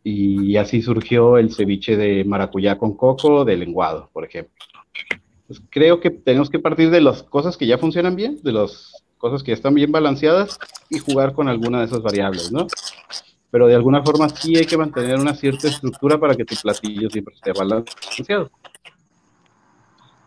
[0.03, 4.53] Y así surgió el ceviche de maracuyá con coco de lenguado, por ejemplo.
[5.47, 9.03] Pues creo que tenemos que partir de las cosas que ya funcionan bien, de las
[9.17, 10.59] cosas que están bien balanceadas
[10.89, 12.67] y jugar con alguna de esas variables, ¿no?
[13.55, 17.09] Pero de alguna forma sí hay que mantener una cierta estructura para que tu platillo
[17.09, 18.51] siempre esté balanceado.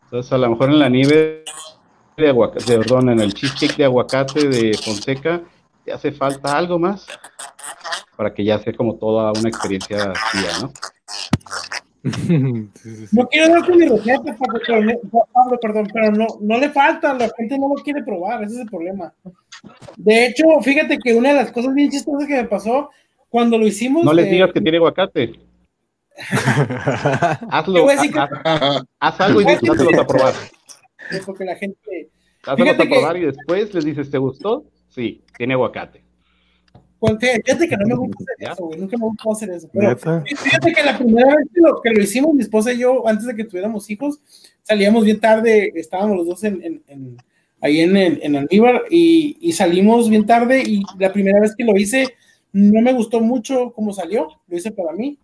[0.04, 1.44] Entonces, a lo mejor en la nieve
[2.16, 5.42] de aguacate, perdón, en el cheesecake de aguacate de Fonseca,
[5.84, 7.06] te hace falta algo más
[8.16, 10.72] para que ya sea como toda una experiencia tía, ¿no?
[13.12, 14.94] No quiero darte mi receta, Pablo, pero no,
[15.34, 18.60] Pablo, perdón, pero no, no le falta, la gente no lo quiere probar, ese es
[18.60, 19.12] el problema.
[19.98, 22.88] De hecho, fíjate que una de las cosas bien chistosas que me pasó
[23.28, 24.04] cuando lo hicimos.
[24.04, 25.28] No les digas que tiene aguacate.
[25.28, 25.38] Te
[27.50, 30.34] Hazlo, decir que- haz, haz algo y dáselos a probar.
[31.24, 32.10] porque la gente.
[32.56, 34.64] Fíjate a que- probar y después les dices, ¿te gustó?
[34.88, 36.02] Sí, tiene aguacate.
[36.98, 38.52] Pues, Fíjate que no me gusta hacer ¿Ya?
[38.54, 38.80] eso, güey.
[38.80, 39.68] Nunca me gusta hacer eso.
[39.72, 39.96] Pero
[40.26, 43.26] fíjate que la primera vez que lo, que lo hicimos, mi esposa y yo, antes
[43.26, 44.20] de que tuviéramos hijos,
[44.64, 47.16] salíamos bien tarde, estábamos los dos en, en- en-
[47.60, 50.62] ahí en, en, en Almíbar y, y salimos bien tarde.
[50.66, 52.08] Y la primera vez que lo hice,
[52.58, 55.18] no me gustó mucho cómo salió, lo hice para mí.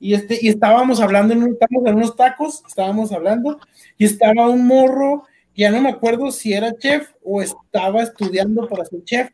[0.00, 3.58] Y, este, y estábamos hablando, en, estábamos en unos tacos, estábamos hablando,
[3.96, 8.84] y estaba un morro, ya no me acuerdo si era chef o estaba estudiando para
[8.84, 9.30] ser chef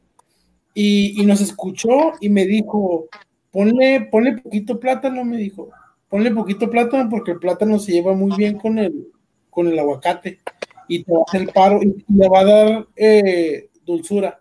[0.74, 3.08] y, nos escuchó y me dijo,
[3.50, 5.70] ponle, ponle poquito plátano, me dijo,
[6.08, 9.08] ponle poquito plátano porque el plátano se lleva muy bien con el,
[9.50, 10.38] con el aguacate
[10.86, 14.40] y te va a hacer paro y le va a dar eh, dulzura.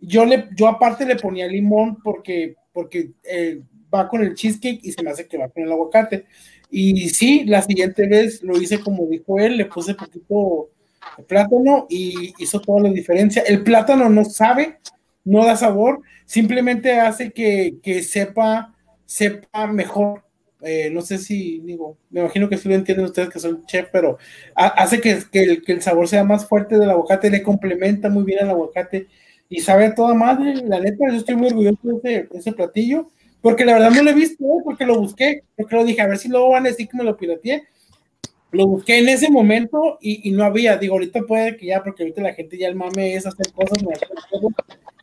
[0.00, 3.60] Yo, le, yo aparte le ponía limón porque, porque eh,
[3.92, 6.26] va con el cheesecake y se me hace que va con el aguacate.
[6.70, 10.70] Y sí, la siguiente vez lo hice como dijo él, le puse poquito
[11.16, 13.42] de plátano y hizo toda la diferencia.
[13.42, 14.78] El plátano no sabe,
[15.24, 18.74] no da sabor, simplemente hace que, que sepa,
[19.06, 20.22] sepa mejor.
[20.60, 23.88] Eh, no sé si, digo, me imagino que sí lo entienden ustedes que son chef,
[23.92, 24.18] pero
[24.56, 28.08] ha- hace que, que el, que el sabor sea más fuerte del aguacate, le complementa
[28.10, 29.06] muy bien al aguacate
[29.48, 30.54] y sabe a toda madre.
[30.64, 33.08] La neta, yo estoy muy orgulloso de ese, de ese platillo,
[33.40, 34.62] porque la verdad no lo he visto, ¿eh?
[34.64, 37.04] porque lo busqué, porque lo dije, a ver si luego van a decir que me
[37.04, 37.64] lo pirateé.
[38.50, 40.78] Lo busqué en ese momento y, y no había.
[40.78, 43.82] Digo, ahorita puede que ya, porque ahorita la gente ya el mame es hacer cosas,
[43.82, 44.52] me hacer cosas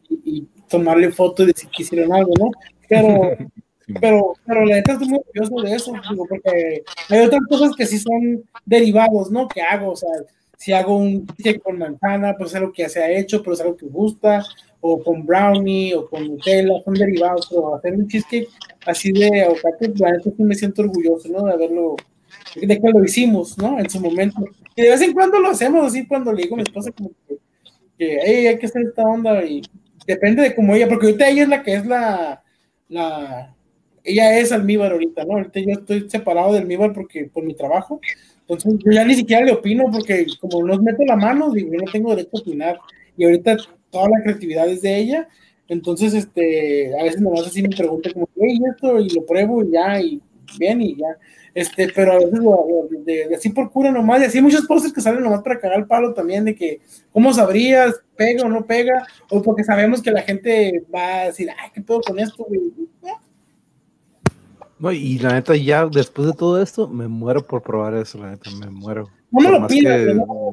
[0.10, 2.50] y, y tomarle foto y decir que hicieron algo, ¿no?
[2.90, 3.38] Pero,
[4.02, 7.86] pero, pero la neta estoy muy orgulloso de eso, digo, porque hay otras cosas que
[7.86, 9.48] sí son derivados, ¿no?
[9.48, 10.10] Que hago, o sea,
[10.58, 13.54] si hago un cheesecake con manzana, pues es algo que ya se ha hecho, pero
[13.54, 14.44] es algo que gusta,
[14.82, 18.48] o con brownie, o con Nutella, son derivados, pero hacer un cheesecake
[18.86, 21.46] así de aguacate, la neta sí me siento orgulloso, ¿no?
[21.46, 21.96] De haberlo,
[22.56, 23.80] de que lo hicimos, ¿no?
[23.80, 24.44] En su momento.
[24.76, 27.10] Y de vez en cuando lo hacemos así, cuando le digo a mi esposa como
[27.28, 27.38] que,
[27.98, 29.62] que "Hey, hay que hacer esta onda y
[30.08, 32.44] depende de cómo ella, porque ahorita ella es la que es la,
[32.90, 33.55] la,
[34.06, 35.34] ella es almíbar ahorita, ¿no?
[35.34, 38.00] Ahorita yo estoy separado del almíbar porque por mi trabajo,
[38.42, 41.80] entonces yo ya ni siquiera le opino porque como nos meto la mano, digo, yo
[41.84, 42.80] no tengo derecho a opinar
[43.18, 43.58] y ahorita
[43.90, 45.28] toda la creatividad es de ella,
[45.68, 49.72] entonces este, a veces nomás así me pregunta como, hey, esto, y lo pruebo y
[49.72, 50.22] ya, y
[50.60, 51.18] bien, y ya,
[51.54, 54.44] este, pero a veces lo- lo- de, de así por cura nomás, y así hay
[54.44, 57.96] muchos que salen nomás para cagar el palo también, de que, ¿cómo sabrías?
[58.16, 59.08] ¿Pega o no pega?
[59.32, 62.60] O porque sabemos que la gente va a decir, ay, ¿qué pedo con esto, güey?
[64.86, 68.30] No, y la neta, ya después de todo esto, me muero por probar eso, la
[68.30, 69.10] neta, me muero.
[69.32, 70.52] No me Por lo pidas, que- no.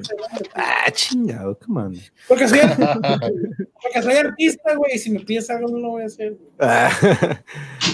[0.55, 1.97] Ah, chingado, come on.
[2.29, 2.61] Porque soy,
[3.83, 6.49] porque soy artista, güey, y si me pides algo no lo voy a hacer, güey.
[6.61, 6.91] Ah,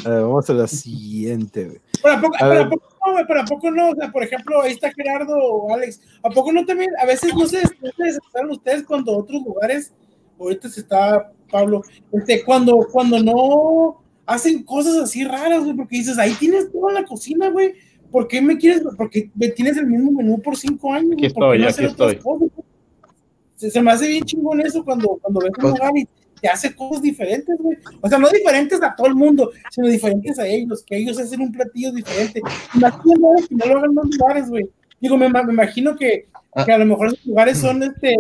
[0.05, 1.81] a ver, vamos a la siguiente, güey.
[2.01, 2.37] Pero a poco,
[2.71, 5.75] poco no, güey, pero a poco no, o sea, por ejemplo, ahí está Gerardo o
[5.75, 9.43] Alex, ¿a poco no también, a veces no se no se desesperan ustedes cuando otros
[9.43, 9.93] lugares,
[10.39, 11.83] ahorita se está Pablo,
[12.13, 17.05] este, cuando, cuando no hacen cosas así raras, güey, porque dices, ahí tienes toda la
[17.05, 17.73] cocina, güey,
[18.13, 21.13] ¿por qué me quieres, porque me tienes el mismo menú por cinco años?
[21.15, 21.33] Aquí güey?
[21.33, 22.17] ¿Por qué estoy, no aquí estoy.
[22.17, 22.49] cosas?
[23.57, 26.07] se, se me hace bien chingón eso cuando, cuando ves un lugar y
[26.41, 27.79] te hace cosas diferentes, güey.
[28.01, 31.41] O sea, no diferentes a todo el mundo, sino diferentes a ellos, que ellos hacen
[31.41, 32.41] un platillo diferente.
[32.75, 34.69] Imagínate que no lo hagan los lugares, güey.
[35.01, 36.29] Digo, me, me imagino que,
[36.65, 38.15] que, a lo mejor esos lugares son, este,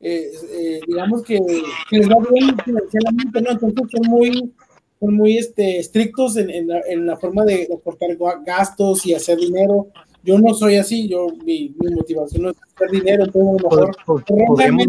[0.00, 1.40] eh, eh, digamos que,
[1.88, 3.50] que, les va bien financieramente, ¿no?
[3.50, 4.52] Entonces son muy,
[5.00, 9.14] son muy este, estrictos en, en, la, en la forma de, de aportar gastos y
[9.14, 9.88] hacer dinero
[10.22, 13.96] yo no soy así, yo mi, mi motivación no es hacer dinero, a lo mejor
[14.26, 14.86] podríamos,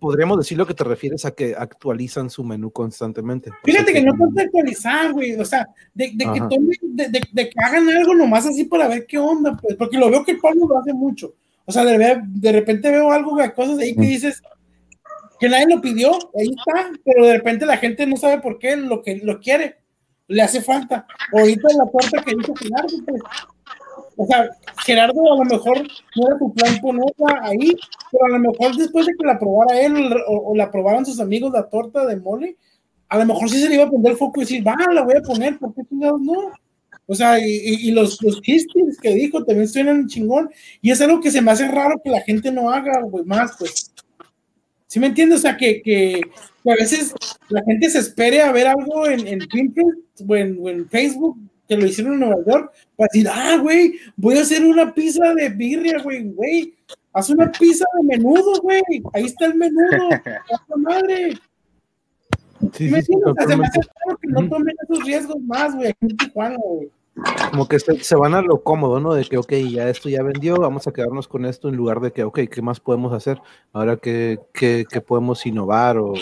[0.00, 3.50] podríamos, decir lo que te refieres a que actualizan su menú constantemente.
[3.62, 7.48] Fíjate que, que no puedes actualizar, güey, o sea, de, de que tomen, de, de,
[7.48, 10.40] que hagan algo nomás así para ver qué onda, pues, porque lo veo que el
[10.40, 11.34] Pablo lo hace mucho.
[11.66, 14.42] O sea, de, de repente veo algo, cosas ahí que dices
[15.38, 18.76] que nadie lo pidió, ahí está, pero de repente la gente no sabe por qué
[18.76, 19.76] lo que lo quiere,
[20.28, 21.06] le hace falta.
[21.32, 23.22] Ahorita la puerta que dice Gerardo, pues,
[24.16, 24.48] o sea,
[24.84, 25.82] Gerardo a lo mejor
[26.16, 27.76] no era tu plan ponerla ahí,
[28.12, 31.20] pero a lo mejor después de que la probara él o, o la probaran sus
[31.20, 32.56] amigos la torta de mole,
[33.08, 35.02] a lo mejor sí se le iba a prender el foco y decir, va, la
[35.02, 36.52] voy a poner, ¿por qué chingados no?
[37.06, 40.50] O sea, y, y, los, los chistes que dijo también suenan chingón,
[40.80, 43.56] y es algo que se me hace raro que la gente no haga, güey, más,
[43.58, 43.93] pues.
[44.94, 45.40] ¿Sí me entiendes?
[45.40, 46.20] O sea, que, que,
[46.62, 47.12] que, a veces
[47.48, 51.36] la gente se espere a ver algo en, en Pinterest o en, o en Facebook
[51.68, 55.34] que lo hicieron en Nueva York, para decir, ah, güey, voy a hacer una pizza
[55.34, 56.74] de birria, güey, güey,
[57.12, 58.82] haz una pizza de menudo, güey,
[59.14, 60.10] ahí está el menudo,
[60.52, 61.38] ¡Hasta madre!
[62.74, 65.40] Sí, ¿Me sí, sí, o sea, se me hace claro que no tomen esos riesgos
[65.40, 66.88] más, güey, aquí en Tijuana, güey.
[67.50, 69.14] Como que se, se, van a lo cómodo, ¿no?
[69.14, 72.12] De que, ok, ya esto ya vendió, vamos a quedarnos con esto en lugar de
[72.12, 73.40] que, ok, ¿qué más podemos hacer?
[73.72, 76.14] Ahora, ¿qué, qué, qué podemos innovar o,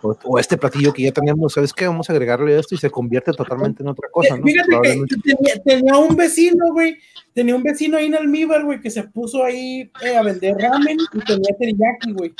[0.00, 1.86] o, o, este platillo que ya teníamos, ¿sabes qué?
[1.86, 4.44] Vamos a agregarle esto y se convierte totalmente en otra cosa, ¿no?
[4.44, 6.96] Fíjate que tenía, tenía, un vecino, güey,
[7.34, 10.96] tenía un vecino ahí en Almíbar, güey, que se puso ahí eh, a vender ramen
[11.12, 12.32] y tenía teriyaki, güey.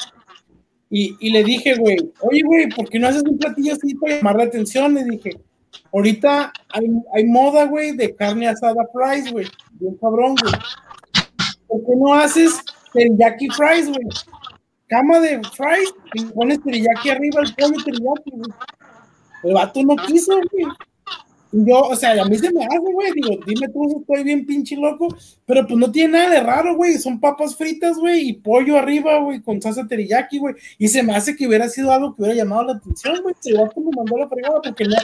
[0.88, 4.16] Y, y, le dije, güey, oye, güey, ¿por qué no haces un platillo así para
[4.16, 4.94] llamar la atención?
[4.94, 5.38] Le dije,
[5.92, 10.54] ahorita hay, hay moda, güey, de carne asada fries, güey, bien cabrón, güey.
[11.66, 12.60] ¿Por qué no haces
[12.92, 14.06] teriyaki fries, güey?
[14.88, 18.52] cama de fries y pones teriyaki arriba, el pollo teriyaki, güey.
[19.44, 20.66] El vato no quiso, güey.
[21.50, 23.10] Yo, o sea, a mí se me hace, güey.
[23.14, 25.08] Digo, dime tú si estoy bien pinche loco,
[25.46, 26.98] pero pues no tiene nada de raro, güey.
[26.98, 30.54] Son papas fritas, güey, y pollo arriba, güey, con salsa teriyaki, güey.
[30.78, 33.34] Y se me hace que hubiera sido algo que hubiera llamado la atención, güey.
[33.44, 34.96] El vato me mandó la fregada porque no,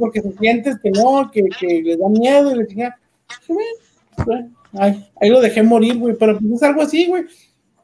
[0.00, 2.96] porque se sientes que no, que, que le da miedo y le decía,
[4.72, 6.16] ay, ahí lo dejé morir, güey.
[6.18, 7.24] Pero pues es algo así, güey.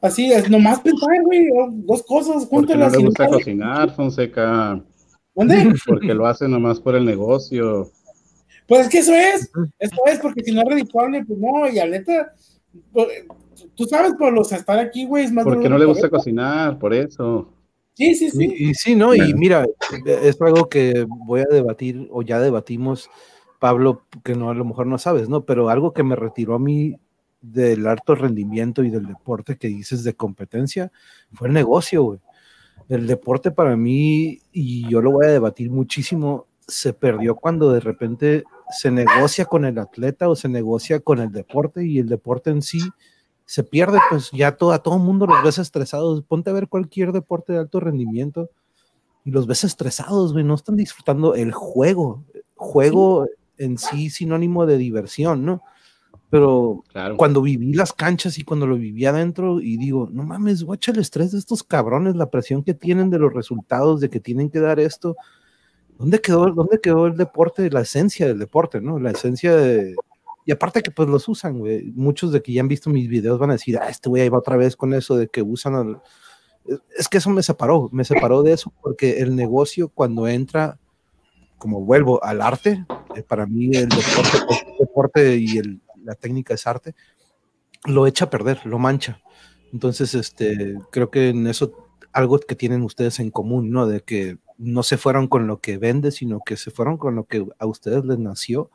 [0.03, 1.47] Así es, nomás pensar, güey,
[1.85, 2.93] dos cosas, júntalas.
[2.93, 4.83] No le gusta cocinar, Fonseca.
[5.35, 5.75] ¿Dónde?
[5.87, 7.91] Porque lo hace nomás por el negocio.
[8.71, 11.81] Pues es que eso es, eso es, porque si no es redituable, pues no, y
[11.81, 12.33] a neta,
[12.93, 13.09] pues,
[13.75, 15.43] tú sabes, por los estar aquí, güey, es más.
[15.43, 17.53] Porque no le gusta cocinar, por eso.
[17.95, 18.55] Sí, sí, sí.
[18.57, 19.13] Y, y sí, ¿no?
[19.13, 19.67] Y mira,
[20.07, 23.11] es algo que voy a debatir, o ya debatimos,
[23.59, 25.45] Pablo, que no a lo mejor no sabes, ¿no?
[25.45, 26.97] Pero algo que me retiró a mí
[27.41, 30.93] del alto rendimiento y del deporte que dices de competencia
[31.33, 32.21] fue el negocio, güey.
[32.89, 37.81] El deporte para mí, y yo lo voy a debatir muchísimo, se perdió cuando de
[37.81, 42.51] repente se negocia con el atleta o se negocia con el deporte y el deporte
[42.51, 42.81] en sí
[43.45, 46.23] se pierde, pues ya todo, a todo el mundo los ves estresados.
[46.23, 48.51] Ponte a ver cualquier deporte de alto rendimiento
[49.25, 52.25] y los ves estresados, güey, no están disfrutando el juego.
[52.55, 53.27] Juego
[53.59, 55.63] en sí sinónimo de diversión, ¿no?
[56.31, 57.17] pero claro.
[57.17, 61.01] cuando viví las canchas y cuando lo viví adentro y digo, no mames, guacha el
[61.01, 64.61] estrés de estos cabrones, la presión que tienen de los resultados, de que tienen que
[64.61, 65.17] dar esto,
[66.01, 68.99] ¿dónde quedó, dónde quedó el deporte, la esencia del deporte, no?
[68.99, 69.95] La esencia de...
[70.47, 71.93] Y aparte que pues los usan, güey.
[71.95, 74.29] Muchos de que ya han visto mis videos van a decir, ah, este güey ahí
[74.31, 76.03] va otra vez con eso de que usan al...
[76.97, 80.79] Es que eso me separó, me separó de eso porque el negocio cuando entra,
[81.59, 86.55] como vuelvo al arte, eh, para mí el deporte, el deporte y el, la técnica
[86.55, 86.95] es arte,
[87.85, 89.21] lo echa a perder, lo mancha.
[89.73, 93.87] Entonces, este, creo que en eso algo que tienen ustedes en común, ¿no?
[93.87, 97.25] De que no se fueron con lo que vende, sino que se fueron con lo
[97.25, 98.71] que a ustedes les nació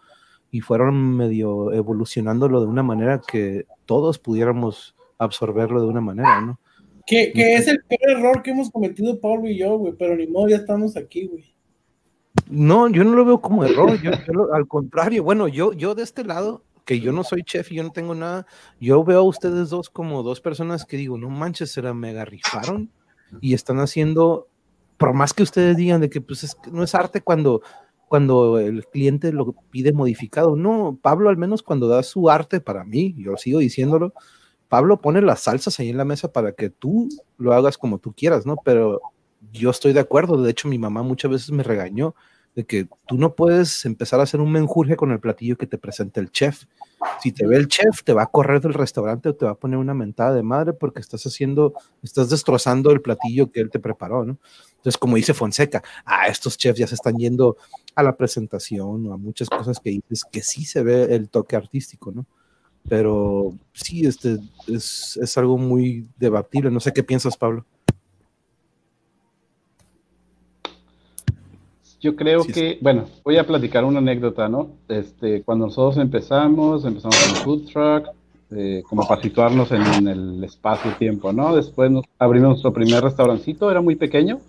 [0.52, 6.60] y fueron medio evolucionándolo de una manera que todos pudiéramos absorberlo de una manera, ¿no?
[7.06, 10.26] Que, que es el peor error que hemos cometido Pablo y yo, güey, pero ni
[10.26, 11.54] modo, ya estamos aquí, güey.
[12.50, 16.04] No, yo no lo veo como error, yo, yo, al contrario, bueno, yo, yo de
[16.04, 18.48] este lado, que yo no soy chef y yo no tengo nada,
[18.80, 22.26] yo veo a ustedes dos como dos personas que digo, no manches, se la mega
[22.26, 22.90] rifaron
[23.42, 24.48] y están haciendo,
[24.98, 27.62] por más que ustedes digan de que pues es, no es arte cuando,
[28.08, 32.84] cuando el cliente lo pide modificado, no, Pablo al menos cuando da su arte para
[32.84, 34.14] mí, yo sigo diciéndolo,
[34.68, 38.14] Pablo pone las salsas ahí en la mesa para que tú lo hagas como tú
[38.14, 38.58] quieras, ¿no?
[38.64, 39.00] Pero
[39.52, 40.42] yo estoy de acuerdo.
[40.42, 42.16] De hecho, mi mamá muchas veces me regañó
[42.56, 45.78] de que tú no puedes empezar a hacer un menjurje con el platillo que te
[45.78, 46.66] presenta el chef.
[47.22, 49.56] Si te ve el chef, te va a correr del restaurante o te va a
[49.56, 51.74] poner una mentada de madre porque estás haciendo,
[52.04, 54.38] estás destrozando el platillo que él te preparó, ¿no?
[54.78, 57.58] Entonces, como dice Fonseca, ah, estos chefs ya se están yendo
[57.96, 61.56] a la presentación o a muchas cosas que dices que sí se ve el toque
[61.56, 62.26] artístico, ¿no?
[62.88, 64.38] Pero sí, este
[64.68, 66.70] es, es algo muy debatible.
[66.70, 67.66] No sé qué piensas, Pablo.
[72.06, 74.70] Yo creo que, bueno, voy a platicar una anécdota, ¿no?
[74.88, 78.10] Este, cuando nosotros empezamos, empezamos con food truck,
[78.52, 81.56] eh, como para situarnos en, el espacio-tiempo, ¿no?
[81.56, 84.40] Después nos abrimos nuestro primer restaurancito, era muy pequeño,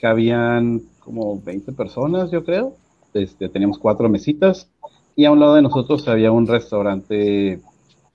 [0.00, 2.74] que habían como 20 personas, yo creo.
[3.12, 4.68] Este, teníamos cuatro mesitas
[5.14, 7.60] y a un lado de nosotros había un restaurante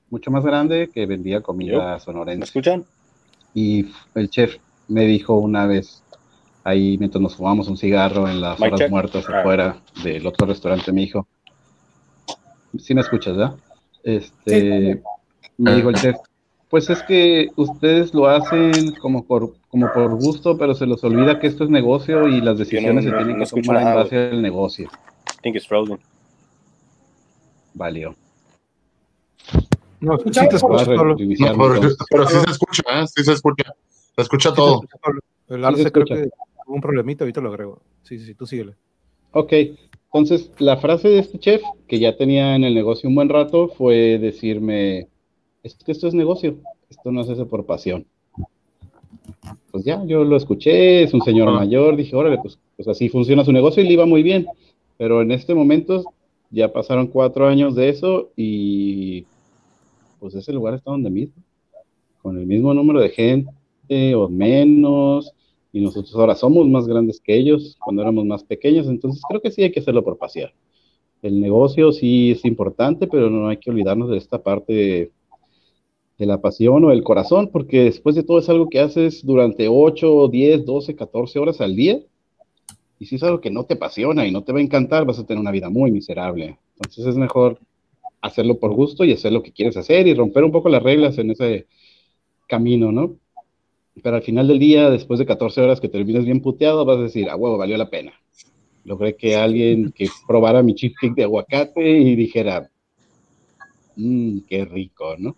[0.10, 2.40] mucho más grande que vendía comida sonorense.
[2.40, 2.84] ¿Me escuchan?
[3.53, 4.57] Y el chef
[4.90, 6.03] me dijo una vez,
[6.64, 11.02] ahí mientras nos fumamos un cigarro en las horas muertas afuera del otro restaurante, me
[11.02, 11.27] dijo,
[12.77, 13.56] sí me escuchas, ¿verdad?
[14.03, 15.02] Este,
[15.57, 16.15] me dijo el chef,
[16.69, 21.40] pues es que ustedes lo hacen como por, como por gusto, pero se les olvida
[21.40, 24.86] que esto es negocio y las decisiones se tienen que tomar en base al negocio.
[24.86, 25.99] I think it's frozen.
[27.73, 28.15] Valió.
[29.99, 31.15] No, sí te escucha, pero,
[32.10, 33.07] pero, sí se escucha, ¿eh?
[33.07, 33.73] sí se escucha.
[34.15, 34.81] Se escucha todo.
[35.49, 36.30] El Arce creo que
[36.69, 37.81] un problemita, ahorita lo agrego.
[38.03, 38.73] Sí, sí, sí, tú síguele.
[39.31, 39.53] Ok,
[40.05, 43.67] entonces la frase de este chef, que ya tenía en el negocio un buen rato,
[43.67, 45.07] fue decirme,
[45.63, 46.57] es que esto es negocio,
[46.89, 48.05] esto no se hace por pasión.
[49.71, 53.45] Pues ya, yo lo escuché, es un señor mayor, dije, órale, pues, pues así funciona
[53.45, 54.47] su negocio y le iba muy bien.
[54.97, 56.03] Pero en este momento
[56.49, 59.25] ya pasaron cuatro años de eso y
[60.19, 61.41] pues ese lugar está donde mismo,
[62.21, 65.33] con el mismo número de gente o menos,
[65.71, 69.51] y nosotros ahora somos más grandes que ellos cuando éramos más pequeños, entonces creo que
[69.51, 70.49] sí hay que hacerlo por pasión.
[71.21, 75.11] El negocio sí es importante, pero no hay que olvidarnos de esta parte de,
[76.25, 80.27] la pasión o el corazón, porque después de todo es algo que haces durante 8,
[80.27, 82.01] 10, 12, 14 horas al día.
[82.99, 85.17] Y si es algo que no te apasiona y no te va a encantar, vas
[85.17, 86.59] a tener una vida muy miserable.
[86.75, 87.59] Entonces es mejor
[88.21, 91.17] hacerlo por gusto y hacer lo que quieres hacer y romper un poco las reglas
[91.19, 91.67] en ese
[92.47, 93.15] camino, ¿no?
[94.01, 97.03] Pero al final del día, después de 14 horas que termines bien puteado, vas a
[97.03, 98.13] decir, ah, huevo, valió la pena.
[98.85, 102.69] Logré que alguien que probara mi cheesecake de aguacate y dijera,
[103.95, 105.35] mmm, qué rico, ¿no?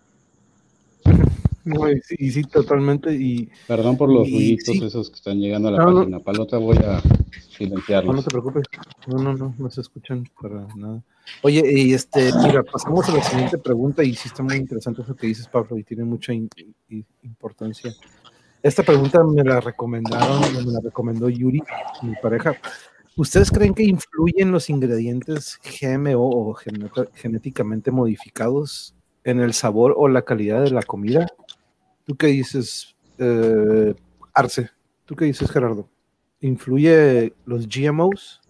[2.04, 3.14] sí, sí, totalmente.
[3.14, 6.20] Y, Perdón por los ruiditos esos que están llegando a la página.
[6.20, 7.00] Palota, voy a
[7.50, 8.14] silenciarlos.
[8.14, 8.64] No, no te preocupes.
[9.06, 11.02] No, no, no, no se escuchan para nada.
[11.42, 15.14] Oye, y este, mira, pasamos a la siguiente pregunta y sí está muy interesante eso
[15.14, 17.94] que dices, Pablo, y tiene mucha importancia.
[18.62, 21.62] Esta pregunta me la recomendaron, me la recomendó Yuri,
[22.02, 22.54] mi pareja.
[23.16, 28.94] ¿Ustedes creen que influyen los ingredientes GMO o genéticamente modificados
[29.24, 31.26] en el sabor o la calidad de la comida?
[32.06, 33.94] ¿Tú qué dices, eh,
[34.32, 34.70] Arce?
[35.06, 35.88] ¿Tú qué dices, Gerardo?
[36.40, 38.40] ¿Influye los GMOs?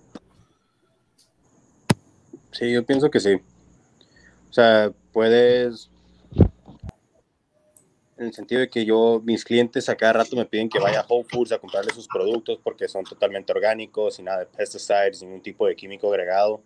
[2.51, 3.35] Sí, yo pienso que sí.
[4.51, 5.91] O sea, puedes
[8.23, 11.01] en el sentido de que yo, mis clientes a cada rato me piden que vaya
[11.01, 15.19] a Whole Foods a comprarle sus productos porque son totalmente orgánicos, sin nada de pesticides,
[15.19, 16.63] sin ningún tipo de químico agregado.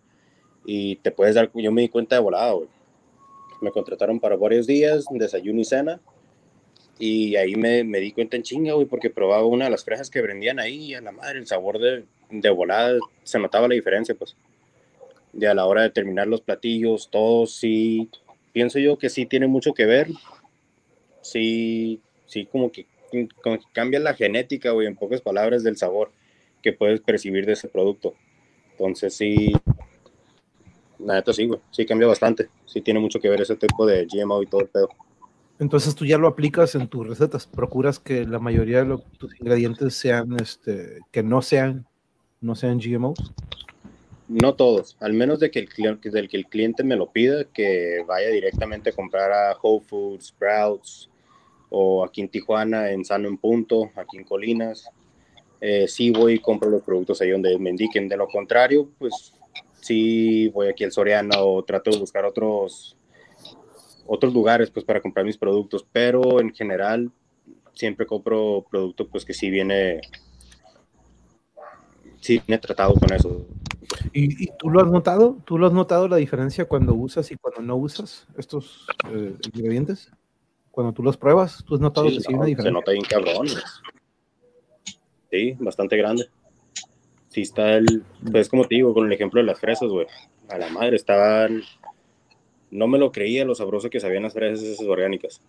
[0.65, 2.67] Y te puedes dar, yo me di cuenta de volada, güey.
[3.61, 5.99] Me contrataron para varios días, desayuno y cena.
[6.99, 10.09] Y ahí me, me di cuenta en chinga, güey, porque probaba una de las fresas
[10.09, 14.15] que vendían ahí, a la madre, el sabor de, de volada, se notaba la diferencia,
[14.15, 14.35] pues.
[15.33, 18.09] Y a la hora de terminar los platillos, todos sí,
[18.51, 20.07] pienso yo que sí tiene mucho que ver,
[21.31, 22.85] sí, sí, como que,
[23.73, 26.11] cambia la genética, güey, en pocas palabras, del sabor
[26.61, 28.13] que puedes percibir de ese producto.
[28.71, 29.53] Entonces, sí,
[30.99, 32.49] la neta sí, güey, sí cambia bastante.
[32.65, 34.89] Sí tiene mucho que ver ese tipo de GMO y todo el pedo.
[35.59, 39.95] Entonces tú ya lo aplicas en tus recetas, procuras que la mayoría de tus ingredientes
[39.95, 41.87] sean, este, que no sean,
[42.41, 43.33] no sean GMOs.
[44.27, 48.03] No todos, al menos de que el, del que el cliente me lo pida, que
[48.07, 51.09] vaya directamente a comprar a Whole Foods, Sprouts,
[51.69, 54.89] o aquí en Tijuana, en Sano en Punto, aquí en Colinas.
[55.59, 58.07] Eh, sí voy y compro los productos ahí donde me indiquen.
[58.07, 59.33] De lo contrario, pues
[59.81, 62.97] sí voy aquí al Soriana o trato de buscar otros,
[64.05, 67.11] otros lugares pues para comprar mis productos, pero en general
[67.73, 70.01] siempre compro producto pues que sí viene,
[72.19, 73.45] sí viene tratado con eso.
[74.13, 75.37] ¿Y, tú lo has notado?
[75.45, 80.11] ¿Tú lo has notado la diferencia cuando usas y cuando no usas estos eh, ingredientes?
[80.77, 82.91] Cuando tú los pruebas, tú has notado Sí, que sí hay no, una se nota
[82.91, 83.47] bien cabrón.
[85.31, 86.29] Sí, bastante grande.
[87.29, 88.03] Sí está el...
[88.31, 90.05] Pues como te digo, con el ejemplo de las fresas, güey.
[90.49, 91.63] A la madre, estaban...
[92.69, 95.41] No me lo creía lo sabroso que sabían las fresas esas orgánicas.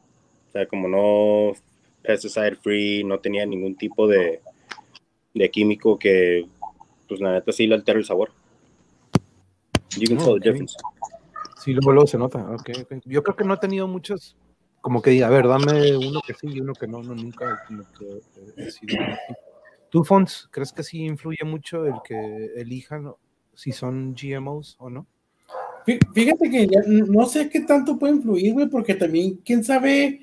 [0.49, 1.53] O sea, como no
[2.01, 4.41] pesticide free, no tenía ningún tipo de,
[5.35, 6.47] de químico que,
[7.07, 8.31] pues la neta sí le altera el sabor.
[9.99, 10.75] You can tell the difference.
[11.59, 12.39] Sí, luego, luego se nota.
[12.51, 13.03] ok, ok.
[13.05, 14.35] Yo creo que no he tenido muchos,
[14.81, 17.63] como que diga, a ver, dame uno que sí y uno que no, no nunca
[17.67, 18.21] como que
[18.63, 18.97] he sido.
[19.91, 23.11] ¿Tú, Fons, crees que sí influye mucho el que elijan
[23.55, 25.07] si son GMOs o no?
[25.87, 30.21] Fí- Fíjate que ya no sé qué tanto puede influir, güey, porque también quién sabe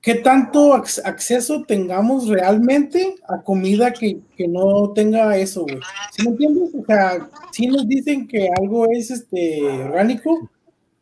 [0.00, 5.80] qué tanto ac- acceso tengamos realmente a comida que, que no tenga eso, güey.
[6.12, 6.70] ¿Sí me entiendes?
[6.74, 10.48] O sea, sí nos dicen que algo es este orgánico,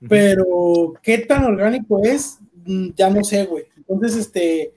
[0.09, 2.39] pero qué tan orgánico es,
[2.97, 3.65] ya no sé, güey.
[3.77, 4.73] Entonces, este,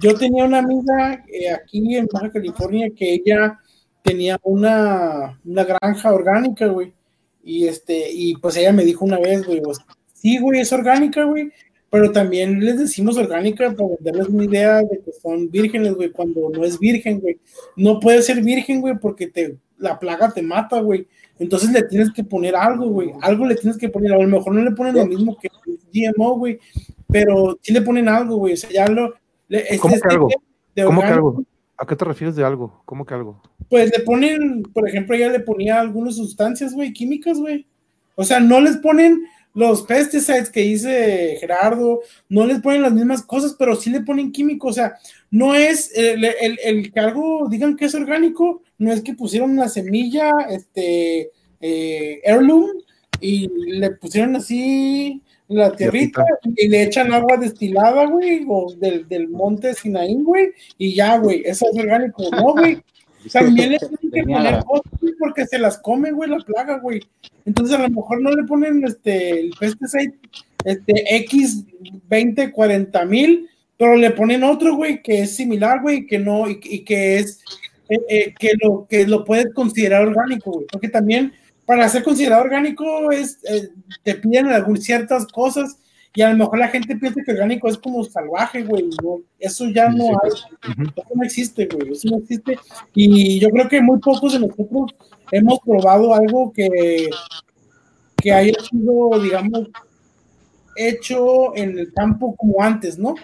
[0.00, 3.58] yo tenía una amiga eh, aquí en Baja California que ella
[4.02, 6.92] tenía una, una granja orgánica, güey.
[7.42, 9.78] Y este, y pues ella me dijo una vez, güey, pues,
[10.12, 11.52] sí, güey, es orgánica, güey,
[11.90, 16.50] pero también les decimos orgánica para darles una idea de que son vírgenes, güey, cuando
[16.50, 17.38] no es virgen, güey.
[17.76, 21.06] No puede ser virgen, güey, porque te, la plaga te mata, güey.
[21.38, 23.12] Entonces le tienes que poner algo, güey.
[23.20, 24.12] Algo le tienes que poner.
[24.12, 25.48] A lo mejor no le ponen lo mismo que
[26.14, 26.58] GMO, güey,
[27.08, 28.54] pero sí le ponen algo, güey.
[28.54, 29.14] O sea, ya lo.
[29.48, 30.28] le- este- ¿Cómo que este algo?
[30.74, 31.44] de ¿Cómo que algo?
[31.78, 32.82] ¿A qué te refieres de algo?
[32.84, 33.42] ¿Cómo que algo?
[33.68, 37.66] pues le ponen, por ejemplo, ella le ponía algunas sustancias, güey, químicas, güey.
[38.14, 39.22] O sea, no les ponen
[39.54, 44.30] los pesticides que dice Gerardo, no les ponen las mismas cosas, pero sí le ponen
[44.30, 44.70] químicos.
[44.70, 44.94] O sea,
[45.30, 49.50] no es el, el, el que algo digan que es orgánico, no es que pusieron
[49.50, 52.66] una semilla, este, eh, heirloom,
[53.20, 53.48] y
[53.78, 56.24] le pusieron así la tierrita
[56.56, 61.42] y le echan agua destilada, güey, o del, del monte Sinaí, güey, y ya, güey,
[61.44, 62.82] eso es orgánico, ¿no, güey?
[63.32, 67.00] También le tienen que poner cosas, güey, porque se las come, güey, la plaga, güey.
[67.44, 70.14] Entonces a lo mejor no le ponen este el pesticide
[70.64, 71.64] este X
[72.08, 76.60] 20, 40 mil, pero le ponen otro, güey, que es similar, güey, que no, y,
[76.64, 77.40] y que es
[77.88, 80.66] eh, eh, que lo que lo puedes considerar orgánico, güey.
[80.70, 81.32] Porque también
[81.66, 83.70] para ser considerado orgánico es eh,
[84.02, 85.78] te piden algunas ciertas cosas
[86.16, 88.88] y a lo mejor la gente piensa que orgánico es como salvaje, güey.
[89.02, 90.30] no, eso ya no hay.
[90.70, 90.82] Ujú.
[90.96, 91.92] Eso no existe, güey.
[91.92, 92.58] Eso no existe.
[92.94, 94.94] Y yo creo que muy pocos de nosotros
[95.30, 97.10] hemos probado algo que,
[98.16, 99.68] que haya sido, digamos,
[100.74, 103.14] hecho en el campo como antes, ¿no?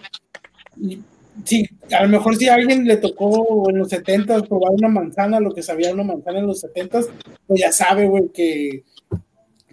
[0.77, 1.01] Y
[1.45, 5.41] sí, a lo mejor si a alguien le tocó en los 70 probar una manzana,
[5.41, 7.01] lo que sabía una manzana en los 70
[7.47, 8.85] pues ya sabe, güey, que,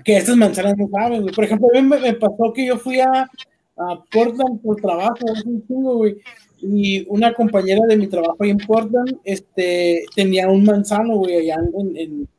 [0.03, 1.33] que estas manzanas no saben, güey.
[1.33, 3.29] Por ejemplo, a mí me, pasó que yo fui a,
[3.77, 6.17] a Portland por trabajo, un chingo, güey,
[6.61, 11.55] y una compañera de mi trabajo ahí en Portland, este, tenía un manzano, güey, allá
[11.77, 12.29] en, en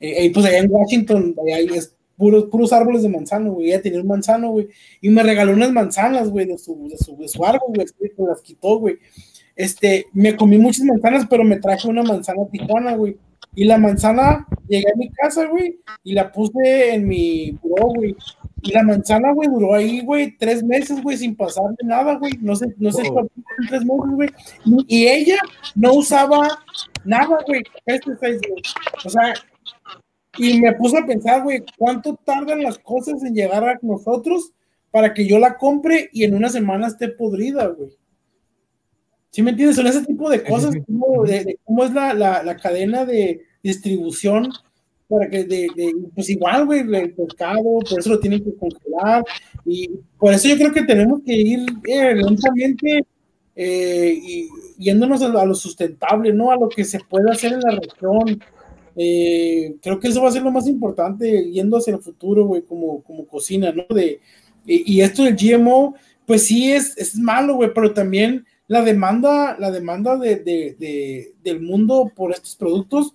[0.00, 4.02] eh, pues allá en Washington, allá es puros, puros árboles de manzano, güey, ella tenía
[4.02, 4.68] un manzano, güey,
[5.00, 8.22] y me regaló unas manzanas, güey, de su, de su, de su árbol, güey, que
[8.22, 8.98] las quitó, güey.
[9.56, 13.16] Este, me comí muchas manzanas, pero me traje una manzana tijuana, güey.
[13.54, 18.14] Y la manzana, llegué a mi casa, güey, y la puse en mi buró, güey.
[18.62, 22.32] Y la manzana, güey, duró ahí, güey, tres meses, güey, sin pasar de nada, güey.
[22.40, 23.28] No sé, no sé Oh.
[23.68, 24.28] tres meses, güey.
[24.86, 25.38] Y, ella
[25.74, 26.46] no usaba
[27.04, 28.62] nada, güey, pesticides, güey.
[29.04, 29.34] O sea,
[30.38, 34.52] y me puse a pensar, güey, ¿cuánto tardan las cosas en llegar a nosotros
[34.90, 37.90] para que yo la compre y en una semana esté podrida, güey?
[39.30, 39.76] ¿Sí me entiendes?
[39.76, 40.80] Son ese tipo de cosas, sí.
[40.86, 44.48] como de, de cómo es la, la, la cadena de distribución
[45.08, 49.24] para que de, de- pues igual, güey, el pescado, por eso lo tienen que congelar
[49.64, 53.04] y por eso yo creo que tenemos que ir eh, lentamente
[53.56, 54.48] eh, y
[54.78, 56.50] yéndonos a, lo- a lo sustentable, ¿no?
[56.50, 58.42] A lo que se puede hacer en la región.
[59.00, 62.62] Eh, creo que eso va a ser lo más importante yendo hacia el futuro, güey,
[62.62, 63.84] como, como cocina, ¿no?
[63.94, 64.20] De,
[64.66, 65.94] y, y esto del GMO,
[66.26, 71.32] pues sí es, es malo, güey, pero también la demanda, la demanda de, de- de-
[71.44, 73.14] del mundo por estos productos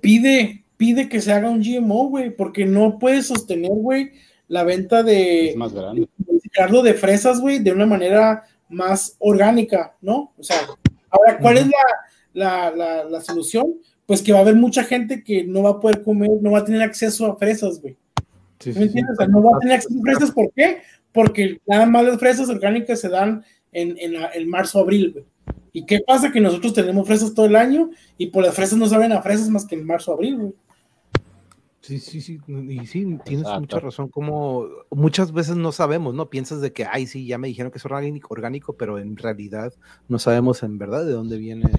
[0.00, 4.12] pide, pide que se haga un GMO, güey, porque no puedes sostener, güey,
[4.48, 6.08] la venta de, Es más grande.
[6.42, 10.32] Ricardo, de fresas, güey, de una manera más orgánica, ¿no?
[10.38, 10.56] O sea,
[11.10, 11.72] ahora, ¿cuál es la,
[12.32, 13.74] la, la, la solución?
[14.08, 16.60] Pues que va a haber mucha gente que no va a poder comer, no va
[16.60, 17.94] a tener acceso a fresas, güey.
[18.58, 18.84] Sí, ¿Me sí, sí.
[18.86, 19.12] entiendes?
[19.12, 20.78] O sea, no va a tener acceso a fresas, ¿por qué?
[21.12, 25.24] Porque nada más las fresas orgánicas se dan en, en, la- en marzo, abril, güey.
[25.74, 26.32] ¿Y qué pasa?
[26.32, 29.50] Que nosotros tenemos fresas todo el año y por las fresas no saben a fresas
[29.50, 30.52] más que en marzo, abril, güey.
[31.82, 36.28] Sí, sí, sí, y sí, tienes mucha razón, como muchas veces no sabemos, ¿no?
[36.28, 39.72] Piensas de que, ay, sí, ya me dijeron que es orgánico, orgánico, pero en realidad
[40.08, 41.70] no sabemos en verdad de dónde viene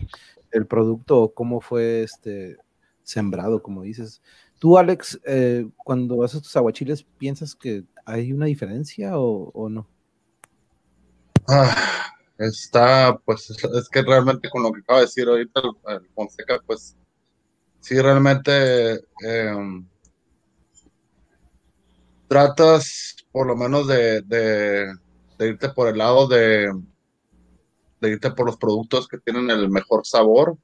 [0.52, 2.58] el producto o cómo fue este
[3.04, 4.22] sembrado, como dices.
[4.60, 9.88] Tú, Alex, eh, cuando haces tus aguachiles, ¿piensas que hay una diferencia o, no?
[11.48, 16.60] Ah, está, pues, es que realmente con lo que acaba de decir ahorita el, Fonseca,
[16.66, 16.96] pues,
[17.80, 19.88] sí, realmente em,
[22.28, 24.94] tratas por lo menos de,
[25.40, 26.72] irte por el lado de,
[28.02, 30.58] de irte por los productos que tienen el mejor sabor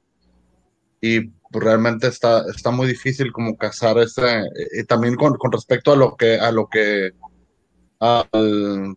[1.00, 4.42] y realmente está, está muy difícil como cazar ese,
[4.72, 7.12] y también con, con respecto a lo que, a lo que,
[7.98, 8.96] al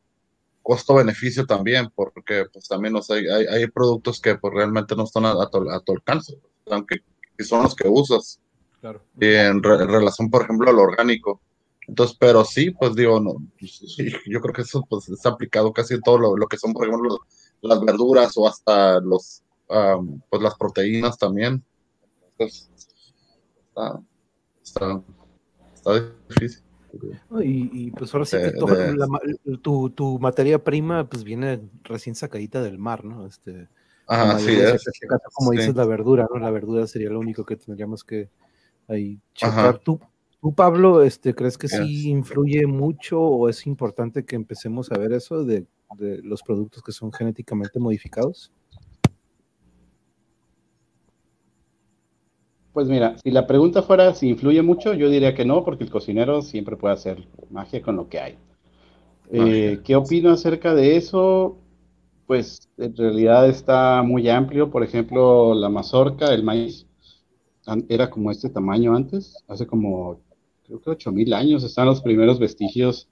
[0.61, 5.91] costo-beneficio también, porque pues también hay, hay, productos que pues realmente no están a, tu,
[5.93, 6.37] alcance,
[6.69, 6.97] aunque
[7.39, 8.39] son los que usas.
[8.79, 9.01] Claro.
[9.19, 11.41] Y en, relación, por ejemplo, al orgánico.
[11.87, 13.37] Entonces, pero sí, pues digo, no,
[14.27, 16.87] yo creo que eso pues está aplicado casi en todo lo, lo que son, por
[16.87, 17.17] ejemplo,
[17.61, 21.63] las verduras o hasta los, pues las proteínas también.
[22.31, 22.69] Entonces,
[23.67, 24.01] está,
[24.63, 25.01] está,
[26.29, 26.63] difícil.
[27.41, 28.51] Y, pues ahora sí que
[29.61, 33.27] tu, tu, materia prima pues viene recién sacadita del mar, ¿no?
[33.27, 33.67] Este,
[34.07, 34.83] Ajá, sí, es,
[35.33, 36.39] como dices la verdura, ¿no?
[36.39, 38.29] La verdura sería lo único que tendríamos que
[38.87, 39.77] ahí checar.
[39.77, 39.99] ¿Tú,
[40.41, 45.13] tú, Pablo, este, crees que sí influye mucho o es importante que empecemos a ver
[45.13, 45.67] eso de,
[45.97, 48.51] de los productos que son genéticamente modificados?
[52.73, 55.89] Pues mira, si la pregunta fuera si influye mucho, yo diría que no, porque el
[55.89, 58.37] cocinero siempre puede hacer magia con lo que hay.
[59.31, 61.57] Eh, ¿Qué opino acerca de eso?
[62.25, 64.69] Pues en realidad está muy amplio.
[64.69, 66.87] Por ejemplo, la mazorca, el maíz,
[67.87, 70.21] era como este tamaño antes, hace como,
[70.65, 73.09] creo que 8000 años están los primeros vestigios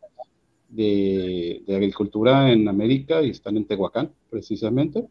[0.69, 5.07] de, agricultura en América y están en Tehuacán, precisamente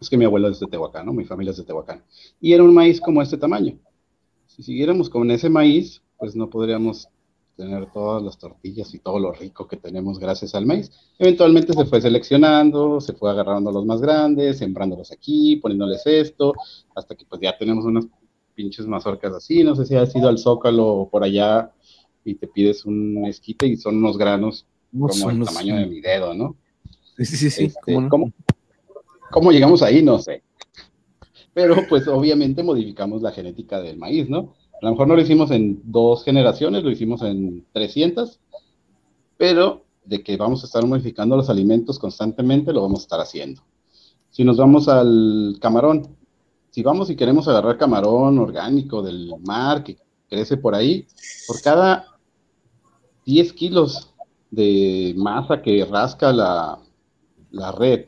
[0.00, 1.12] es que mi abuela es de Tehuacán, ¿no?
[1.12, 2.02] Mi familia es de Tehuacán.
[2.40, 3.78] Y era un maíz como este tamaño.
[4.46, 7.08] Si siguiéramos con ese maíz, pues no podríamos
[7.56, 10.90] tener todas las tortillas y todo lo rico que tenemos gracias al maíz.
[11.18, 16.52] Eventualmente se fue seleccionando, se fue agarrando los más grandes, sembrándolos aquí, poniéndoles esto,
[16.94, 18.06] hasta que pues ya tenemos unas
[18.54, 19.62] pinches mazorcas así.
[19.62, 21.72] No sé si has ido al Zócalo o por allá
[22.24, 26.34] y te pides un esquite y son unos granos como el tamaño de mi dedo,
[26.34, 26.56] ¿no?
[27.16, 27.64] Sí, sí, sí.
[27.64, 27.96] Este,
[29.30, 30.02] ¿Cómo llegamos ahí?
[30.02, 30.42] No sé.
[31.52, 34.54] Pero pues obviamente modificamos la genética del maíz, ¿no?
[34.80, 38.40] A lo mejor no lo hicimos en dos generaciones, lo hicimos en 300,
[39.36, 43.62] pero de que vamos a estar modificando los alimentos constantemente, lo vamos a estar haciendo.
[44.30, 46.16] Si nos vamos al camarón,
[46.70, 49.96] si vamos y queremos agarrar camarón orgánico del mar que
[50.28, 51.06] crece por ahí,
[51.46, 52.18] por cada
[53.24, 54.13] 10 kilos
[54.54, 56.78] de masa que rasca la,
[57.50, 58.06] la red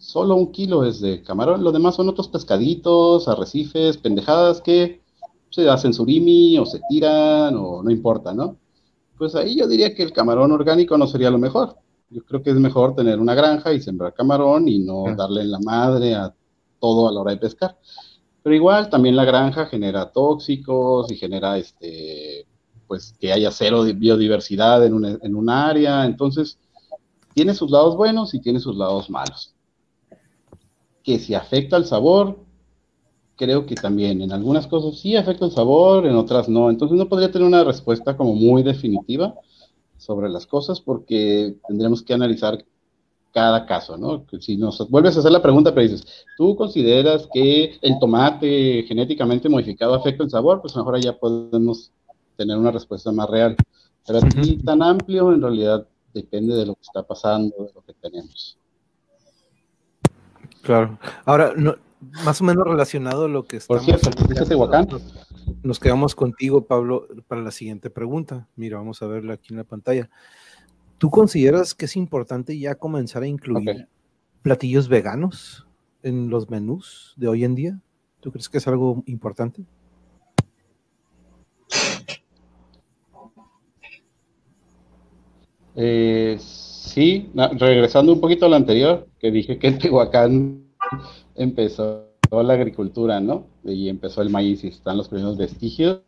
[0.00, 5.02] solo un kilo es de camarón, lo demás son otros pescaditos, arrecifes, pendejadas que
[5.50, 8.56] se hacen surimi o se tiran o no importa, ¿no?
[9.18, 11.76] Pues ahí yo diría que el camarón orgánico no sería lo mejor.
[12.08, 15.50] Yo creo que es mejor tener una granja y sembrar camarón y no darle en
[15.50, 16.34] la madre a
[16.80, 17.76] todo a la hora de pescar.
[18.42, 22.46] Pero igual también la granja genera tóxicos y genera este
[22.90, 26.58] pues que haya cero biodiversidad en un, en un área, entonces
[27.34, 29.54] tiene sus lados buenos y tiene sus lados malos
[31.02, 32.38] que si afecta el sabor,
[33.36, 36.70] creo que también en algunas cosas sí afecta el sabor, en otras no.
[36.70, 39.34] Entonces no podría tener una respuesta como muy definitiva
[39.96, 42.64] sobre las cosas porque tendremos que analizar
[43.32, 44.24] cada caso, ¿no?
[44.40, 46.04] Si nos vuelves a hacer la pregunta, pero dices,
[46.36, 50.60] ¿tú consideras que el tomate genéticamente modificado afecta el sabor?
[50.60, 51.92] Pues mejor ya podemos
[52.40, 53.54] tener una respuesta más real.
[54.06, 57.92] Pero así tan amplio, en realidad depende de lo que está pasando, de lo que
[57.92, 58.56] tenemos.
[60.62, 60.98] Claro.
[61.26, 61.52] Ahora,
[62.24, 63.84] más o menos relacionado a lo que estamos...
[63.84, 64.98] Por cierto,
[65.62, 68.48] Nos, quedamos contigo, Pablo, para la siguiente pregunta.
[68.56, 70.08] Mira, vamos a verla aquí en la pantalla.
[70.96, 73.86] ¿Tú consideras que es importante ya comenzar a incluir
[74.40, 75.66] platillos veganos
[76.02, 77.80] en los menús de hoy en día?
[78.20, 79.66] ¿Tú crees que es algo importante?
[85.76, 86.38] Eh,
[86.90, 90.64] Sí, regresando un poquito a lo anterior, que dije que en Tehuacán
[91.36, 93.46] empezó la agricultura, ¿no?
[93.64, 96.00] Y empezó el maíz y están los primeros vestigios.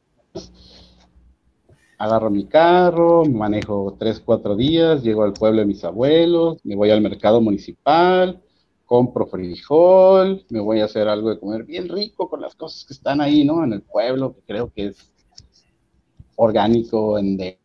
[1.99, 6.91] Agarro mi carro, manejo tres, cuatro días, llego al pueblo de mis abuelos, me voy
[6.91, 8.43] al mercado municipal,
[8.85, 12.95] compro frijol, me voy a hacer algo de comer bien rico con las cosas que
[12.95, 13.63] están ahí, ¿no?
[13.63, 15.13] En el pueblo, que creo que es
[16.35, 17.62] orgánico en de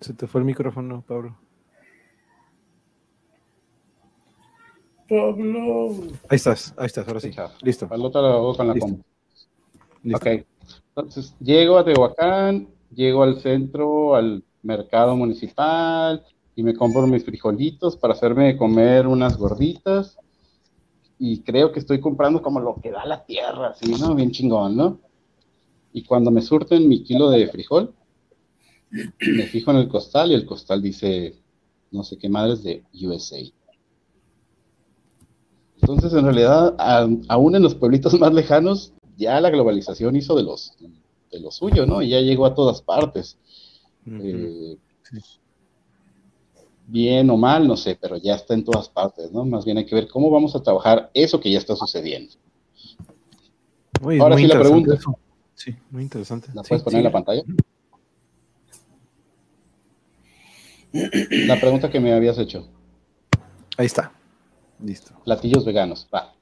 [0.00, 1.38] Se te fue el micrófono, Pablo.
[5.08, 5.90] Pablo.
[6.28, 7.30] Ahí estás, ahí estás, ahora sí.
[7.62, 7.86] Listo.
[7.90, 8.96] Al otro lo hago con la Listo.
[10.02, 10.16] listo.
[10.16, 10.46] Ok.
[10.88, 17.96] Entonces, llego a Tehuacán, llego al centro, al mercado municipal, y me compro mis frijolitos
[17.96, 20.18] para hacerme comer unas gorditas.
[21.18, 24.14] Y creo que estoy comprando como lo que da la tierra, así, ¿no?
[24.14, 24.98] Bien chingón, ¿no?
[25.92, 27.94] Y cuando me surten mi kilo de frijol,
[29.20, 31.34] me fijo en el costal y el costal dice,
[31.90, 33.38] no sé qué madres de USA.
[35.80, 40.42] Entonces, en realidad, a- aún en los pueblitos más lejanos, ya la globalización hizo de
[40.44, 40.72] los
[41.30, 42.02] de lo suyo, ¿no?
[42.02, 43.38] Y ya llegó a todas partes.
[44.06, 44.76] Eh,
[45.10, 45.18] Sí.
[46.86, 49.44] Bien o mal, no sé, pero ya está en todas partes, ¿no?
[49.44, 52.32] Más bien hay que ver cómo vamos a trabajar eso que ya está sucediendo.
[54.02, 54.94] Uy, ahora sí la pregunta.
[54.94, 55.16] eso.
[55.54, 56.48] Sí, muy interesante.
[56.54, 57.42] ¿La Sí, puedes poner en la pantalla?
[60.92, 62.68] La pregunta que me habías hecho.
[63.76, 64.12] Ahí está.
[64.78, 65.12] Listo.
[65.24, 66.06] Platillos veganos.
[66.14, 66.34] Va.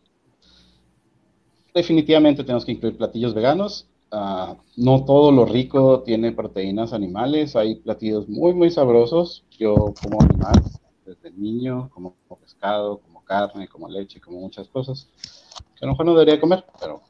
[1.74, 3.86] Definitivamente tenemos que incluir platillos veganos.
[4.10, 7.54] Ah, no todo lo rico tiene proteínas animales.
[7.54, 9.44] Hay platillos muy, muy sabrosos.
[9.58, 10.60] Yo como animal
[11.04, 15.08] desde niño, como pescado, como carne, como leche, como muchas cosas.
[15.76, 17.02] Que a lo mejor no debería comer, pero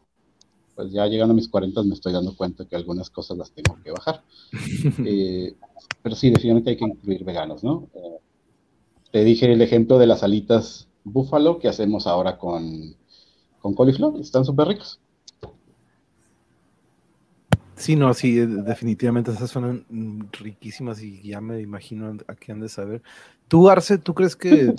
[0.81, 3.79] pues ya llegando a mis 40 me estoy dando cuenta que algunas cosas las tengo
[3.83, 4.23] que bajar.
[5.05, 5.55] Eh,
[6.03, 7.89] pero sí, definitivamente hay que incluir veganos, ¿no?
[7.95, 8.19] Eh,
[9.13, 12.97] te dije el ejemplo de las alitas búfalo que hacemos ahora con,
[13.61, 14.19] con coliflor.
[14.21, 14.99] Están súper ricos.
[17.77, 22.53] Sí, no, sí, eh, definitivamente esas suenan mm, riquísimas y ya me imagino a qué
[22.53, 23.03] han de saber.
[23.49, 24.75] Tú, Arce, ¿tú crees que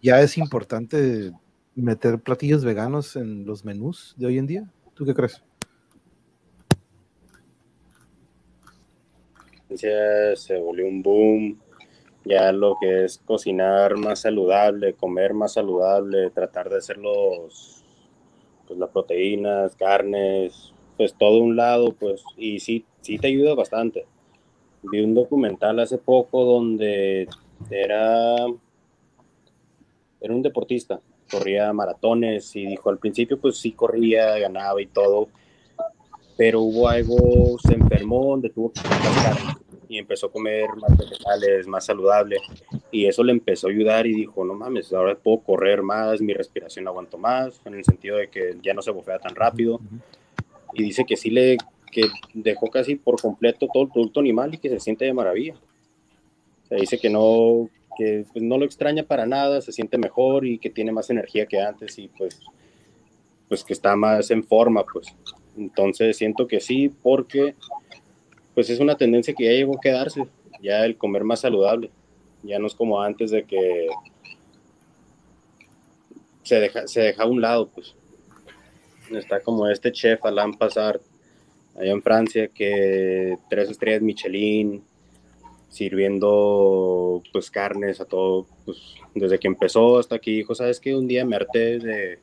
[0.00, 1.32] ya es importante
[1.74, 4.70] meter platillos veganos en los menús de hoy en día?
[4.94, 5.42] ¿Tú qué crees?
[9.74, 11.60] Se volvió un boom.
[12.24, 17.84] Ya lo que es cocinar más saludable, comer más saludable, tratar de hacer los,
[18.66, 24.06] pues las proteínas, carnes, pues todo un lado, pues, y sí, sí te ayuda bastante.
[24.84, 27.28] Vi un documental hace poco donde
[27.70, 28.36] era,
[30.20, 31.00] era un deportista,
[31.32, 35.28] corría maratones y dijo al principio pues sí corría, ganaba y todo,
[36.36, 38.80] pero hubo algo, se enfermó donde tuvo que
[39.88, 42.38] y empezó a comer más vegetales, más saludable
[42.90, 46.32] y eso le empezó a ayudar y dijo, no mames, ahora puedo correr más, mi
[46.32, 49.80] respiración aguanto más, en el sentido de que ya no se bofea tan rápido
[50.74, 51.56] y dice que sí le
[51.90, 55.54] que dejó casi por completo todo el producto animal y que se siente de maravilla.
[56.64, 60.46] O sea, dice que no que pues, no lo extraña para nada, se siente mejor
[60.46, 62.40] y que tiene más energía que antes y pues
[63.48, 65.08] pues que está más en forma, pues.
[65.58, 67.54] Entonces siento que sí porque
[68.54, 70.26] pues es una tendencia que ya llegó a quedarse,
[70.62, 71.90] ya el comer más saludable.
[72.42, 73.88] Ya no es como antes de que
[76.42, 77.94] se deja, se deja a un lado, pues.
[79.10, 81.02] Está como este chef Alain Passard,
[81.78, 84.82] allá en Francia, que tres estrellas Michelin,
[85.72, 90.94] sirviendo pues carnes a todo, pues desde que empezó hasta que dijo, ¿sabes qué?
[90.94, 92.18] Un día me harté de,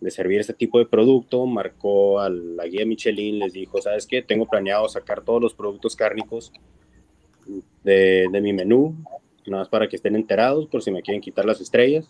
[0.00, 4.22] de servir este tipo de producto, marcó a la guía Michelin, les dijo, ¿sabes qué?
[4.22, 6.52] Tengo planeado sacar todos los productos cárnicos
[7.82, 8.94] de, de mi menú,
[9.48, 12.08] nada más para que estén enterados por si me quieren quitar las estrellas.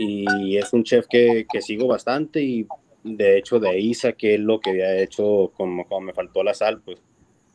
[0.00, 2.66] Y es un chef que, que sigo bastante y
[3.04, 6.80] de hecho de ahí saqué lo que había hecho como, como me faltó la sal,
[6.84, 7.00] pues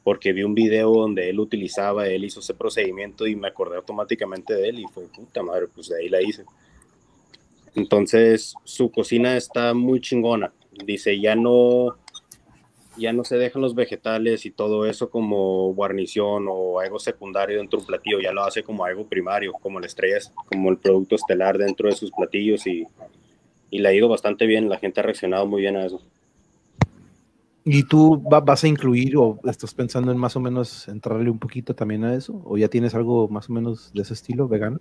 [0.05, 4.53] porque vi un video donde él utilizaba, él hizo ese procedimiento y me acordé automáticamente
[4.53, 6.45] de él y fue puta madre, pues de ahí la hice.
[7.73, 10.53] Entonces su cocina está muy chingona.
[10.85, 11.97] Dice, ya no,
[12.97, 17.79] ya no se dejan los vegetales y todo eso como guarnición o algo secundario dentro
[17.79, 21.15] de un platillo, ya lo hace como algo primario, como la estrella, como el producto
[21.15, 22.85] estelar dentro de sus platillos y,
[23.71, 25.99] y le ha ido bastante bien, la gente ha reaccionado muy bien a eso.
[27.67, 31.39] ¿Y tú va- vas a incluir o estás pensando en más o menos entrarle un
[31.39, 32.39] poquito también a eso?
[32.45, 34.79] ¿O ya tienes algo más o menos de ese estilo vegano?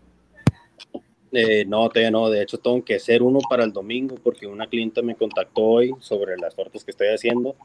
[1.33, 2.29] Eh, no, todavía no.
[2.29, 5.95] De hecho, tengo que hacer uno para el domingo porque una clienta me contactó hoy
[6.01, 7.57] sobre las tortas que estoy haciendo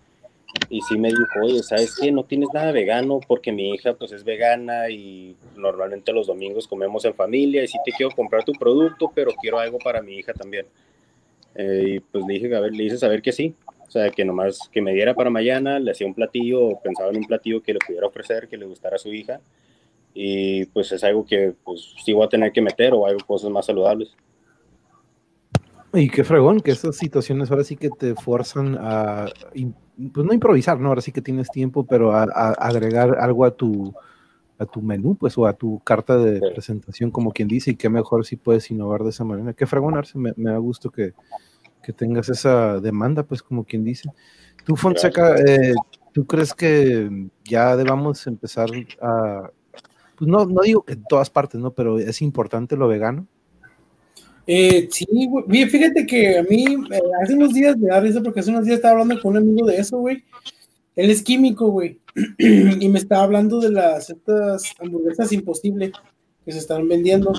[0.70, 2.12] y sí me dijo, oye, ¿sabes qué?
[2.12, 7.04] No tienes nada vegano porque mi hija pues es vegana y normalmente los domingos comemos
[7.06, 10.34] en familia y sí te quiero comprar tu producto, pero quiero algo para mi hija
[10.34, 10.66] también.
[11.56, 13.54] Eh, y pues le dije, a ver, le hice saber que sí.
[13.90, 17.10] O sea, que nomás que me diera para mañana, le hacía un platillo, o pensaba
[17.10, 19.42] en un platillo que le pudiera ofrecer, que le gustara a su hija.
[20.14, 23.50] Y pues es algo que pues sí voy a tener que meter o algo, cosas
[23.50, 24.16] más saludables.
[25.92, 29.26] Y qué fregón, que estas situaciones ahora sí que te fuerzan a,
[30.14, 30.90] pues no improvisar, ¿no?
[30.90, 33.92] Ahora sí que tienes tiempo, pero a, agregar algo a tu,
[34.60, 37.90] a tu menú, pues, o a tu carta de presentación, como quien dice, y qué
[37.90, 39.54] mejor si puedes innovar de esa manera.
[39.54, 41.14] Qué fregón, Arce, me, da gusto que,
[41.90, 44.10] que, tengas esa demanda, pues, como quien dice.
[44.66, 45.74] Tú, Fonseca, eh,
[46.14, 48.70] ¿tú crees que ya debamos empezar
[49.02, 49.50] a,
[50.20, 51.72] pues no, no digo que en todas partes, ¿no?
[51.72, 53.26] Pero es importante lo vegano.
[54.46, 55.70] Eh, sí, güey.
[55.70, 58.78] Fíjate que a mí eh, hace unos días me da risa porque hace unos días
[58.78, 60.24] estaba hablando con un amigo de eso, güey.
[60.96, 62.02] Él es químico, güey.
[62.38, 65.94] y me estaba hablando de las estas hamburguesas imposibles
[66.44, 67.32] que se están vendiendo.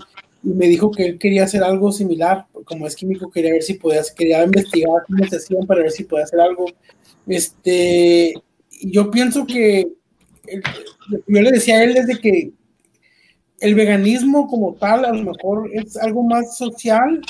[0.43, 2.47] Y me dijo que él quería hacer algo similar.
[2.65, 6.05] Como es químico, quería ver si podía, quería investigar cómo se hacían para ver si
[6.05, 6.67] podía hacer algo.
[7.27, 8.35] Este,
[8.83, 9.89] yo pienso que
[11.27, 12.53] yo le decía a él desde que
[13.61, 17.21] el veganismo como tal a lo mejor es algo más social,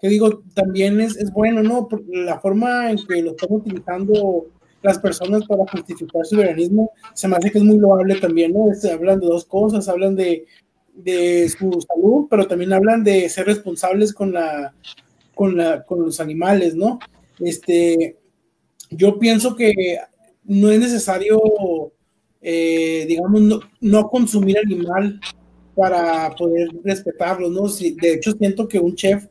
[0.00, 1.88] que digo, también es, es bueno, ¿no?
[2.08, 4.46] la forma en que lo están utilizando
[4.82, 8.72] las personas para justificar su veganismo se me hace que es muy loable también, ¿no?
[8.72, 10.46] Este, hablan de dos cosas, hablan de,
[10.94, 14.74] de su salud, pero también hablan de ser responsables con la,
[15.34, 16.98] con la, con los animales, ¿no?
[17.38, 18.16] Este,
[18.90, 19.98] yo pienso que
[20.44, 21.40] no es necesario,
[22.42, 25.20] eh, digamos, no, consumir animal
[25.74, 27.68] para poder respetarlo, ¿no?
[27.68, 29.26] de hecho, siento que un chef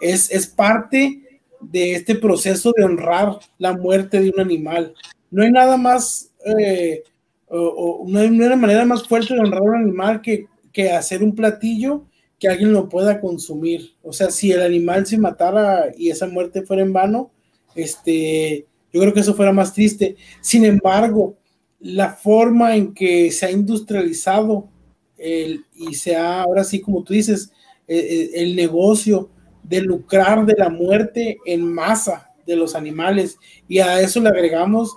[0.00, 1.22] es, es parte
[1.60, 4.94] de este proceso de honrar la muerte de un animal.
[5.30, 7.02] No hay nada más, eh,
[7.48, 10.46] o, no hay una manera más fuerte de honrar a un animal que,
[10.92, 12.06] hacer un platillo
[12.38, 13.94] que alguien lo pueda consumir.
[14.02, 17.30] O sea, si el animal se matara y esa muerte fuera en vano,
[17.74, 20.16] este, yo creo que eso fuera más triste.
[20.40, 21.36] Sin embargo,
[21.80, 24.68] la forma en que se ha industrializado
[25.16, 27.52] el, y sea ahora sí, como tú dices,
[27.86, 29.30] eh, eh, el negocio
[29.62, 33.36] de lucrar de la muerte en masa de los animales
[33.66, 34.96] y a eso le agregamos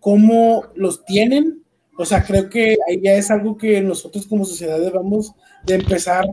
[0.00, 1.62] cómo los tienen.
[2.00, 5.34] O sea, creo que ahí ya es algo que nosotros como sociedad debemos
[5.66, 6.24] de empezar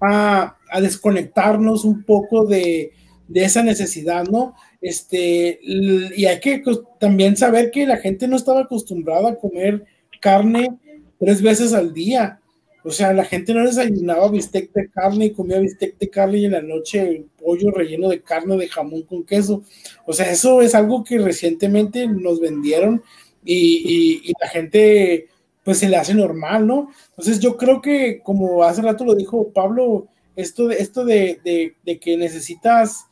[0.00, 2.92] a, desconectarnos un poco de,
[3.26, 4.54] de, esa necesidad, ¿no?
[4.80, 6.62] Este, y hay que
[7.00, 9.84] también saber que la gente no estaba acostumbrada a comer
[10.20, 10.78] carne
[11.18, 12.38] tres veces al día.
[12.84, 16.44] O sea, la gente no desayunaba bistec de carne y comía bistec de carne y
[16.44, 19.64] en la noche pollo relleno de carne de jamón con queso.
[20.06, 23.02] O sea, eso es algo que recientemente nos vendieron
[23.44, 25.28] y, la gente
[25.64, 26.90] pues se le hace normal, ¿no?
[27.10, 32.16] Entonces yo creo que como hace rato lo dijo Pablo, esto de, esto de, que
[32.16, 33.06] necesitas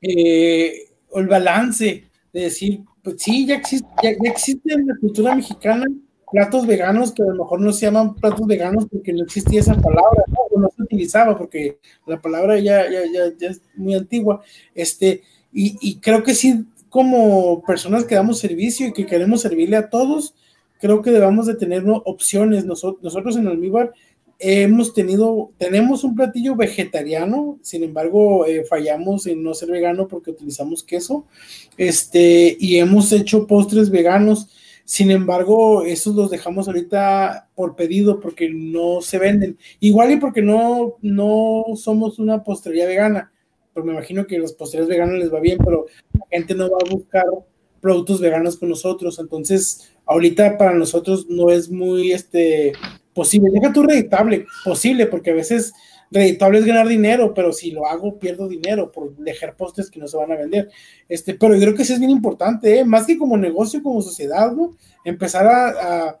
[0.00, 5.86] eh, el balance, de decir, pues sí, ya existe, ya existe en la cultura mexicana
[6.32, 9.74] platos veganos que a lo mejor no se llaman platos veganos porque no existía esa
[9.74, 10.38] palabra, ¿no?
[10.50, 13.02] O no se utilizaba porque la palabra ya, ya,
[13.38, 14.42] ya, es muy antigua.
[14.74, 15.22] Este,
[15.52, 19.88] y, y, creo que sí, como personas que damos servicio y que queremos servirle a
[19.88, 20.34] todos,
[20.78, 22.66] creo que debamos de tener opciones.
[22.66, 23.94] Nosotros, en Almíbar
[24.38, 30.32] hemos tenido, tenemos un platillo vegetariano, sin embargo, eh, fallamos en no ser vegano porque
[30.32, 31.24] utilizamos queso,
[31.78, 34.50] este, y hemos hecho postres veganos
[34.84, 39.56] sin embargo, esos los dejamos ahorita por pedido porque no se venden.
[39.80, 43.32] Igual y porque no, no somos una postrería vegana.
[43.72, 45.86] Pero me imagino que los postres veganos les va bien, pero
[46.32, 47.24] gente no va a buscar
[47.80, 49.18] productos veganos con nosotros.
[49.18, 52.72] Entonces, ahorita para nosotros no es muy este,
[53.12, 53.50] posible.
[53.52, 55.72] Deja tu reditable, posible, porque a veces
[56.10, 60.06] reditable es ganar dinero, pero si lo hago pierdo dinero por dejar postes que no
[60.06, 60.70] se van a vender.
[61.08, 62.84] Este, pero yo creo que sí es bien importante, ¿eh?
[62.84, 64.76] más que como negocio, como sociedad, ¿no?
[65.04, 66.18] Empezar a,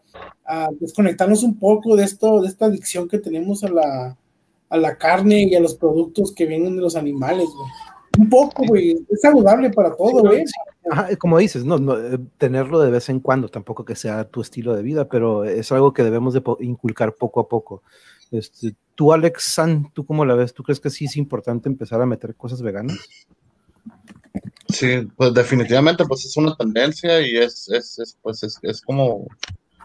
[0.78, 4.18] desconectarnos un poco de esto, de esta adicción que tenemos a la,
[4.68, 7.91] a la carne y a los productos que vienen de los animales, güey.
[8.18, 10.44] Un poco, güey, es saludable para todo, güey.
[11.18, 14.74] como dices, no, no, eh, tenerlo de vez en cuando, tampoco que sea tu estilo
[14.74, 17.82] de vida, pero es algo que debemos de inculcar poco a poco.
[18.30, 20.52] Este, tú, Alex San, ¿tú cómo la ves?
[20.52, 22.98] ¿Tú crees que sí es importante empezar a meter cosas veganas?
[24.68, 29.26] Sí, pues definitivamente, pues es una tendencia y es, es, es pues es, es, como,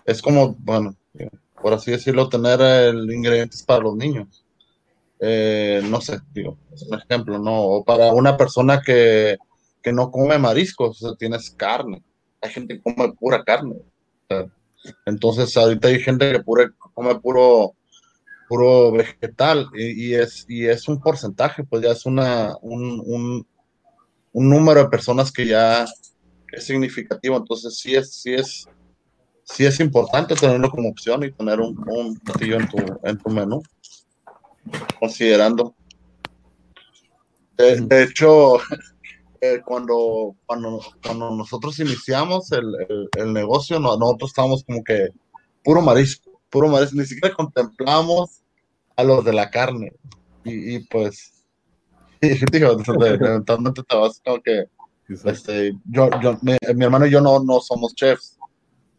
[0.06, 0.95] es como, bueno,
[1.62, 4.45] por así decirlo, tener el ingredientes para los niños.
[5.19, 7.61] Eh, no sé, digo, es un ejemplo, ¿no?
[7.61, 9.38] O para una persona que,
[9.81, 12.03] que no come mariscos, o sea, tienes carne.
[12.41, 13.76] Hay gente que come pura carne.
[15.06, 17.73] entonces, ahorita hay gente que pura, come puro
[18.48, 24.84] puro vegetal y, es, y es un porcentaje, pues ya es una, un, un, número
[24.84, 25.85] de personas que ya
[26.53, 28.68] es significativo, entonces sí es, sí es,
[29.44, 33.30] sí es importante tenerlo como opción y tener un, un platillo en tu, en tu
[33.30, 33.61] menú,
[34.99, 35.76] considerando.
[37.57, 38.57] De, de hecho,
[39.41, 45.10] eh, cuando, cuando, cuando nosotros iniciamos el, el, el negocio, no- nosotros estábamos como que
[45.64, 48.41] puro marisco, puro marisco, ni siquiera contemplamos
[48.95, 49.91] a los de la carne.
[50.44, 51.45] Y, y pues,
[52.22, 54.65] y, digo, eventualmente te vas como que,
[55.26, 58.38] este, yo, yo, mi, mi hermano y yo no, no somos chefs,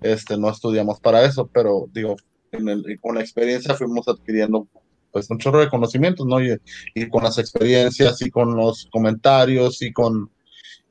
[0.00, 2.16] este, no estudiamos para eso, pero digo,
[2.52, 4.66] en el- con la experiencia fuimos adquiriendo
[5.18, 6.40] pues un chorro de conocimientos, ¿no?
[6.40, 6.56] Y,
[6.94, 10.30] y con las experiencias y con los comentarios y con,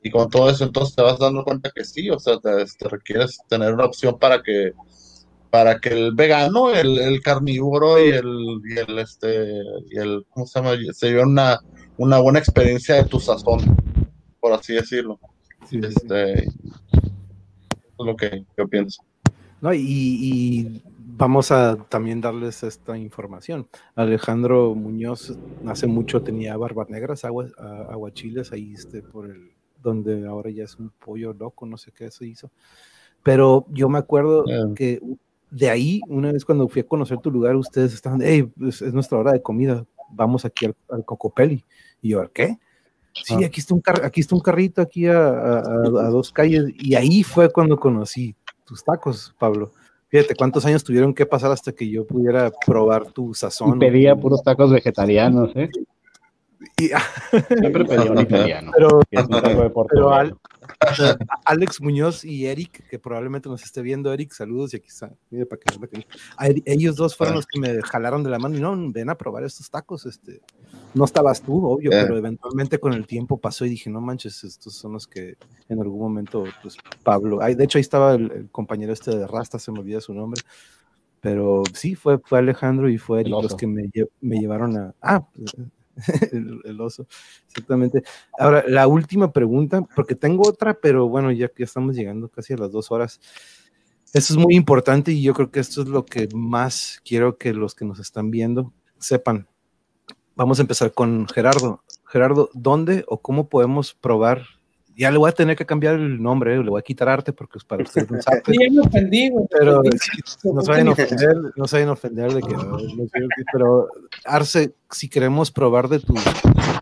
[0.02, 2.88] y con todo eso, entonces te vas dando cuenta que sí, o sea, te, te
[2.88, 4.72] requieres tener una opción para que
[5.50, 10.46] para que el vegano, el, el carnívoro y el, y el este y el ¿cómo
[10.46, 10.72] se llama?
[10.92, 11.58] se lleven una,
[11.96, 13.60] una buena experiencia de tu sazón,
[14.40, 15.18] por así decirlo.
[15.68, 15.88] Sí, sí, sí.
[15.96, 16.52] Este es
[17.98, 19.02] lo que yo pienso.
[19.60, 20.82] No, y, y
[21.18, 23.68] vamos a también darles esta información.
[23.94, 25.36] Alejandro Muñoz
[25.66, 29.50] hace mucho tenía barbas negras, agua, a- aguachiles, ahí este, por el,
[29.82, 32.50] donde ahora ya es un pollo loco, no sé qué se hizo.
[33.22, 35.00] Pero yo me acuerdo que
[35.50, 38.92] de ahí, una vez cuando fui a conocer tu lugar, ustedes estaban, hey, pues, es
[38.94, 41.64] nuestra hora de comida, vamos aquí al, al Cocopelli.
[42.00, 42.58] Y yo, ¿qué?
[43.24, 46.30] Sí, aquí está un, car- aquí está un carrito, aquí a, a- a- a dos
[46.30, 46.66] calles.
[46.78, 49.72] Y ahí fue cuando conocí tus tacos, Pablo.
[50.08, 53.78] Fíjate cuántos años tuvieron que pasar hasta que yo pudiera probar tu Y sazón.
[53.78, 55.68] pedía puros tacos vegetarianos, ¿eh?
[56.78, 56.88] Y-
[57.58, 58.72] Siempre pedía un italiano.
[58.74, 60.12] pero, que es un taco de pero.
[60.12, 60.36] Al-
[61.44, 65.10] Alex Muñoz y Eric, que probablemente nos esté viendo, Eric, saludos y aquí está.
[65.30, 66.04] Mire, para que vean
[66.54, 69.16] que- ellos dos fueron los que me jalaron de la mano y no, ven a
[69.16, 70.06] probar estos tacos.
[70.06, 70.40] Este,
[70.94, 72.02] no estabas tú, obvio, Eh.
[72.02, 75.36] pero eventualmente con el tiempo pasó y dije, no manches, estos son los que
[75.68, 79.26] en algún momento, pues Pablo, ay, de hecho ahí estaba el, el compañero este de
[79.26, 80.40] Rasta, se me olvida su nombre,
[81.20, 84.94] pero sí, fue, fue Alejandro y fue Eric los que me, lle- me llevaron a,
[85.02, 85.26] ah,
[86.32, 87.06] el, el oso,
[87.48, 88.02] exactamente.
[88.38, 92.56] Ahora, la última pregunta, porque tengo otra, pero bueno, ya que estamos llegando casi a
[92.56, 93.20] las dos horas.
[94.14, 97.52] Esto es muy importante y yo creo que esto es lo que más quiero que
[97.52, 99.46] los que nos están viendo sepan.
[100.38, 101.82] Vamos a empezar con Gerardo.
[102.06, 104.42] Gerardo, ¿dónde o cómo podemos probar?
[104.96, 107.32] Ya le voy a tener que cambiar el nombre, eh, le voy a quitar arte
[107.32, 110.90] porque es para ustedes no saben, Sí, me ofendí, pero sí, no se vayan a
[110.92, 112.54] ofender, no se vayan a ofender de que,
[113.52, 113.88] pero
[114.24, 116.14] Arce, si queremos probar de tu,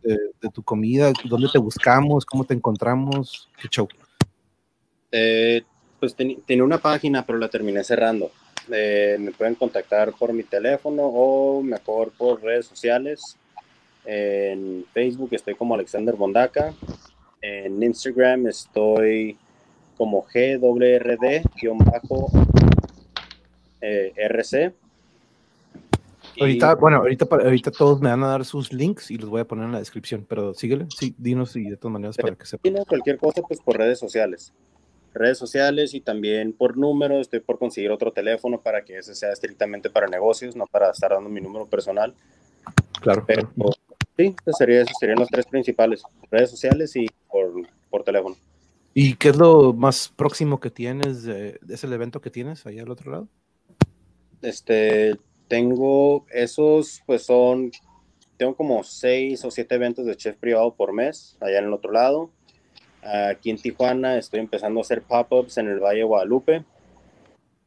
[0.03, 2.27] de, de tu comida, ¿dónde te buscamos?
[2.27, 3.49] ¿Cómo te encontramos?
[3.59, 3.89] ¿Qué show?
[5.11, 5.63] Eh,
[5.99, 8.31] pues tenía una página, pero la terminé cerrando.
[8.71, 13.39] Eh, me pueden contactar por mi teléfono o mejor por redes sociales.
[14.07, 16.73] En Facebook estoy como Alexander Bondaca.
[17.43, 19.37] En Instagram estoy
[19.97, 21.45] como GWRD-RC.
[26.35, 29.41] Y- Ahorita, bueno, ahorita, ahorita todos me van a dar sus links y los voy
[29.41, 32.45] a poner en la descripción, pero síguele, sí, dinos y de todas maneras para que
[32.45, 32.85] sepan.
[32.85, 34.53] cualquier cosa, pues por redes sociales.
[35.15, 37.21] Redes sociales y también por número.
[37.21, 41.11] Estoy por conseguir otro teléfono para que ese sea estrictamente para negocios, no para estar
[41.11, 42.13] dando mi número personal.
[43.01, 43.71] Claro, Pero claro.
[44.17, 44.57] Sí, esos
[44.99, 47.53] serían los tres principales: redes sociales y por,
[47.91, 48.37] por teléfono.
[48.95, 51.23] ¿Y qué es lo más próximo que tienes?
[51.25, 53.29] de- ¿Es el evento que tienes allá al otro lado?
[54.41, 55.17] Este,
[55.49, 57.71] tengo esos, pues son,
[58.37, 61.93] tengo como seis o siete eventos de chef privado por mes, allá en el otro
[61.93, 62.31] lado.
[63.03, 66.65] Aquí en Tijuana estoy empezando a hacer pop-ups en el Valle de Guadalupe.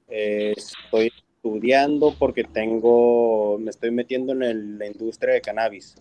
[0.10, 5.96] Eh, estoy estudiando porque tengo, me estoy metiendo en el- la industria de cannabis.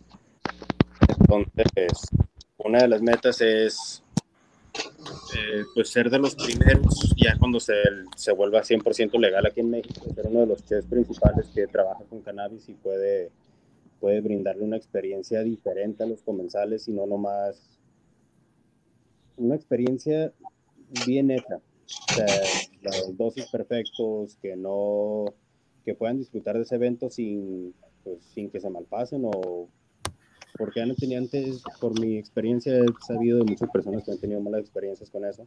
[1.29, 2.11] Entonces,
[2.57, 4.03] una de las metas es
[5.37, 7.75] eh, pues ser de los primeros, ya cuando se,
[8.17, 12.03] se vuelva 100% legal aquí en México, ser uno de los chefs principales que trabaja
[12.09, 13.31] con cannabis y puede,
[14.01, 17.79] puede brindarle una experiencia diferente a los comensales y no nomás
[19.37, 20.33] una experiencia
[21.07, 21.57] bien hecha.
[22.11, 22.27] O sea,
[23.13, 25.27] dosis perfectos, que no,
[25.85, 29.69] que puedan disfrutar de ese evento sin, pues, sin que se malpasen o
[30.59, 34.19] porque ya no tenía antes, por mi experiencia, he sabido de muchas personas que han
[34.19, 35.47] tenido malas experiencias con eso.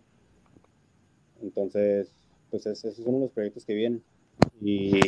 [1.42, 2.12] Entonces,
[2.50, 4.02] pues ese, esos son los proyectos que vienen.
[4.62, 5.00] Y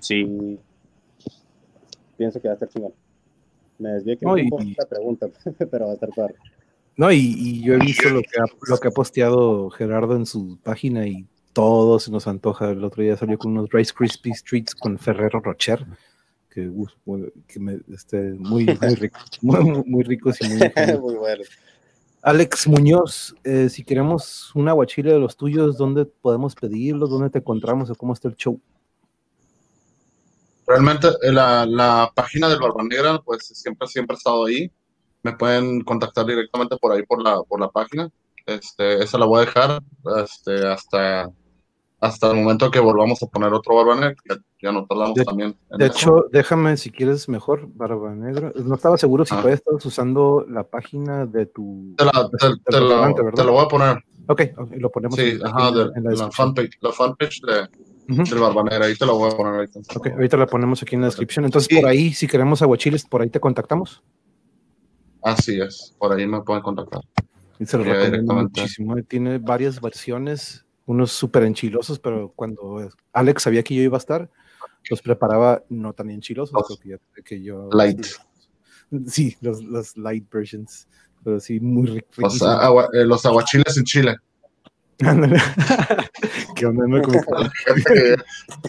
[0.00, 0.58] sí,
[2.16, 2.92] pienso que va a estar chingón.
[3.78, 5.28] Me desvié que No, y- un la pregunta,
[5.70, 6.34] pero va a estar padre.
[6.96, 10.24] No, y, y yo he visto lo que, ha, lo que ha posteado Gerardo en
[10.24, 12.70] su página y todo se nos antoja.
[12.70, 15.84] El otro día salió con unos Rice Krispies Treats con Ferrero Rocher,
[17.46, 20.58] que, me, este, muy, muy, rico, muy, muy- muy ricos y muy...
[20.76, 21.44] muy- Muy bueno.
[22.22, 27.08] Alex Muñoz, eh, si queremos un aguachile de los tuyos, ¿dónde podemos pedirlos?
[27.10, 28.60] ¿Dónde te encontramos o cómo está el show?
[30.66, 34.70] Realmente eh, la, la página del Barba Negra, pues siempre, siempre ha estado ahí.
[35.22, 38.10] me pueden contactar directamente por ahí por la, por la página.
[38.44, 39.82] Este, esa la voy a dejar
[40.24, 41.30] este, hasta,
[42.00, 45.24] hasta el momento que volvamos a poner otro Barba Negra, ya, ya nos tardamos De-
[45.24, 45.56] también.
[45.70, 45.94] en De eso.
[45.94, 48.52] hecho, déjame si quieres mejor, Barba Negra.
[48.64, 49.38] No estaba seguro si Ah.
[49.38, 51.94] todavía estabas usando la página de tu.
[51.96, 53.14] te la, te, del te ¿verdad?
[53.34, 54.04] te la voy a poner.
[54.28, 57.40] Ok, ok, lo ponemos Sí, en, ajá, en- de, en la la, fanpage, la fanpage
[57.42, 57.68] de,
[58.24, 59.80] del Barba Negra, ahí te la voy a poner ahorita.
[59.96, 61.44] Ok, ahorita la ponemos aquí en la descripción.
[61.46, 61.80] Entonces, Sí.
[61.80, 64.02] por ahí, si queremos aguachiles, por ahí te contactamos.
[65.22, 67.00] Así es, por ahí me pueden contactar.
[67.58, 68.96] Y se lo recomiendo muchísimo.
[69.08, 74.30] Tiene varias versiones, unos súper enchilosos, pero cuando Alex sabía que yo iba a estar,
[74.88, 76.78] los preparaba no tan enchilosos,
[77.24, 77.68] que yo...
[77.72, 78.06] light.
[79.08, 80.86] Sí, los, los light versions,
[81.24, 84.16] pero sí, muy ric- Los, agua- eh, los aguachiles en Chile.
[86.54, 86.86] ¿Qué onda?
[86.86, 87.02] no?
[87.02, 88.16] Como que-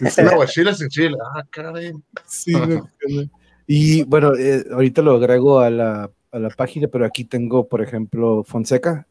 [0.00, 1.16] Los aguachiles en Chile.
[1.34, 1.92] Ah, caray.
[2.26, 2.90] Sí, no.
[3.66, 7.82] Y bueno, eh, ahorita lo agrego a la, a la página, pero aquí tengo, por
[7.82, 9.06] ejemplo, Fonseca.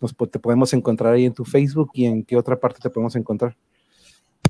[0.00, 2.90] Nos, po- te podemos encontrar ahí en tu Facebook y en qué otra parte te
[2.90, 3.56] podemos encontrar.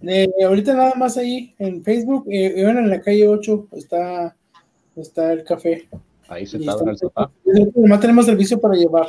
[0.02, 4.36] Eh, ahorita nada más ahí en Facebook, eh, viven en la calle 8, está,
[4.96, 5.88] está el café.
[6.28, 7.30] Ahí Y sentado en el está- sofá.
[7.76, 9.06] Además tenemos servicio para llevar.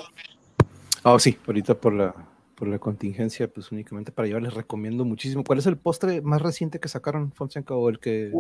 [1.04, 2.14] Ah, sí, ahorita por la,
[2.56, 5.44] por la contingencia, pues únicamente para llevar, les recomiendo muchísimo.
[5.44, 7.76] ¿Cuál es el postre más reciente que sacaron, Fonseca?
[7.76, 8.32] ¿O el que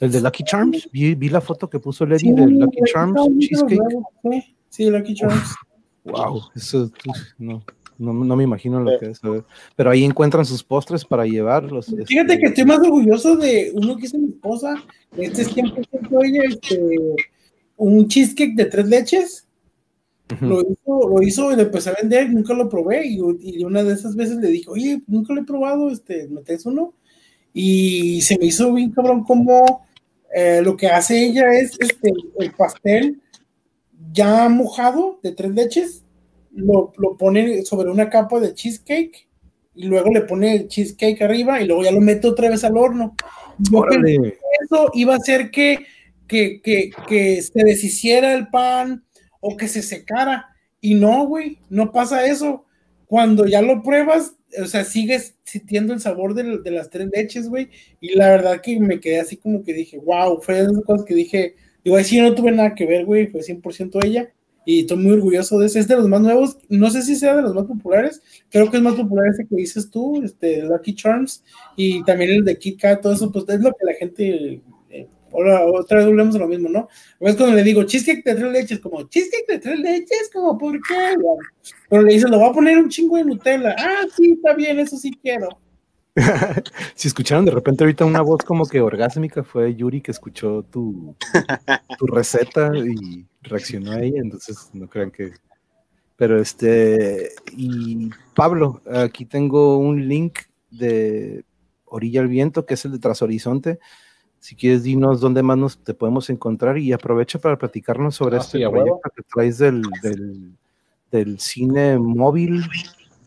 [0.00, 0.88] el de Lucky Charms?
[0.92, 3.80] Vi, vi la foto que puso Lady Sí, de Lucky Lucky Charms Charms, Cheesecake.
[4.22, 5.54] Sí, sí, Lucky Charms.
[6.04, 6.90] Wow, eso
[7.38, 7.62] no,
[7.98, 9.20] no, no me imagino lo que es.
[9.76, 11.86] Pero ahí encuentran sus postres para llevarlos.
[11.86, 14.82] Fíjate este, que estoy más orgulloso de uno que hizo mi esposa.
[15.16, 16.98] Este es 100% ella, este,
[17.76, 19.46] un cheesecake de tres leches.
[20.40, 23.06] Lo hizo, lo hizo y lo empecé a vender, nunca lo probé.
[23.06, 26.42] Y, y una de esas veces le dije, oye, nunca lo he probado, este, ¿me
[26.42, 26.94] traes uno?
[27.52, 29.86] Y se me hizo bien cabrón como
[30.34, 33.20] eh, lo que hace ella es este, el pastel
[34.12, 36.04] ya mojado de tres leches,
[36.54, 39.28] lo, lo pone sobre una capa de cheesecake
[39.74, 42.76] y luego le pone el cheesecake arriba y luego ya lo mete otra vez al
[42.76, 43.14] horno.
[43.58, 44.32] Yo que
[44.64, 45.78] eso iba a hacer que,
[46.26, 49.04] que, que, que se deshiciera el pan
[49.40, 50.48] o que se secara.
[50.80, 52.66] Y no, güey, no pasa eso.
[53.06, 57.48] Cuando ya lo pruebas, o sea, sigues sintiendo el sabor de, de las tres leches,
[57.48, 57.70] güey.
[58.00, 61.06] Y la verdad que me quedé así como que dije, wow, fue de esas cosas
[61.06, 61.54] que dije,
[61.84, 64.32] digo, ahí sí no tuve nada que ver, güey, fue 100% ella.
[64.64, 65.80] Y estoy muy orgulloso de ese.
[65.80, 66.56] Es de los más nuevos.
[66.68, 68.22] No sé si sea de los más populares.
[68.48, 71.42] Creo que es más popular ese que dices tú, este Lucky Charms.
[71.76, 74.62] Y también el de Kit Kat, todo eso, pues es lo que la gente.
[74.90, 76.88] eh, otra vez volvemos a lo mismo, ¿no?
[77.20, 80.74] Es cuando le digo cheesecake de tres leches, como cheesecake de tres leches, como, ¿por
[80.74, 81.16] qué?
[81.88, 83.74] Pero le dices, lo voy a poner un chingo de Nutella.
[83.78, 85.48] Ah, sí, está bien, eso sí quiero.
[86.94, 91.16] si escucharon de repente ahorita una voz como que orgásmica, fue Yuri que escuchó tu,
[91.98, 95.32] tu receta y reaccionó a ella, entonces no crean que...
[96.16, 100.40] Pero este, y Pablo, aquí tengo un link
[100.70, 101.44] de
[101.86, 103.80] Orilla al Viento, que es el de Tras Horizonte.
[104.38, 108.40] Si quieres, dinos dónde más nos te podemos encontrar y aprovecha para platicarnos sobre Ah,
[108.40, 110.52] este sí, proyecto que traes del, del,
[111.10, 112.64] del cine móvil.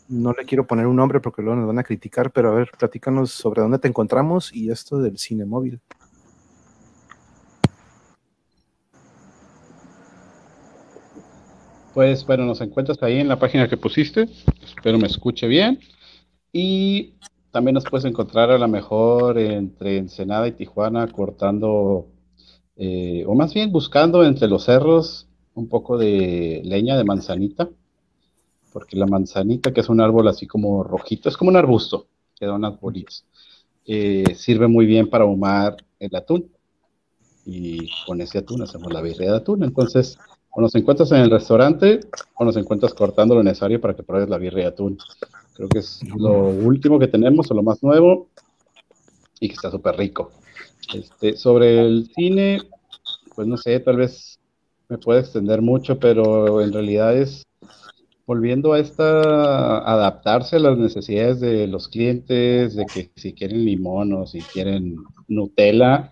[0.08, 2.70] No le quiero poner un nombre porque luego nos van a criticar, pero a ver,
[2.78, 5.82] platícanos sobre dónde te encontramos y esto del cine móvil.
[11.96, 14.28] Pues bueno, nos encuentras ahí en la página que pusiste.
[14.62, 15.80] Espero me escuche bien.
[16.52, 17.16] Y
[17.52, 22.08] también nos puedes encontrar a lo mejor entre Ensenada y Tijuana cortando,
[22.76, 27.70] eh, o más bien buscando entre los cerros un poco de leña de manzanita.
[28.76, 32.46] Porque la manzanita, que es un árbol así como rojito, es como un arbusto, que
[32.46, 33.24] da unas bolitas.
[33.86, 36.52] eh, sirve muy bien para ahumar el atún.
[37.46, 39.64] Y con ese atún hacemos la birria de atún.
[39.64, 40.18] Entonces,
[40.52, 42.02] o nos encuentras en el restaurante
[42.34, 44.98] o nos encuentras cortando lo necesario para que pruebes la birria de atún.
[45.54, 48.28] Creo que es lo último que tenemos o lo más nuevo
[49.40, 50.32] y que está súper rico.
[50.94, 52.62] Este, sobre el cine,
[53.34, 54.38] pues no sé, tal vez
[54.90, 57.46] me puede extender mucho, pero en realidad es
[58.26, 64.14] volviendo a esta, adaptarse a las necesidades de los clientes, de que si quieren limón
[64.14, 64.96] o si quieren
[65.28, 66.12] Nutella,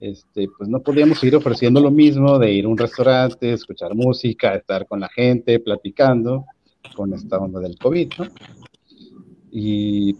[0.00, 4.54] este, pues no podíamos seguir ofreciendo lo mismo de ir a un restaurante, escuchar música,
[4.54, 6.44] estar con la gente, platicando,
[6.94, 8.26] con esta onda del COVID, ¿no?
[9.50, 10.14] Y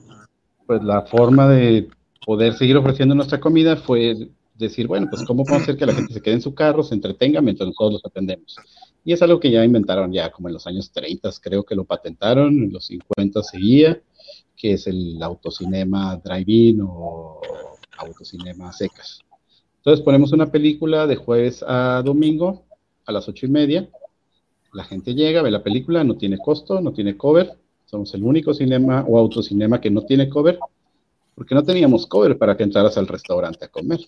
[0.66, 1.88] pues la forma de
[2.26, 6.12] poder seguir ofreciendo nuestra comida fue decir, bueno, pues cómo podemos hacer que la gente
[6.12, 8.56] se quede en su carro, se entretenga mientras nosotros los atendemos.
[9.08, 11.84] Y es algo que ya inventaron ya como en los años 30, creo que lo
[11.84, 14.02] patentaron, en los 50 seguía,
[14.54, 17.40] que es el autocinema drive-in o
[17.96, 19.20] autocinema secas.
[19.78, 22.66] Entonces ponemos una película de jueves a domingo
[23.06, 23.88] a las ocho y media.
[24.74, 27.58] La gente llega, ve la película, no tiene costo, no tiene cover.
[27.86, 30.58] Somos el único cinema o autocinema que no tiene cover,
[31.34, 34.00] porque no teníamos cover para que entraras al restaurante a comer.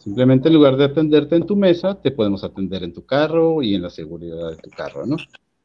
[0.00, 3.74] Simplemente en lugar de atenderte en tu mesa, te podemos atender en tu carro y
[3.74, 5.16] en la seguridad de tu carro, ¿no?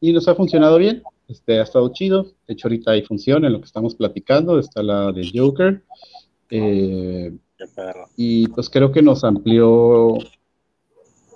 [0.01, 2.23] Y nos ha funcionado bien, este, ha estado chido.
[2.45, 5.83] De hecho, ahorita hay función en lo que estamos platicando, está la de Joker.
[6.49, 7.33] Eh,
[8.17, 10.17] y pues creo que nos amplió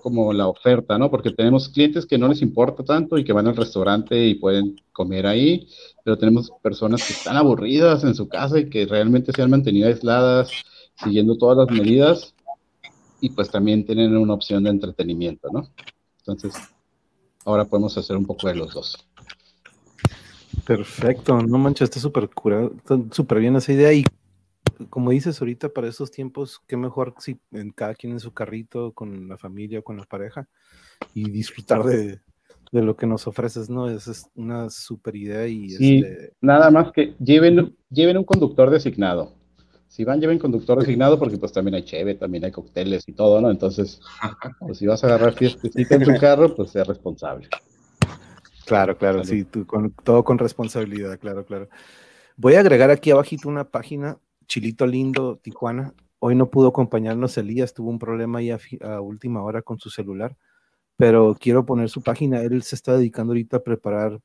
[0.03, 1.09] como la oferta, ¿no?
[1.09, 4.75] Porque tenemos clientes que no les importa tanto y que van al restaurante y pueden
[4.91, 5.69] comer ahí,
[6.03, 9.87] pero tenemos personas que están aburridas en su casa y que realmente se han mantenido
[9.87, 10.51] aisladas,
[11.01, 12.35] siguiendo todas las medidas
[13.21, 15.67] y pues también tienen una opción de entretenimiento, ¿no?
[16.19, 16.53] Entonces,
[17.45, 18.97] ahora podemos hacer un poco de los dos.
[20.65, 24.03] Perfecto, no manches, está súper curado, está súper bien esa idea y
[24.89, 28.93] como dices ahorita, para esos tiempos, qué mejor si en cada quien en su carrito,
[28.93, 30.47] con la familia, con la pareja,
[31.13, 32.21] y disfrutar de,
[32.71, 33.89] lo que nos ofreces, ¿no?
[33.89, 35.73] Esa es una súper idea y...
[35.73, 39.33] Este nada más que lleven, lleven un conductor designado.
[39.89, 43.41] Si van, lleven conductor designado porque pues también hay cheve, también hay cócteles y todo,
[43.41, 43.51] ¿no?
[43.51, 43.99] Entonces,
[44.59, 47.49] pues si vas a agarrar fiestecita en tu carro, pues sea responsable.
[48.65, 51.67] Claro, claro, sí, tú, con, todo con responsabilidad, claro, claro.
[52.37, 55.93] Voy a agregar aquí abajito una página Chilito Lindo, Tijuana.
[56.19, 60.37] Hoy no pudo acompañarnos Elías, tuvo un problema ahí a, última hora con su celular,
[60.97, 62.41] pero quiero poner su página.
[62.41, 64.19] Él se está dedicando ahorita a preparar,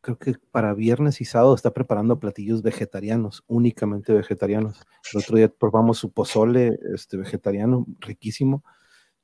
[0.00, 4.80] creo que para viernes y sábado está preparando platillos vegetarianos, únicamente vegetarianos.
[5.12, 8.64] El otro día probamos su pozole este, vegetariano, riquísimo.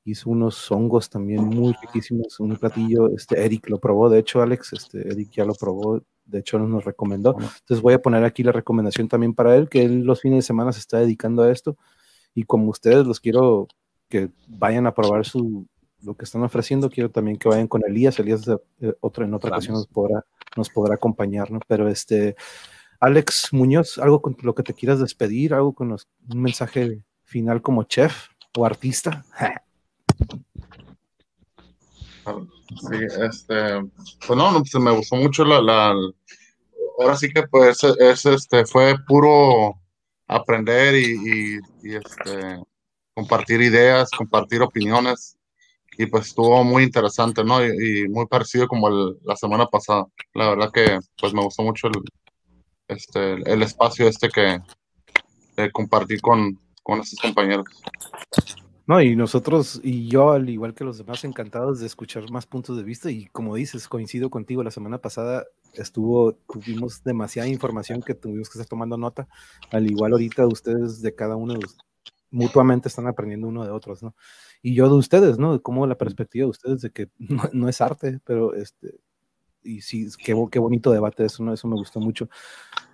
[0.03, 4.71] Hizo unos hongos también muy riquísimos, un platillo, este Eric lo probó, de hecho Alex,
[4.71, 7.31] este Eric ya lo probó, de hecho nos recomendó.
[7.31, 10.41] Entonces voy a poner aquí la recomendación también para él, que él los fines de
[10.43, 11.77] semana se está dedicando a esto.
[12.33, 13.67] Y como ustedes los quiero
[14.07, 15.67] que vayan a probar su,
[16.03, 18.19] lo que están ofreciendo, quiero también que vayan con Elías.
[18.19, 20.25] Elías eh, otro, en otra ocasión nos podrá,
[20.55, 21.59] nos podrá acompañar, ¿no?
[21.67, 22.35] Pero este,
[22.99, 27.83] Alex Muñoz, algo con lo que te quieras despedir, algo con un mensaje final como
[27.83, 29.25] chef o artista.
[32.25, 33.81] Sí, este,
[34.25, 35.95] pues no, pues me gustó mucho la, la,
[36.99, 39.79] ahora sí que pues es, este, fue puro
[40.27, 42.61] aprender y, este,
[43.13, 45.36] compartir ideas, compartir opiniones
[45.97, 47.65] y pues estuvo muy interesante, ¿no?
[47.65, 50.05] Y, muy parecido como la semana pasada.
[50.33, 51.93] La verdad que pues me gustó mucho el,
[52.87, 54.59] este, el espacio este que
[55.71, 57.65] compartí con, con estos compañeros.
[58.85, 62.77] No, y nosotros, y yo, al igual que los demás, encantados de escuchar más puntos
[62.77, 63.11] de vista.
[63.11, 68.59] Y como dices, coincido contigo, la semana pasada estuvo, tuvimos demasiada información que tuvimos que
[68.59, 69.27] estar tomando nota.
[69.71, 71.55] Al igual ahorita ustedes de cada uno,
[72.31, 74.15] mutuamente están aprendiendo uno de otros, ¿no?
[74.67, 75.53] Y yo de ustedes, ¿no?
[75.53, 77.07] De cómo la perspectiva de ustedes de que
[77.53, 78.95] no, es arte, pero este,
[79.63, 81.53] y sí, qué, qué bonito debate eso, ¿no?
[81.53, 82.27] Eso me gustó mucho.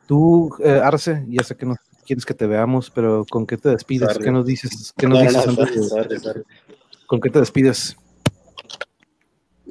[0.08, 1.76] Tú, eh, Arce, ya sé que no
[2.06, 4.20] quieres que te veamos, pero ¿con qué te despides?
[4.20, 4.94] ¿Qué nos dices?
[4.96, 5.48] ¿Qué nos dices
[7.08, 7.98] ¿Con qué te despides?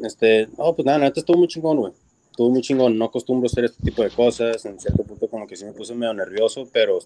[0.02, 1.92] Este, no, pues nada, neta estuvo muy chingón, güey.
[2.32, 2.98] Estuvo muy chingón.
[2.98, 4.64] No acostumbro hacer este tipo de cosas.
[4.66, 6.98] En cierto punto, como que sí me puse medio nervioso, pero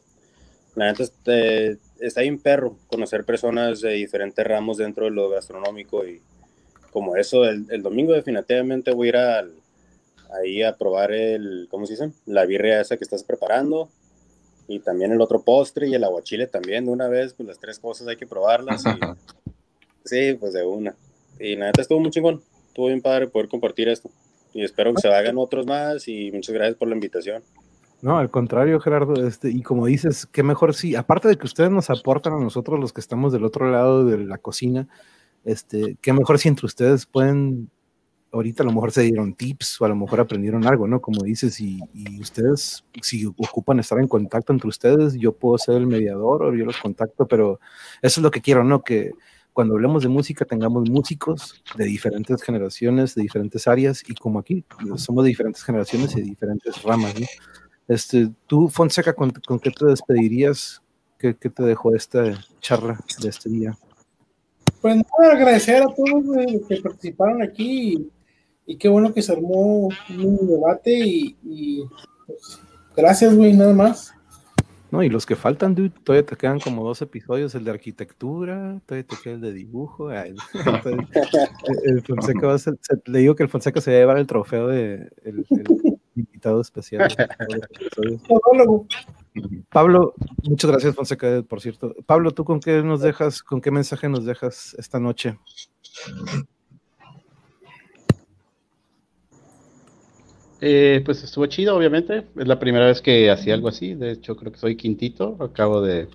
[0.75, 6.07] la neta este, está bien perro conocer personas de diferentes ramos dentro de lo gastronómico
[6.07, 6.21] y
[6.93, 9.53] como eso, el, el domingo definitivamente voy a ir al,
[10.33, 12.13] ahí a probar el, ¿cómo se dice?
[12.27, 13.89] La birria esa que estás preparando
[14.69, 17.79] y también el otro postre y el aguachile también de una vez, pues las tres
[17.79, 18.83] cosas hay que probarlas.
[20.05, 20.97] sí, pues de una.
[21.39, 24.11] Y nada, estuvo muy chingón, estuvo bien padre poder compartir esto.
[24.53, 27.43] Y espero que se hagan otros más y muchas gracias por la invitación.
[28.03, 31.71] No, al contrario, Gerardo, este, y como dices, qué mejor si, aparte de que ustedes
[31.71, 34.87] nos aportan a nosotros los que estamos del otro lado de la cocina,
[35.45, 37.71] este, qué mejor si entre ustedes pueden
[38.33, 41.01] ahorita a lo mejor se dieron tips o a lo mejor aprendieron algo, ¿no?
[41.01, 41.81] Como dices, y,
[42.21, 46.65] ustedes, si ocupan estar en contacto entre ustedes, yo puedo ser el mediador o yo
[46.65, 47.61] los contacto, pero
[48.03, 48.83] eso es lo que quiero, ¿no?
[48.83, 49.13] Que
[49.53, 54.65] cuando hablemos de música tengamos músicos de diferentes generaciones, de diferentes áreas, y como aquí,
[54.97, 57.27] somos de diferentes generaciones y de diferentes ramas, ¿no?
[57.89, 60.83] Este, tú, Fonseca, ¿con, qué te despedirías?
[61.19, 63.77] ¿Qué, ¿Qué, te dejó esta charla de este día?
[64.81, 68.11] Pues nada, agradecer a todos los que participaron aquí
[68.67, 71.85] y qué bueno que se armó un debate y,
[72.27, 72.61] pues,
[72.97, 74.13] gracias, güey, nada más.
[74.91, 78.81] No, y los que faltan, dude, todavía te quedan como dos episodios, el de arquitectura,
[78.87, 80.11] todavía te queda el de dibujo.
[80.13, 80.37] el,
[82.03, 82.75] Fonseca va a ser,
[83.07, 85.45] le digo que el Fonseca se va a llevar el trofeo de el,
[86.61, 87.09] especial.
[89.71, 90.15] Pablo,
[90.45, 91.95] muchas gracias Fonseca, por cierto.
[92.07, 95.39] Pablo, ¿tú con qué nos dejas, con qué mensaje nos dejas esta noche?
[100.61, 102.27] Eh, pues estuvo chido, obviamente.
[102.37, 103.95] Es la primera vez que hacía algo así.
[103.95, 105.37] De hecho, creo que soy quintito.
[105.41, 106.09] Acabo de,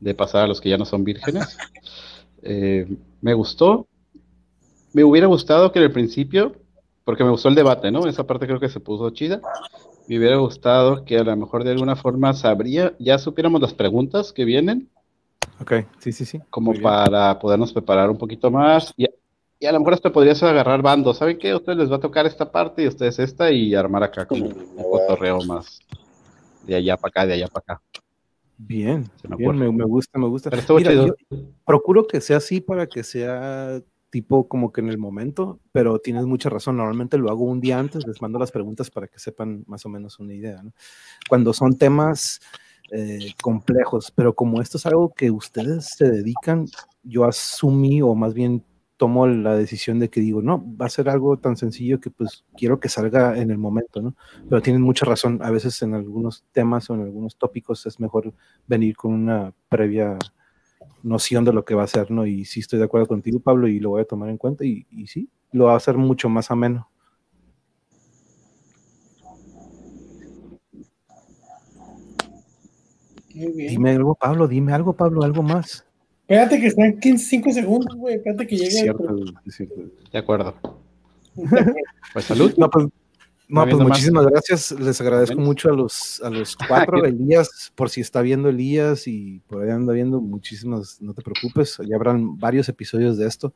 [0.00, 1.56] de pasar a los que ya no son vírgenes.
[2.46, 2.86] Eh,
[3.22, 3.88] me gustó.
[4.92, 6.56] Me hubiera gustado que en el principio
[7.04, 8.06] porque me gustó el debate, ¿no?
[8.06, 9.40] Esa parte creo que se puso chida.
[10.08, 14.32] Me hubiera gustado que a lo mejor de alguna forma sabría, ya supiéramos las preguntas
[14.32, 14.90] que vienen,
[15.60, 16.40] Ok, sí, sí, sí.
[16.50, 16.82] como Muy bien.
[16.82, 18.92] para podernos preparar un poquito más.
[18.96, 19.06] Y,
[19.60, 21.18] y a lo mejor hasta podrías agarrar bandos.
[21.18, 21.50] ¿Saben qué?
[21.50, 24.26] A ustedes les va a tocar esta parte y a ustedes esta y armar acá
[24.26, 25.78] como un cotorreo más
[26.66, 27.82] de allá para acá, de allá para acá.
[28.56, 30.50] Bien, me bien, me, me gusta, me gusta.
[30.50, 31.06] Mira, chido.
[31.06, 31.14] yo
[31.64, 33.80] procuro que sea así para que sea
[34.14, 36.76] tipo como que en el momento, pero tienes mucha razón.
[36.76, 39.88] Normalmente lo hago un día antes, les mando las preguntas para que sepan más o
[39.88, 40.72] menos una idea, ¿no?
[41.28, 42.40] Cuando son temas
[42.92, 46.66] eh, complejos, pero como esto es algo que ustedes se dedican,
[47.02, 48.64] yo asumí o más bien
[48.98, 52.44] tomo la decisión de que digo, no, va a ser algo tan sencillo que pues
[52.56, 54.14] quiero que salga en el momento, ¿no?
[54.48, 58.32] Pero tienen mucha razón, a veces en algunos temas o en algunos tópicos es mejor
[58.68, 60.16] venir con una previa
[61.04, 62.26] noción de lo que va a ser, ¿no?
[62.26, 64.86] Y sí estoy de acuerdo contigo, Pablo, y lo voy a tomar en cuenta y,
[64.90, 66.88] y sí, lo va a hacer mucho más ameno.
[73.34, 73.70] Muy bien.
[73.70, 75.84] Dime algo, Pablo, dime algo, Pablo, algo más.
[76.22, 78.16] Espérate que están 15, 5 segundos, güey.
[78.16, 78.78] Espérate que Es llegue.
[78.90, 79.74] el- cierto, es cierto.
[80.12, 80.54] De acuerdo.
[82.12, 82.54] Pues salud.
[82.56, 82.86] No, pues,
[83.48, 83.88] no, pues más?
[83.88, 84.72] muchísimas gracias.
[84.72, 87.04] Les agradezco mucho a los, a los cuatro.
[87.04, 91.78] Elías, por si está viendo Elías y por ahí anda viendo, muchísimas, no te preocupes.
[91.86, 93.52] Ya habrán varios episodios de esto.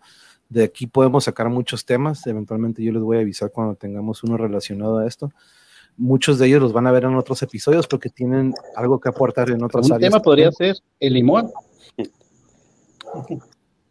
[0.48, 2.26] De aquí podemos sacar muchos temas.
[2.26, 5.32] Eventualmente yo les voy a avisar cuando tengamos uno relacionado a esto.
[5.96, 9.50] Muchos de ellos los van a ver en otros episodios porque tienen algo que aportar
[9.50, 10.10] en otras Un áreas.
[10.12, 11.50] tema podría ser el limón.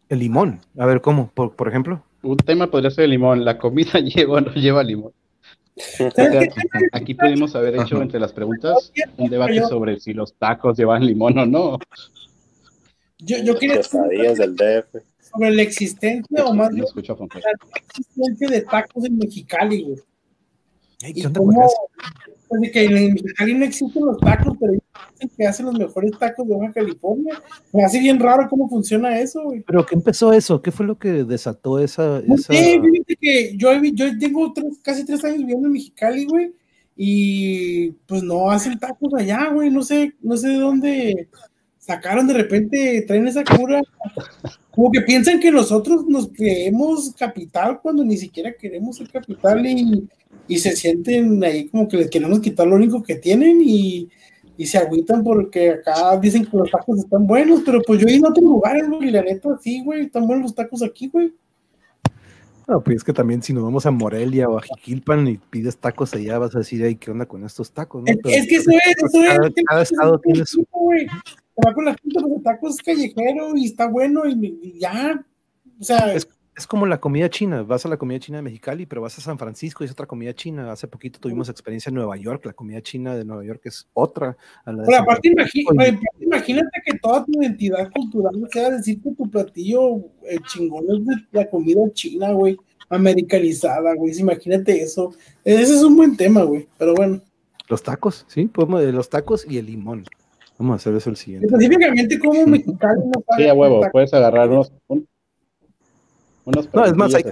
[0.08, 0.60] El limón.
[0.78, 1.30] A ver, ¿cómo?
[1.34, 2.02] Por, por ejemplo.
[2.22, 3.44] Un tema podría ser el limón.
[3.44, 5.12] ¿La comida lleva o no lleva limón?
[6.92, 11.38] Aquí pudimos haber hecho entre las preguntas un debate sobre si los tacos llevan limón
[11.38, 11.78] o no.
[13.18, 15.02] Yo, yo quería Quesadillas del DF.
[15.32, 19.98] sobre la existencia o más No escucho la existencia de tacos en Mexicali, güey.
[21.02, 21.68] Ey, Y ¿Qué onda con cómo,
[22.48, 22.60] eso?
[22.60, 26.48] pues que en Mexicali no existen los tacos, pero dicen que hacen los mejores tacos
[26.48, 27.42] de Baja California.
[27.72, 29.60] Me hace bien raro cómo funciona eso, güey.
[29.60, 30.62] ¿Pero qué empezó eso?
[30.62, 32.22] ¿Qué fue lo que desató esa...
[32.26, 32.52] No esa...
[32.52, 36.52] sé, fíjate que yo, yo tengo tres- casi tres años viviendo en Mexicali, güey,
[36.96, 41.28] y pues no hacen tacos allá, güey, no sé, no sé de dónde
[41.78, 43.80] sacaron de repente, traen esa cura,
[44.78, 50.08] como que piensan que nosotros nos creemos capital cuando ni siquiera queremos ser capital y,
[50.46, 54.08] y se sienten ahí como que les queremos quitar lo único que tienen y,
[54.56, 58.12] y se agüitan porque acá dicen que los tacos están buenos, pero pues yo he
[58.14, 61.08] ido a otros lugares, güey, y la neta, sí, güey, están buenos los tacos aquí,
[61.08, 61.32] güey.
[62.68, 65.76] No, pues es que también si nos vamos a Morelia o a Jiquilpan y pides
[65.78, 68.04] tacos allá, vas a decir, ay, ¿qué onda con estos tacos?
[68.04, 68.12] no?
[68.12, 69.28] Es, Pero- es que eso es, eso es.
[69.28, 70.90] cada- es cada es estado tiene su- tipo,
[71.66, 75.24] va con la gente, los tacos callejero y está bueno y, y ya.
[75.80, 76.28] O sea, Es-
[76.58, 79.20] Es como la comida china, vas a la comida china de Mexicali, pero vas a
[79.20, 80.72] San Francisco y es otra comida china.
[80.72, 84.36] Hace poquito tuvimos experiencia en Nueva York, la comida china de Nueva York es otra.
[84.64, 89.30] A la pero aparte, aparte imagínate que toda tu identidad cultural sea decir que tu
[89.30, 89.98] platillo
[90.28, 92.56] eh, chingón es de la comida china, güey,
[92.88, 94.18] americanizada, güey.
[94.18, 95.12] Imagínate eso.
[95.44, 96.66] Ese es un buen tema, güey.
[96.76, 97.20] Pero bueno,
[97.68, 100.04] Los tacos, sí, podemos, eh, los tacos y el limón.
[100.58, 101.46] Vamos a hacer eso el siguiente.
[101.46, 105.08] específicamente como mexicano no Sí, a huevo, puedes agarrar unos, un-
[106.44, 107.24] unos No, es más, hay-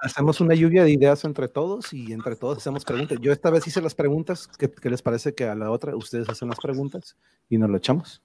[0.00, 3.18] hacemos una lluvia de ideas entre todos y entre todos hacemos preguntas.
[3.22, 4.48] Yo esta vez hice las preguntas.
[4.58, 7.16] ¿Qué, qué les parece que a la otra ustedes hacen las preguntas
[7.48, 8.20] y nos lo echamos?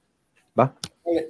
[0.59, 0.75] ¿Va?
[1.05, 1.29] Vale.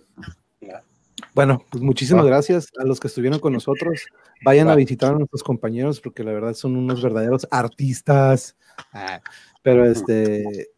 [1.36, 2.30] Bueno, pues muchísimas Va.
[2.30, 4.06] gracias a los que estuvieron con nosotros.
[4.44, 4.76] Vayan a Va.
[4.78, 8.56] visitar a nuestros compañeros porque la verdad son unos verdaderos artistas.
[8.94, 9.22] Ah,
[9.62, 10.70] pero este,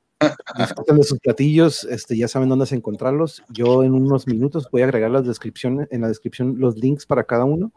[0.58, 3.44] disfruten de sus platillos, este, ya saben dónde encontrarlos.
[3.50, 7.24] Yo en unos minutos voy a agregar las descripciones, en la descripción los links para
[7.24, 7.72] cada uno,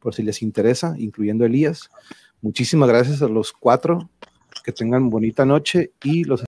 [0.00, 1.90] por si les interesa, incluyendo Elías.
[2.42, 4.10] Muchísimas gracias a los cuatro.
[4.64, 6.42] Que tengan bonita noche y los